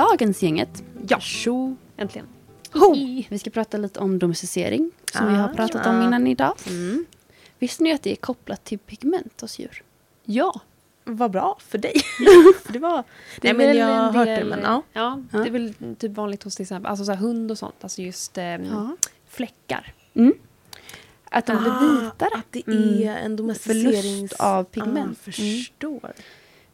Dagens 0.09 0.43
gänget. 0.43 0.83
Ja, 1.07 1.19
Tjo! 1.19 1.75
äntligen. 1.97 2.27
Ho! 2.73 2.95
Vi 3.29 3.39
ska 3.39 3.49
prata 3.49 3.77
lite 3.77 3.99
om 3.99 4.19
domesticering 4.19 4.91
som 5.13 5.27
vi 5.27 5.33
har 5.33 5.49
Ah, 5.49 5.53
pratat 5.55 5.81
ja. 5.85 5.91
om 5.91 6.01
innan 6.01 6.27
idag. 6.27 6.53
Mm. 6.67 7.05
Visste 7.59 7.83
ni 7.83 7.93
att 7.93 8.01
det 8.03 8.11
är 8.11 8.15
kopplat 8.15 8.63
till 8.63 8.79
pigment 8.79 9.41
hos 9.41 9.59
djur? 9.59 9.83
Ja, 10.25 10.59
Vad 11.03 11.31
bra 11.31 11.57
för 11.67 11.77
dig. 11.77 11.93
Det 12.67 12.79
var... 12.79 12.97
det 13.41 13.53
Nej, 13.53 13.67
men 13.67 13.77
jag 13.77 13.85
har 13.87 14.11
hört 14.11 14.25
det, 14.27 14.43
men 14.45 14.59
ja. 14.63 14.81
ja, 14.93 15.21
Ja. 15.31 15.39
det 15.39 15.47
är 15.47 15.51
väl 15.51 15.73
typ 15.99 16.11
vanligt 16.11 16.43
hos 16.43 16.55
till 16.55 16.63
exempel 16.63 16.89
alltså 16.89 17.05
så 17.05 17.11
här 17.11 17.19
hund 17.19 17.51
och 17.51 17.57
sånt, 17.57 17.75
alltså 17.81 18.01
just 18.01 18.37
eh, 18.37 18.57
fläckar. 19.27 19.93
Mm. 20.13 20.33
Att 21.33 21.45
de 21.45 21.57
blir 21.57 21.71
Ah, 21.71 21.79
vitare. 22.01 22.29
Att 22.35 22.45
det 22.51 22.67
Mm. 22.67 23.07
är 23.07 23.15
en 23.17 23.35
domesticerings... 23.35 23.95
Förlust 24.11 24.33
av 24.41 24.63
pigment. 24.63 25.17
Ah, 25.21 25.31
förstår. 25.31 26.11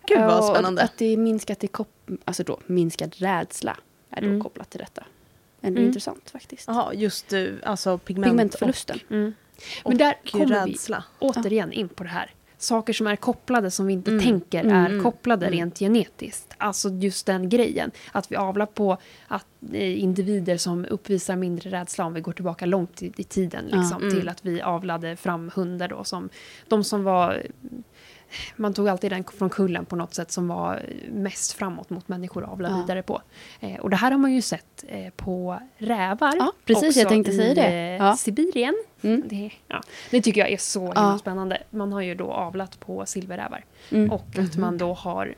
Gud 0.07 0.19
vad 0.19 0.37
Och 0.39 0.45
spännande. 0.45 0.81
Att 0.83 0.97
det 0.97 1.05
är 1.05 1.17
minskat 1.17 1.63
i 1.63 1.67
kop- 1.67 2.17
alltså 2.25 2.43
då, 2.43 2.59
minskad 2.65 3.15
rädsla 3.17 3.77
är 4.09 4.21
då 4.21 4.27
Mm. 4.27 4.41
kopplat 4.43 4.69
till 4.69 4.79
detta. 4.79 5.03
Ändå 5.61 5.77
Mm. 5.77 5.87
intressant 5.87 6.29
faktiskt. 6.29 6.67
Jaha, 6.67 6.93
just 6.93 7.33
eh, 7.33 7.45
alltså 7.63 7.97
pigment 7.97 8.31
Pigmentförlusten. 8.31 8.99
Mm. 9.09 9.33
och, 9.83 9.89
Men 9.91 9.97
där 9.97 10.15
och 10.23 10.31
kommer 10.31 10.45
vi 10.65 10.71
rädsla. 10.71 11.03
återigen 11.19 11.71
in 11.71 11.89
på 11.89 12.03
det 12.03 12.09
här. 12.09 12.31
saker 12.59 12.93
som 12.93 13.07
är 13.07 13.15
kopplade 13.15 13.71
som 13.71 13.87
vi 13.87 13.93
inte 13.93 14.11
Mm. 14.11 14.23
tänker 14.23 14.59
Mm, 14.63 14.75
är 14.75 14.89
mm, 14.89 15.03
kopplade 15.03 15.45
mm. 15.47 15.57
rent 15.59 15.79
genetiskt. 15.79 16.53
Alltså 16.57 16.89
just 16.89 17.25
den 17.25 17.49
grejen. 17.49 17.91
Att 18.11 18.31
vi 18.31 18.35
avlar 18.35 18.65
på 18.65 18.97
att, 19.27 19.45
eh, 19.73 20.03
individer 20.03 20.57
som 20.57 20.85
uppvisar 20.89 21.35
mindre 21.35 21.69
rädsla 21.69 22.05
om 22.05 22.13
vi 22.13 22.21
går 22.21 22.31
tillbaka 22.33 22.65
långt 22.65 23.01
i, 23.03 23.11
i 23.17 23.23
tiden. 23.23 23.65
Ja. 23.71 23.77
Liksom, 23.77 24.01
Mm. 24.01 24.15
Till 24.15 24.29
att 24.29 24.45
vi 24.45 24.61
avlade 24.61 25.15
fram 25.15 25.51
hundar 25.55 25.87
då 25.87 26.03
som 26.03 26.29
de 26.67 26.83
som 26.83 27.03
var 27.03 27.43
man 28.55 28.73
tog 28.73 28.89
alltid 28.89 29.11
den 29.11 29.23
från 29.23 29.49
kullen 29.49 29.85
på 29.85 29.95
något 29.95 30.13
sätt 30.13 30.31
som 30.31 30.47
var 30.47 30.81
mest 31.11 31.51
framåt 31.53 31.89
mot 31.89 32.07
människor 32.07 32.43
att 32.43 32.49
avla 32.49 32.69
Ja. 32.69 32.75
vidare 32.81 33.03
på. 33.03 33.21
Eh, 33.59 33.75
och 33.75 33.89
det 33.89 33.95
här 33.95 34.11
har 34.11 34.17
man 34.17 34.33
ju 34.33 34.41
sett 34.41 34.83
eh, 34.87 35.09
på 35.15 35.59
rävar. 35.77 36.35
Ja, 36.37 36.51
precis, 36.65 36.87
också 36.87 36.99
jag 36.99 37.09
tänkte 37.09 37.31
säga 37.33 37.53
det. 37.53 37.61
eh, 37.67 38.05
Ja. 38.05 38.15
Sibirien. 38.15 38.75
Mm. 39.01 39.23
Det, 39.25 39.51
ja, 39.67 39.81
det 40.11 40.21
tycker 40.21 40.41
jag 40.41 40.51
är 40.51 40.57
så 40.57 40.79
himla 40.79 40.93
Ja. 40.95 41.17
spännande. 41.17 41.63
Man 41.69 41.93
har 41.93 42.01
ju 42.01 42.15
då 42.15 42.31
avlat 42.31 42.79
på 42.79 43.05
silverrävar. 43.05 43.65
Mm. 43.91 44.11
Och 44.11 44.37
att 44.39 44.55
man 44.57 44.77
då 44.77 44.93
har 44.93 45.35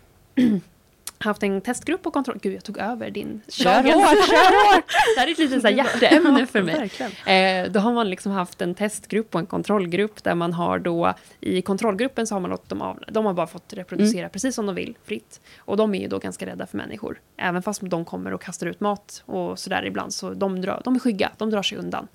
haft 1.23 1.43
en 1.43 1.61
testgrupp 1.61 2.07
och 2.07 2.13
kontroll. 2.13 2.37
Gud, 2.41 2.53
jag 2.55 2.63
tog 2.63 2.77
över 2.77 3.09
din. 3.09 3.41
Kör 3.47 3.83
hårt, 3.83 4.27
kör 4.27 4.75
hårt! 4.75 4.83
Det 5.15 5.19
här 5.19 5.27
är 5.27 5.31
ett 5.31 5.37
litet 5.37 5.61
så 5.61 5.67
här 5.67 5.75
hjärteämne 5.75 6.45
för 6.51 6.61
mig. 6.61 6.91
Eh, 7.35 7.71
då 7.71 7.79
har 7.79 7.93
man 7.93 8.09
liksom 8.09 8.31
haft 8.31 8.61
en 8.61 8.75
testgrupp 8.75 9.35
och 9.35 9.39
en 9.41 9.45
kontrollgrupp 9.47 10.23
där 10.23 10.35
man 10.35 10.53
har 10.53 10.79
då 10.79 11.13
i 11.39 11.61
kontrollgruppen 11.61 12.27
så 12.27 12.35
har 12.35 12.39
man 12.39 12.49
låtit 12.51 12.69
dem 12.69 12.81
av, 12.81 13.03
de 13.07 13.25
har 13.25 13.33
bara 13.33 13.47
fått 13.47 13.73
reproducera 13.73 14.19
Mm. 14.19 14.29
precis 14.31 14.55
som 14.55 14.65
de 14.65 14.75
vill, 14.75 14.97
fritt. 15.05 15.41
Och 15.57 15.77
de 15.77 15.95
är 15.95 15.99
ju 16.01 16.07
då 16.07 16.19
ganska 16.19 16.45
rädda 16.45 16.65
för 16.65 16.77
människor. 16.77 17.19
Även 17.37 17.61
fast 17.63 17.81
de 17.83 18.05
kommer 18.05 18.33
och 18.33 18.41
kastar 18.41 18.67
ut 18.67 18.79
mat 18.79 19.23
och 19.25 19.59
sådär 19.59 19.85
ibland 19.85 20.13
så 20.13 20.29
de, 20.33 20.61
drar, 20.61 20.81
de 20.85 20.95
är 20.95 20.99
skygga, 20.99 21.31
de 21.37 21.49
drar 21.49 21.63
sig 21.63 21.77
undan. 21.77 22.07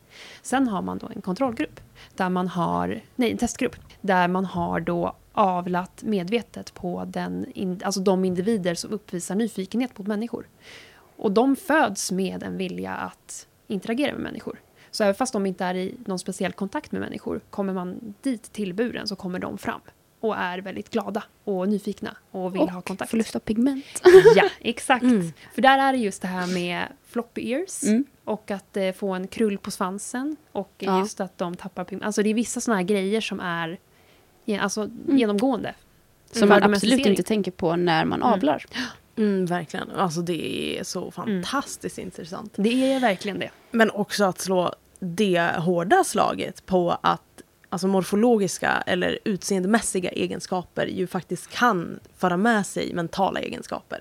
Sen 0.42 0.68
har 0.68 0.82
man 0.82 0.98
då 0.98 1.10
en 1.14 1.22
kontrollgrupp 1.22 1.80
där 2.16 2.28
man 2.28 2.48
har, 2.48 3.00
nej 3.16 3.30
en 3.30 3.38
testgrupp, 3.38 3.76
där 4.00 4.28
man 4.28 4.44
har 4.44 4.80
då 4.80 5.16
avlat 5.34 6.02
medvetet 6.02 6.74
på 6.74 7.04
den, 7.06 7.46
in, 7.54 7.80
alltså 7.84 8.00
de 8.00 8.24
individer 8.24 8.74
som 8.74 8.92
uppvisar 8.92 9.34
nyfikenhet 9.34 9.98
mot 9.98 10.06
människor. 10.06 10.46
Och 11.16 11.32
de 11.32 11.56
föds 11.56 12.12
med 12.12 12.42
en 12.42 12.56
vilja 12.56 12.92
att 12.94 13.46
interagera 13.66 14.12
med 14.12 14.20
människor. 14.22 14.60
Så 14.90 15.04
även 15.04 15.14
fast 15.14 15.32
de 15.32 15.46
inte 15.46 15.64
är 15.64 15.74
i 15.74 15.94
någon 16.06 16.18
speciell 16.18 16.52
kontakt 16.52 16.92
med 16.92 17.00
människor, 17.00 17.40
kommer 17.50 17.72
man 17.72 18.14
dit 18.22 18.52
till 18.52 18.74
buren 18.74 19.08
så 19.08 19.16
kommer 19.16 19.38
de 19.38 19.58
fram. 19.58 19.80
Och 20.20 20.36
är 20.36 20.58
väldigt 20.58 20.90
glada 20.90 21.24
och 21.44 21.68
nyfikna 21.68 22.16
och 22.30 22.54
vill 22.54 22.68
ha 22.68 22.80
kontakt. 22.80 23.10
förlust 23.10 23.36
av 23.36 23.40
pigment. 23.40 23.84
Ja, 24.34 24.48
exakt. 24.60 25.02
Mm. 25.02 25.32
För 25.54 25.62
där 25.62 25.78
är 25.78 25.92
det 25.92 25.98
just 25.98 26.22
det 26.22 26.28
här 26.28 26.46
med 26.54 26.88
floppy 27.06 27.52
ears 27.52 27.82
Mm. 27.82 28.04
och 28.24 28.50
att 28.50 28.76
eh, 28.76 28.92
få 28.92 29.12
en 29.12 29.26
krull 29.28 29.58
på 29.58 29.70
svansen 29.70 30.36
och 30.52 30.72
Ja. 30.78 30.98
just 31.00 31.20
att 31.20 31.38
de 31.38 31.56
tappar 31.56 31.84
pigment. 31.84 32.04
Alltså 32.06 32.22
det 32.22 32.30
är 32.30 32.34
vissa 32.34 32.60
sådana 32.60 32.80
här 32.80 32.86
grejer 32.86 33.20
som 33.20 33.40
är 33.40 33.78
alltså, 34.60 34.80
Mm. 34.82 35.18
genomgående. 35.18 35.74
Som 36.32 36.48
man 36.48 36.62
absolut 36.62 37.06
inte 37.06 37.22
tänker 37.22 37.50
på 37.50 37.76
när 37.76 38.04
man 38.04 38.22
Mm. 38.22 38.32
avlar. 38.32 38.64
Mm, 39.16 39.46
verkligen. 39.46 39.90
Alltså 39.90 40.20
det 40.20 40.78
är 40.78 40.84
så 40.84 41.10
fantastiskt 41.10 41.98
intressant. 41.98 42.52
Det 42.56 42.92
är 42.92 43.00
verkligen 43.00 43.38
det. 43.38 43.50
Men 43.70 43.90
också 43.90 44.24
att 44.24 44.40
slå 44.40 44.72
det 45.00 45.50
hårda 45.58 46.04
slaget 46.04 46.66
på 46.66 46.98
att 47.00 47.22
alltså 47.68 47.86
morfologiska 47.86 48.82
eller 48.86 49.18
utseendemässiga 49.24 50.10
egenskaper 50.10 50.86
ju 50.86 51.06
faktiskt 51.06 51.50
kan 51.50 52.00
föra 52.16 52.36
med 52.36 52.66
sig 52.66 52.94
mentala 52.94 53.40
egenskaper. 53.40 54.00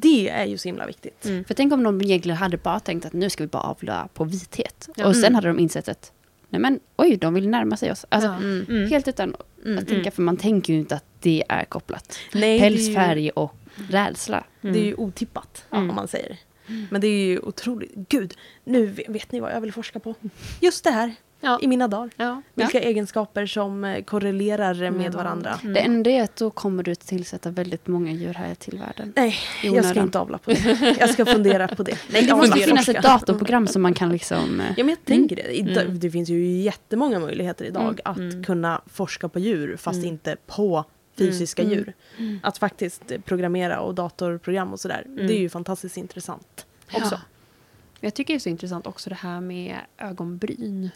Det 0.00 0.28
är 0.28 0.44
ju 0.44 0.58
så 0.58 0.68
himla 0.68 0.86
viktigt. 0.86 1.24
Mm. 1.24 1.44
För 1.44 1.54
tänk 1.54 1.72
om 1.72 1.82
de 1.82 2.02
egentligen 2.02 2.36
hade 2.36 2.56
bara 2.56 2.80
tänkt 2.80 3.06
att 3.06 3.12
nu 3.12 3.30
ska 3.30 3.44
vi 3.44 3.48
bara 3.48 3.62
avla 3.62 4.08
på 4.14 4.24
vithet. 4.24 4.88
Ja. 4.96 5.06
Och 5.06 5.14
sen 5.14 5.24
Mm. 5.24 5.34
hade 5.34 5.48
de 5.48 5.58
insett 5.58 5.88
att 5.88 6.12
nej 6.52 6.60
men 6.60 6.80
oj, 6.96 7.16
de 7.16 7.34
vill 7.34 7.48
närma 7.48 7.76
sig 7.76 7.92
oss. 7.92 8.06
Alltså, 8.08 8.28
Ja. 8.28 8.36
Mm. 8.36 8.66
Mm. 8.68 8.90
Helt 8.90 9.08
utan 9.08 9.34
Mm. 9.64 9.78
att 9.78 9.88
tänka, 9.88 10.10
för 10.10 10.22
man 10.22 10.36
tänker 10.36 10.72
ju 10.72 10.78
inte 10.78 10.94
att 10.96 11.04
det 11.20 11.44
är 11.48 11.64
kopplat. 11.64 12.18
Nej, 12.34 12.60
Pälsfärg 12.60 13.30
och 13.30 13.54
rädsla. 13.90 14.44
Det 14.60 14.68
är 14.68 14.84
ju 14.84 14.94
otippat 14.94 15.64
Mm. 15.70 15.90
om 15.90 15.96
man 15.96 16.08
säger. 16.08 16.36
Men 16.90 17.00
det 17.00 17.06
är 17.06 17.24
ju 17.26 17.38
otroligt. 17.38 17.92
Gud, 17.94 18.34
nu 18.64 18.86
vet 18.86 19.32
ni 19.32 19.40
vad 19.40 19.52
jag 19.52 19.60
vill 19.60 19.72
forska 19.72 19.98
på. 20.00 20.14
Just 20.60 20.84
det 20.84 20.90
här, 20.90 21.14
Ja. 21.44 21.58
i 21.62 21.66
mina 21.66 21.88
dagar. 21.88 22.10
Ja. 22.16 22.42
Vilka 22.54 22.80
egenskaper 22.80 23.46
som 23.46 23.84
eh, 23.84 24.04
korrelerar 24.04 24.74
med 24.74 24.92
Med 24.92 25.12
varandra. 25.12 25.50
varandra. 25.50 25.74
Det 25.74 25.80
enda 25.80 26.10
är 26.10 26.22
att 26.22 26.36
då 26.36 26.50
kommer 26.50 26.82
du 26.82 26.94
tillsätta 26.94 27.50
väldigt 27.50 27.86
många 27.86 28.12
djur 28.12 28.34
här 28.34 28.54
till 28.54 28.78
världen. 28.78 29.12
Nej, 29.16 29.34
jag 29.62 29.84
ska 29.84 30.00
inte 30.00 30.18
avla 30.18 30.38
på 30.38 30.50
det. 30.50 30.96
Jag 31.00 31.10
ska 31.10 31.26
fundera 31.26 31.68
på 31.68 31.82
det. 31.82 31.98
Nej, 32.12 32.22
det 32.26 32.34
måste 32.36 32.58
finnas 32.60 32.88
ett 32.88 33.02
datorprogram 33.02 33.66
som 33.66 33.82
man 33.82 33.94
kan 33.94 34.12
liksom... 34.12 34.60
eh, 34.60 34.66
Ja, 34.76 34.84
men 34.84 34.88
jag 34.88 35.04
tänker 35.04 35.36
det. 35.36 35.60
Mm. 35.60 35.98
Det 35.98 36.10
finns 36.10 36.28
ju 36.28 36.46
jättemånga 36.46 37.18
möjligheter 37.18 37.64
idag 37.64 37.82
Mm. 37.82 37.98
att 38.04 38.18
Mm. 38.18 38.44
kunna 38.44 38.82
forska 38.86 39.28
på 39.28 39.38
djur 39.38 39.76
fast 39.76 39.96
Mm. 39.98 40.08
inte 40.08 40.36
på 40.46 40.84
fysiska 41.18 41.62
Mm. 41.62 41.74
djur. 41.74 41.92
Att 42.42 42.58
faktiskt 42.58 43.02
programmera 43.24 43.80
och 43.80 43.94
datorprogram 43.94 44.72
och 44.72 44.80
sådär. 44.80 45.02
Mm. 45.06 45.26
Det 45.26 45.34
är 45.36 45.40
ju 45.40 45.48
fantastiskt 45.48 45.96
intressant 45.96 46.66
också. 46.94 47.14
Ja. 47.14 47.20
Jag 48.00 48.14
tycker 48.14 48.34
det 48.34 48.38
är 48.38 48.40
så 48.40 48.48
intressant 48.48 48.86
också 48.86 49.10
det 49.10 49.16
här 49.16 49.40
med 49.40 49.76
ögonbryn. 49.98 50.90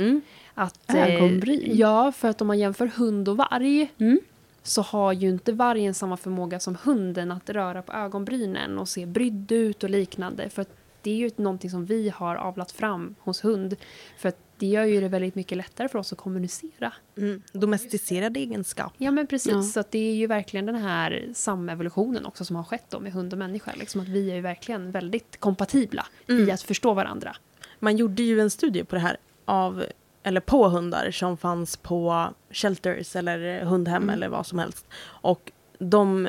Mm. 0.00 0.20
Att, 0.54 0.90
eh, 0.94 1.14
Ögonbryn? 1.14 1.70
Ja, 1.76 2.12
för 2.12 2.28
att 2.28 2.40
om 2.40 2.46
man 2.46 2.58
jämför 2.58 2.86
hund 2.86 3.28
och 3.28 3.36
varg 3.36 3.92
Mm. 3.98 4.20
så 4.62 4.82
har 4.82 5.12
ju 5.12 5.28
inte 5.28 5.52
vargen 5.52 5.94
samma 5.94 6.16
förmåga 6.16 6.60
som 6.60 6.76
hunden 6.84 7.30
att 7.32 7.50
röra 7.50 7.82
på 7.82 7.92
ögonbrynen 7.92 8.78
och 8.78 8.88
se 8.88 9.06
brydd 9.06 9.52
ut 9.52 9.84
och 9.84 9.90
liknande. 9.90 10.48
För 10.50 10.66
det 11.02 11.10
är 11.10 11.14
ju 11.16 11.30
någonting 11.36 11.70
som 11.70 11.84
vi 11.86 12.08
har 12.08 12.36
avlat 12.36 12.72
fram 12.72 13.14
hos 13.20 13.44
hund. 13.44 13.76
För 14.18 14.32
det 14.58 14.66
gör 14.66 14.84
ju 14.84 15.00
det 15.00 15.08
väldigt 15.08 15.34
mycket 15.34 15.58
lättare 15.58 15.88
för 15.88 15.98
oss 15.98 16.12
att 16.12 16.18
kommunicera. 16.18 16.92
Mm. 17.16 17.42
Domesticerad 17.52 18.36
egenskap. 18.36 18.92
Ja 18.96 19.10
men 19.10 19.26
precis, 19.26 19.52
Ja. 19.52 19.62
så 19.62 19.82
det 19.90 19.98
är 19.98 20.14
ju 20.14 20.26
verkligen 20.26 20.66
den 20.66 20.74
här 20.74 21.28
samevolutionen 21.34 22.26
också 22.26 22.44
som 22.44 22.56
har 22.56 22.62
skett 22.64 22.84
då 22.88 23.00
med 23.00 23.12
hund 23.12 23.32
och 23.32 23.38
människa. 23.38 23.72
Liksom 23.78 24.00
att 24.00 24.08
vi 24.08 24.30
är 24.30 24.34
ju 24.34 24.40
verkligen 24.40 24.90
väldigt 24.92 25.40
kompatibla 25.40 26.06
Mm. 26.28 26.48
i 26.48 26.52
att 26.52 26.62
förstå 26.62 26.94
varandra. 26.94 27.36
Man 27.78 27.96
gjorde 27.96 28.22
ju 28.22 28.40
en 28.40 28.50
studie 28.50 28.84
på 28.84 28.94
det 28.94 29.00
här 29.00 29.16
av 29.50 29.84
eller 30.22 30.40
på 30.40 30.68
hundar 30.68 31.10
som 31.10 31.36
fanns 31.36 31.76
på 31.76 32.28
shelters 32.50 33.16
eller 33.16 33.64
hundhem 33.64 34.02
Mm. 34.02 34.10
eller 34.14 34.28
vad 34.28 34.46
som 34.46 34.58
helst. 34.58 34.86
Och 35.02 35.52
de 35.78 36.28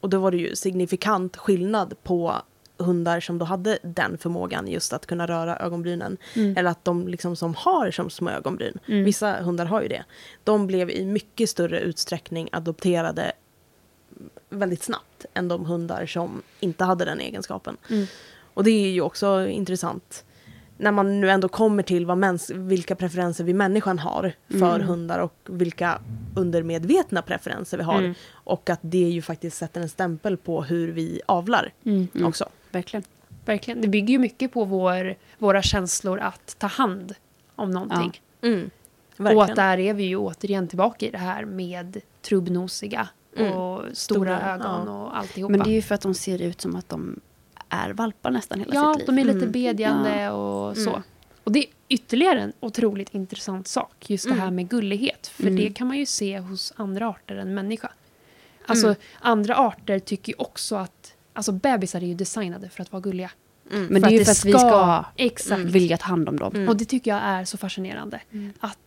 och 0.00 0.10
då 0.10 0.18
var 0.18 0.30
det 0.30 0.36
ju 0.36 0.56
signifikant 0.56 1.36
skillnad 1.36 1.94
på 2.02 2.34
hundar 2.78 3.20
som 3.20 3.38
då 3.38 3.44
hade 3.44 3.78
den 3.82 4.18
förmågan 4.18 4.68
just 4.68 4.92
att 4.92 5.06
kunna 5.06 5.26
röra 5.26 5.56
ögonbrynen. 5.58 6.16
Mm. 6.36 6.56
Eller 6.56 6.70
att 6.70 6.84
de 6.84 7.08
liksom 7.08 7.36
som 7.36 7.54
har 7.54 7.90
som 7.90 8.10
små 8.10 8.30
ögonbryn, 8.30 8.78
Mm. 8.88 9.04
vissa 9.04 9.32
hundar 9.42 9.64
har 9.66 9.82
ju 9.82 9.88
det. 9.88 10.04
De 10.44 10.66
blev 10.66 10.90
i 10.90 11.04
mycket 11.06 11.50
större 11.50 11.80
utsträckning 11.80 12.48
adopterade 12.52 13.32
väldigt 14.48 14.82
snabbt 14.82 15.26
än 15.34 15.48
de 15.48 15.64
hundar 15.66 16.06
som 16.06 16.42
inte 16.60 16.84
hade 16.84 17.04
den 17.04 17.20
egenskapen. 17.20 17.76
Mm. 17.90 18.06
Och 18.54 18.64
det 18.64 18.70
är 18.70 18.88
ju 18.90 19.00
också 19.00 19.46
intressant 19.46 20.24
när 20.84 20.92
man 20.92 21.20
nu 21.20 21.30
ändå 21.30 21.48
kommer 21.48 21.82
till 21.82 22.06
vad 22.06 22.18
mäns, 22.18 22.50
vilka 22.50 22.94
preferenser 22.94 23.44
vi 23.44 23.54
människan 23.54 23.98
har 23.98 24.32
för 24.48 24.74
Mm. 24.76 24.86
hundar 24.88 25.18
och 25.18 25.34
vilka 25.46 25.98
undermedvetna 26.36 27.22
preferenser 27.22 27.78
vi 27.78 27.84
har. 27.84 27.98
Mm. 27.98 28.14
Och 28.32 28.70
att 28.70 28.80
det 28.82 28.98
ju 28.98 29.22
faktiskt 29.22 29.56
sätter 29.56 29.80
en 29.80 29.88
stämpel 29.88 30.36
på 30.36 30.62
hur 30.62 30.92
vi 30.92 31.20
avlar 31.26 31.72
Mm. 31.84 32.08
också. 32.24 32.48
Verkligen. 32.72 33.04
Verkligen. 33.44 33.80
Det 33.80 33.88
bygger 33.88 34.08
ju 34.12 34.18
mycket 34.18 34.52
på 34.52 34.64
vår, 34.64 35.14
våra 35.38 35.62
känslor 35.62 36.18
att 36.20 36.56
ta 36.58 36.66
hand 36.66 37.14
om 37.56 37.70
någonting. 37.70 38.20
Mm. 38.42 38.70
Och 39.18 39.44
att 39.44 39.56
där 39.56 39.78
är 39.78 39.94
vi 39.94 40.04
ju 40.04 40.16
återigen 40.16 40.68
tillbaka 40.68 41.06
i 41.06 41.10
det 41.10 41.18
här 41.18 41.44
med 41.44 42.00
trubbnosiga 42.22 43.08
Mm. 43.36 43.52
och 43.52 43.80
stora, 43.92 43.94
Stora, 44.38 44.52
ögon 44.54 44.82
ja. 44.86 44.92
och 45.02 45.16
alltihopa. 45.16 45.50
Men 45.50 45.60
det 45.60 45.70
är 45.70 45.74
ju 45.74 45.82
för 45.82 45.94
att 45.94 46.00
de 46.00 46.14
ser 46.14 46.42
ut 46.42 46.60
som 46.60 46.76
att 46.76 46.88
de 46.88 47.20
är 47.74 47.90
valpar 47.90 48.30
nästan 48.30 48.58
hela 48.60 48.74
ja, 48.74 48.92
sitt 48.94 48.98
liv. 48.98 49.06
de 49.06 49.18
är 49.20 49.24
lite 49.24 49.38
Mm. 49.46 49.52
bedjande 49.52 50.30
och 50.30 50.76
så. 50.76 50.90
Mm. 50.90 51.02
Och 51.44 51.52
det 51.52 51.58
är 51.58 51.64
ytterligare 51.88 52.40
en 52.40 52.52
otroligt 52.60 53.14
intressant 53.14 53.68
sak, 53.68 54.10
just 54.10 54.28
det 54.28 54.34
här 54.34 54.42
Mm. 54.42 54.54
med 54.54 54.68
gullighet. 54.68 55.26
För 55.26 55.42
Mm. 55.42 55.56
det 55.56 55.70
kan 55.70 55.86
man 55.86 55.98
ju 55.98 56.06
se 56.06 56.38
hos 56.38 56.72
andra 56.76 57.08
arter 57.08 57.36
än 57.36 57.54
människa. 57.54 57.90
Alltså 58.66 58.86
Mm. 58.86 58.98
andra 59.20 59.56
arter 59.56 59.98
tycker 59.98 60.32
ju 60.32 60.36
också 60.38 60.76
att, 60.76 61.14
alltså 61.32 61.52
bebisar 61.52 62.00
är 62.02 62.06
ju 62.06 62.14
designade 62.14 62.68
för 62.68 62.82
att 62.82 62.92
vara 62.92 63.00
gulliga. 63.02 63.30
Mm. 63.72 63.86
Men 63.86 64.02
det 64.02 64.08
är 64.08 64.10
ju 64.10 64.24
för 64.24 64.32
att 64.32 64.44
vi 64.44 64.52
ska 64.52 65.04
Exakt. 65.16 65.60
vilja 65.62 65.96
ta 65.96 66.04
hand 66.06 66.28
om 66.28 66.38
dem. 66.38 66.52
Mm. 66.54 66.68
Och 66.68 66.76
det 66.76 66.84
tycker 66.84 67.10
jag 67.10 67.20
är 67.22 67.44
så 67.44 67.56
fascinerande. 67.58 68.20
Mm. 68.32 68.52
Att 68.60 68.78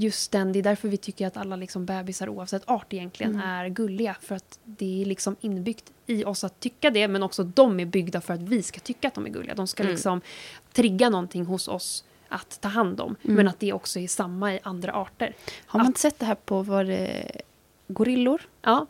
just 0.00 0.32
den, 0.32 0.52
det 0.52 0.58
är 0.58 0.62
därför 0.62 0.88
vi 0.88 0.96
tycker 0.96 1.26
att 1.26 1.36
alla 1.36 1.56
liksom 1.56 1.86
bebisar 1.86 2.28
oavsett 2.28 2.62
art 2.68 2.92
egentligen 2.92 3.34
Mm. 3.34 3.48
är 3.48 3.68
gulliga. 3.68 4.16
För 4.20 4.34
att 4.34 4.58
det 4.64 5.02
är 5.02 5.04
liksom 5.06 5.36
inbyggt 5.40 5.92
i 6.06 6.24
oss 6.24 6.44
att 6.44 6.60
tycka 6.60 6.90
det, 6.90 7.08
men 7.08 7.22
också 7.22 7.44
de 7.44 7.80
är 7.80 7.84
byggda 7.86 8.20
för 8.20 8.34
att 8.34 8.40
vi 8.42 8.62
ska 8.62 8.80
tycka 8.80 9.08
att 9.08 9.14
de 9.14 9.26
är 9.26 9.30
gulliga. 9.30 9.54
De 9.54 9.66
ska 9.66 9.82
Mm. 9.82 9.92
liksom 9.92 10.20
trigga 10.72 11.10
någonting 11.10 11.44
hos 11.44 11.68
oss 11.68 12.04
att 12.28 12.60
ta 12.60 12.68
hand 12.68 13.00
om. 13.00 13.16
Mm. 13.24 13.36
Men 13.36 13.48
att 13.48 13.60
det 13.60 13.72
också 13.72 13.98
är 14.00 14.08
samma 14.08 14.54
i 14.54 14.60
andra 14.62 14.92
arter. 14.92 15.34
Har 15.66 15.78
man 15.80 15.86
inte 15.86 16.00
sett 16.00 16.18
det 16.18 16.26
här 16.26 16.34
på 16.34 16.62
vad 16.62 16.86
det 16.86 17.30
gorillor? 17.88 18.40
Ja. 18.62 18.86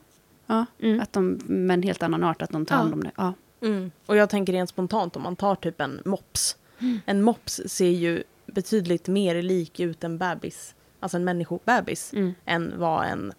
Ja, 0.46 0.66
Mm. 0.78 1.00
att 1.00 1.12
de 1.12 1.40
med 1.46 1.74
en 1.74 1.82
helt 1.82 2.02
annan 2.02 2.24
art, 2.24 2.42
att 2.42 2.50
de 2.50 2.66
tar 2.66 2.74
Ja. 2.76 2.80
hand 2.80 2.94
om 2.94 3.04
det. 3.04 3.10
Ja. 3.16 3.34
Mm. 3.62 3.90
Och 4.06 4.16
jag 4.16 4.30
tänker 4.30 4.52
rent 4.52 4.70
spontant 4.70 5.16
om 5.16 5.22
man 5.22 5.36
tar 5.36 5.54
typ 5.54 5.80
en 5.80 6.02
mops. 6.04 6.56
Mm. 6.78 7.00
En 7.06 7.22
mops 7.22 7.60
ser 7.66 7.88
ju 7.90 8.22
betydligt 8.46 9.08
mer 9.08 9.42
lik 9.42 9.80
ut 9.80 10.04
en 10.04 10.18
bebis 10.18 10.74
alltså 11.00 11.16
en 11.16 11.24
människobebis, 11.24 12.12
Mm. 12.12 12.34
än 12.44 12.74
vad 12.78 13.06
en, 13.06 13.32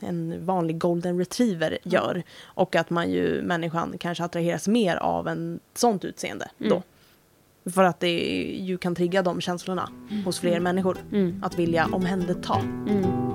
en 0.00 0.46
vanlig 0.46 0.78
golden 0.78 1.18
retriever 1.18 1.78
gör. 1.82 2.22
Och 2.42 2.76
att 2.76 2.90
man 2.90 3.10
ju, 3.10 3.42
människan 3.42 3.94
kanske 4.00 4.24
attraheras 4.24 4.68
mer 4.68 4.96
av 4.96 5.28
en 5.28 5.60
sånt 5.74 6.04
utseende 6.04 6.50
då. 6.58 6.82
För 7.70 7.84
att 7.84 8.00
det 8.00 8.18
ju 8.60 8.78
kan 8.78 8.94
trigga 8.94 9.22
de 9.22 9.40
känslorna 9.40 9.88
hos 10.24 10.40
fler 10.40 10.60
människor. 10.60 10.98
Mm. 11.12 11.42
Att 11.44 11.58
vilja 11.58 11.86
omhänderta. 11.92 12.58
Mm. 12.88 13.31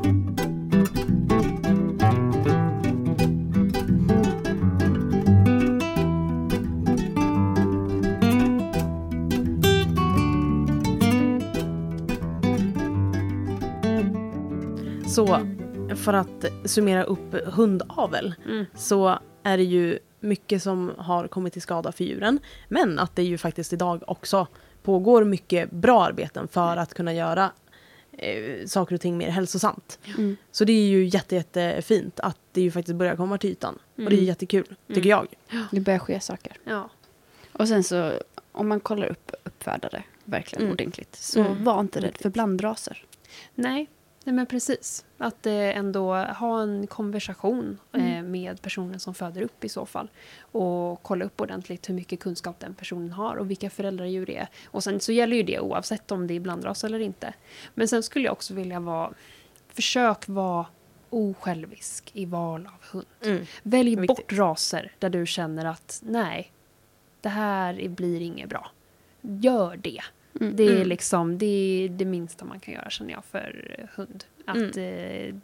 Så 15.17 15.47
för 15.95 16.13
att 16.13 16.45
summera 16.65 17.03
upp 17.03 17.33
hundavel 17.45 18.35
Mm. 18.45 18.65
så 18.75 19.19
är 19.43 19.57
det 19.57 19.63
ju 19.63 19.99
mycket 20.19 20.63
som 20.63 20.91
har 20.97 21.27
kommit 21.27 21.53
till 21.53 21.61
skada 21.61 21.91
för 21.91 22.03
djuren. 22.03 22.39
Men 22.67 22.99
att 22.99 23.15
det 23.15 23.23
ju 23.23 23.37
faktiskt 23.37 23.73
idag 23.73 24.03
också 24.07 24.47
pågår 24.83 25.23
mycket 25.23 25.71
bra 25.71 26.03
arbeten 26.05 26.47
för 26.47 26.77
att 26.77 26.93
kunna 26.93 27.13
göra 27.13 27.51
eh, 28.11 28.65
saker 28.65 28.95
och 28.95 29.01
ting 29.01 29.17
mer 29.17 29.29
hälsosamt. 29.29 29.99
Mm. 30.17 30.37
Så 30.51 30.65
det 30.65 30.73
är 30.73 30.87
ju 30.87 31.05
jätte, 31.05 31.35
jättefint 31.35 32.19
att 32.19 32.37
det 32.51 32.61
ju 32.61 32.71
faktiskt 32.71 32.95
börjar 32.95 33.15
komma 33.15 33.37
till 33.37 33.49
ytan. 33.49 33.73
Och 33.75 33.81
det 33.95 34.03
är 34.05 34.11
Mm. 34.13 34.25
jättekul, 34.25 34.75
tycker 34.93 35.09
jag. 35.09 35.27
Det 35.71 35.79
börjar 35.79 35.99
ske 35.99 36.19
saker. 36.19 36.53
Ja. 36.63 36.89
Och 37.51 37.67
sen 37.67 37.83
så, 37.83 38.11
om 38.51 38.67
man 38.67 38.79
kollar 38.79 39.07
upp 39.07 39.31
uppfödare 39.43 40.03
verkligen 40.23 40.61
Mm. 40.61 40.73
ordentligt, 40.73 41.15
så 41.15 41.39
Mm. 41.39 41.63
var 41.63 41.79
inte 41.79 41.99
rädd 42.01 42.17
för 42.21 42.29
blandraser. 42.29 43.03
Nej, 43.55 43.87
nej 44.27 44.33
men 44.35 44.45
precis. 44.45 45.05
Att 45.17 45.45
eh, 45.45 45.77
ändå 45.77 46.15
ha 46.15 46.61
en 46.61 46.87
konversation 46.87 47.79
eh, 47.93 48.01
Mm. 48.17 48.31
med 48.31 48.61
personen 48.61 48.99
som 48.99 49.13
föder 49.13 49.41
upp 49.41 49.63
i 49.63 49.69
så 49.69 49.85
fall. 49.85 50.09
Och 50.39 51.03
kolla 51.03 51.25
upp 51.25 51.41
ordentligt 51.41 51.89
hur 51.89 51.93
mycket 51.93 52.19
kunskap 52.19 52.59
den 52.59 52.73
personen 52.73 53.11
har 53.11 53.35
och 53.35 53.49
vilka 53.49 53.69
föräldradjur 53.69 54.25
det 54.25 54.37
är. 54.37 54.47
Och 54.65 54.83
sen 54.83 54.99
så 54.99 55.11
gäller 55.11 55.37
ju 55.37 55.43
det 55.43 55.59
oavsett 55.59 56.11
om 56.11 56.27
det 56.27 56.33
är 56.33 56.39
blandras 56.39 56.83
eller 56.83 56.99
inte. 56.99 57.33
Men 57.73 57.87
sen 57.87 58.03
skulle 58.03 58.25
jag 58.25 58.31
också 58.31 58.53
vilja 58.53 58.79
vara... 58.79 59.11
Försök 59.69 60.27
vara 60.27 60.65
osjälvisk 61.09 62.09
i 62.13 62.25
val 62.25 62.65
av 62.67 62.89
hund. 62.91 63.05
Mm. 63.25 63.45
Välj 63.63 63.95
Viktigt. 63.95 64.07
bort 64.07 64.33
raser 64.33 64.91
där 64.99 65.09
du 65.09 65.25
känner 65.25 65.65
att 65.65 65.99
nej, 66.05 66.51
det 67.21 67.29
här 67.29 67.79
är- 67.79 67.89
blir 67.89 68.21
inget 68.21 68.49
bra. 68.49 68.71
Gör 69.21 69.77
det. 69.77 70.01
Mm. 70.41 70.55
Det 70.55 70.63
är 70.63 70.75
Mm. 70.75 70.87
liksom 70.87 71.37
det, 71.37 71.45
är 71.85 71.89
det 71.89 72.05
minsta 72.05 72.45
man 72.45 72.59
kan 72.59 72.73
göra 72.73 72.89
känner 72.89 73.11
jag 73.13 73.25
för 73.25 73.75
eh, 73.79 73.85
hund. 73.95 74.23
Att, 74.45 74.77
eh, 74.77 75.35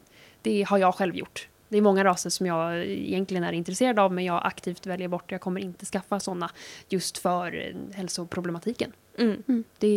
det 0.42 0.64
har 0.64 0.78
jag 0.78 0.96
själv 0.96 1.16
gjort. 1.16 1.48
Det 1.70 1.78
är 1.78 1.82
många 1.82 2.04
raser 2.04 2.30
som 2.30 2.46
jag 2.46 2.86
egentligen 2.86 3.44
är 3.44 3.52
intresserad 3.54 4.00
av 4.00 4.14
men 4.14 4.26
jag 4.26 4.42
aktivt 4.46 4.86
väljer 4.86 5.08
bort. 5.08 5.32
Jag 5.32 5.42
kommer 5.42 5.62
inte 5.62 5.86
skaffa 5.86 6.20
sådana 6.20 6.50
just 6.90 7.18
för 7.18 7.56
eh, 7.56 7.96
hälsoproblematiken. 7.96 8.92
Mm. 9.18 9.64
Det 9.80 9.88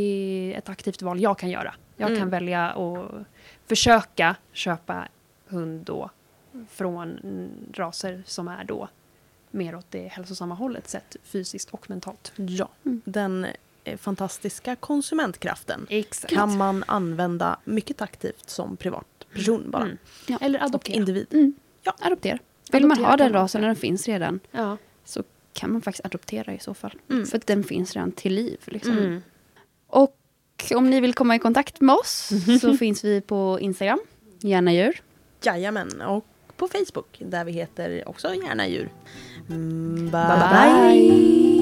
är 0.55 0.59
ett 0.59 0.69
aktivt 0.69 1.03
val 1.03 1.21
jag 1.21 1.39
kan 1.39 1.51
göra. 1.51 1.75
Jag 1.97 2.09
Mm. 2.09 2.21
kan 2.21 2.31
välja 2.31 2.71
att 2.71 3.11
försöka 3.67 4.37
köpa 4.53 5.09
hund 5.47 5.85
då 5.85 6.11
från 6.71 7.19
mm, 7.19 7.51
raser 7.75 8.23
som 8.27 8.49
är 8.49 8.65
då 8.65 8.89
mer 9.51 9.75
åt 9.77 9.91
det 9.91 10.09
hälsosamma 10.09 10.55
hållet 10.55 10.89
sett 10.89 11.17
fysiskt 11.23 11.71
och 11.71 11.91
mentalt. 11.91 12.33
Ja, 12.37 12.69
Mm. 12.85 13.03
den 13.05 13.47
fantastiska 13.97 14.77
konsumentkraften 14.77 15.87
Exakt. 15.91 16.35
kan 16.35 16.57
man 16.57 16.85
använda 16.87 17.59
mycket 17.65 18.03
aktivt 18.03 18.51
som 18.51 18.77
privatperson 18.77 19.71
bara. 19.71 19.83
Mm. 19.83 19.99
Ja. 20.27 20.39
Eller 20.41 20.59
Och 20.59 20.65
adoptera. 20.65 20.97
individ. 20.97 21.27
Mm. 21.33 21.55
Ja. 21.83 21.95
Adoptera. 22.01 22.39
Vill 22.73 22.83
man 22.87 22.91
Adoptera 22.93 23.11
ha 23.11 23.17
den 23.17 23.33
man 23.33 23.43
rasen 23.43 23.61
när 23.61 23.69
den 23.69 23.77
finns 23.77 24.09
redan 24.09 24.41
Ja. 24.51 24.77
så 25.05 25.23
kan 25.53 25.73
man 25.73 25.83
faktiskt 25.83 26.07
adoptera 26.07 26.55
i 26.55 26.59
så 26.59 26.75
fall. 26.75 26.93
Mm. 27.11 27.27
För 27.27 27.37
att 27.39 27.47
den 27.47 27.65
finns 27.65 27.95
redan 27.95 28.13
till 28.13 28.35
liv. 28.35 28.59
Liksom. 28.65 28.99
Mm. 28.99 29.23
Och 29.87 30.17
om 30.75 30.91
ni 30.91 31.01
vill 31.01 31.15
komma 31.15 31.37
i 31.37 31.39
kontakt 31.39 31.81
med 31.81 31.95
oss 31.97 32.31
så 32.61 32.77
finns 32.77 33.05
vi 33.05 33.21
på 33.21 33.59
Instagram, 33.61 33.99
gärna 34.41 34.73
djur. 34.73 35.03
Jajamän, 35.43 36.01
och 36.01 36.27
på 36.57 36.69
Facebook 36.69 37.23
där 37.27 37.45
vi 37.45 37.53
heter 37.53 38.09
också 38.09 38.35
Gärna 38.35 38.69
djur. 38.69 38.91
Mm, 39.51 39.95
bye 39.95 40.11
Bye 40.11 41.03
bye! 41.03 41.56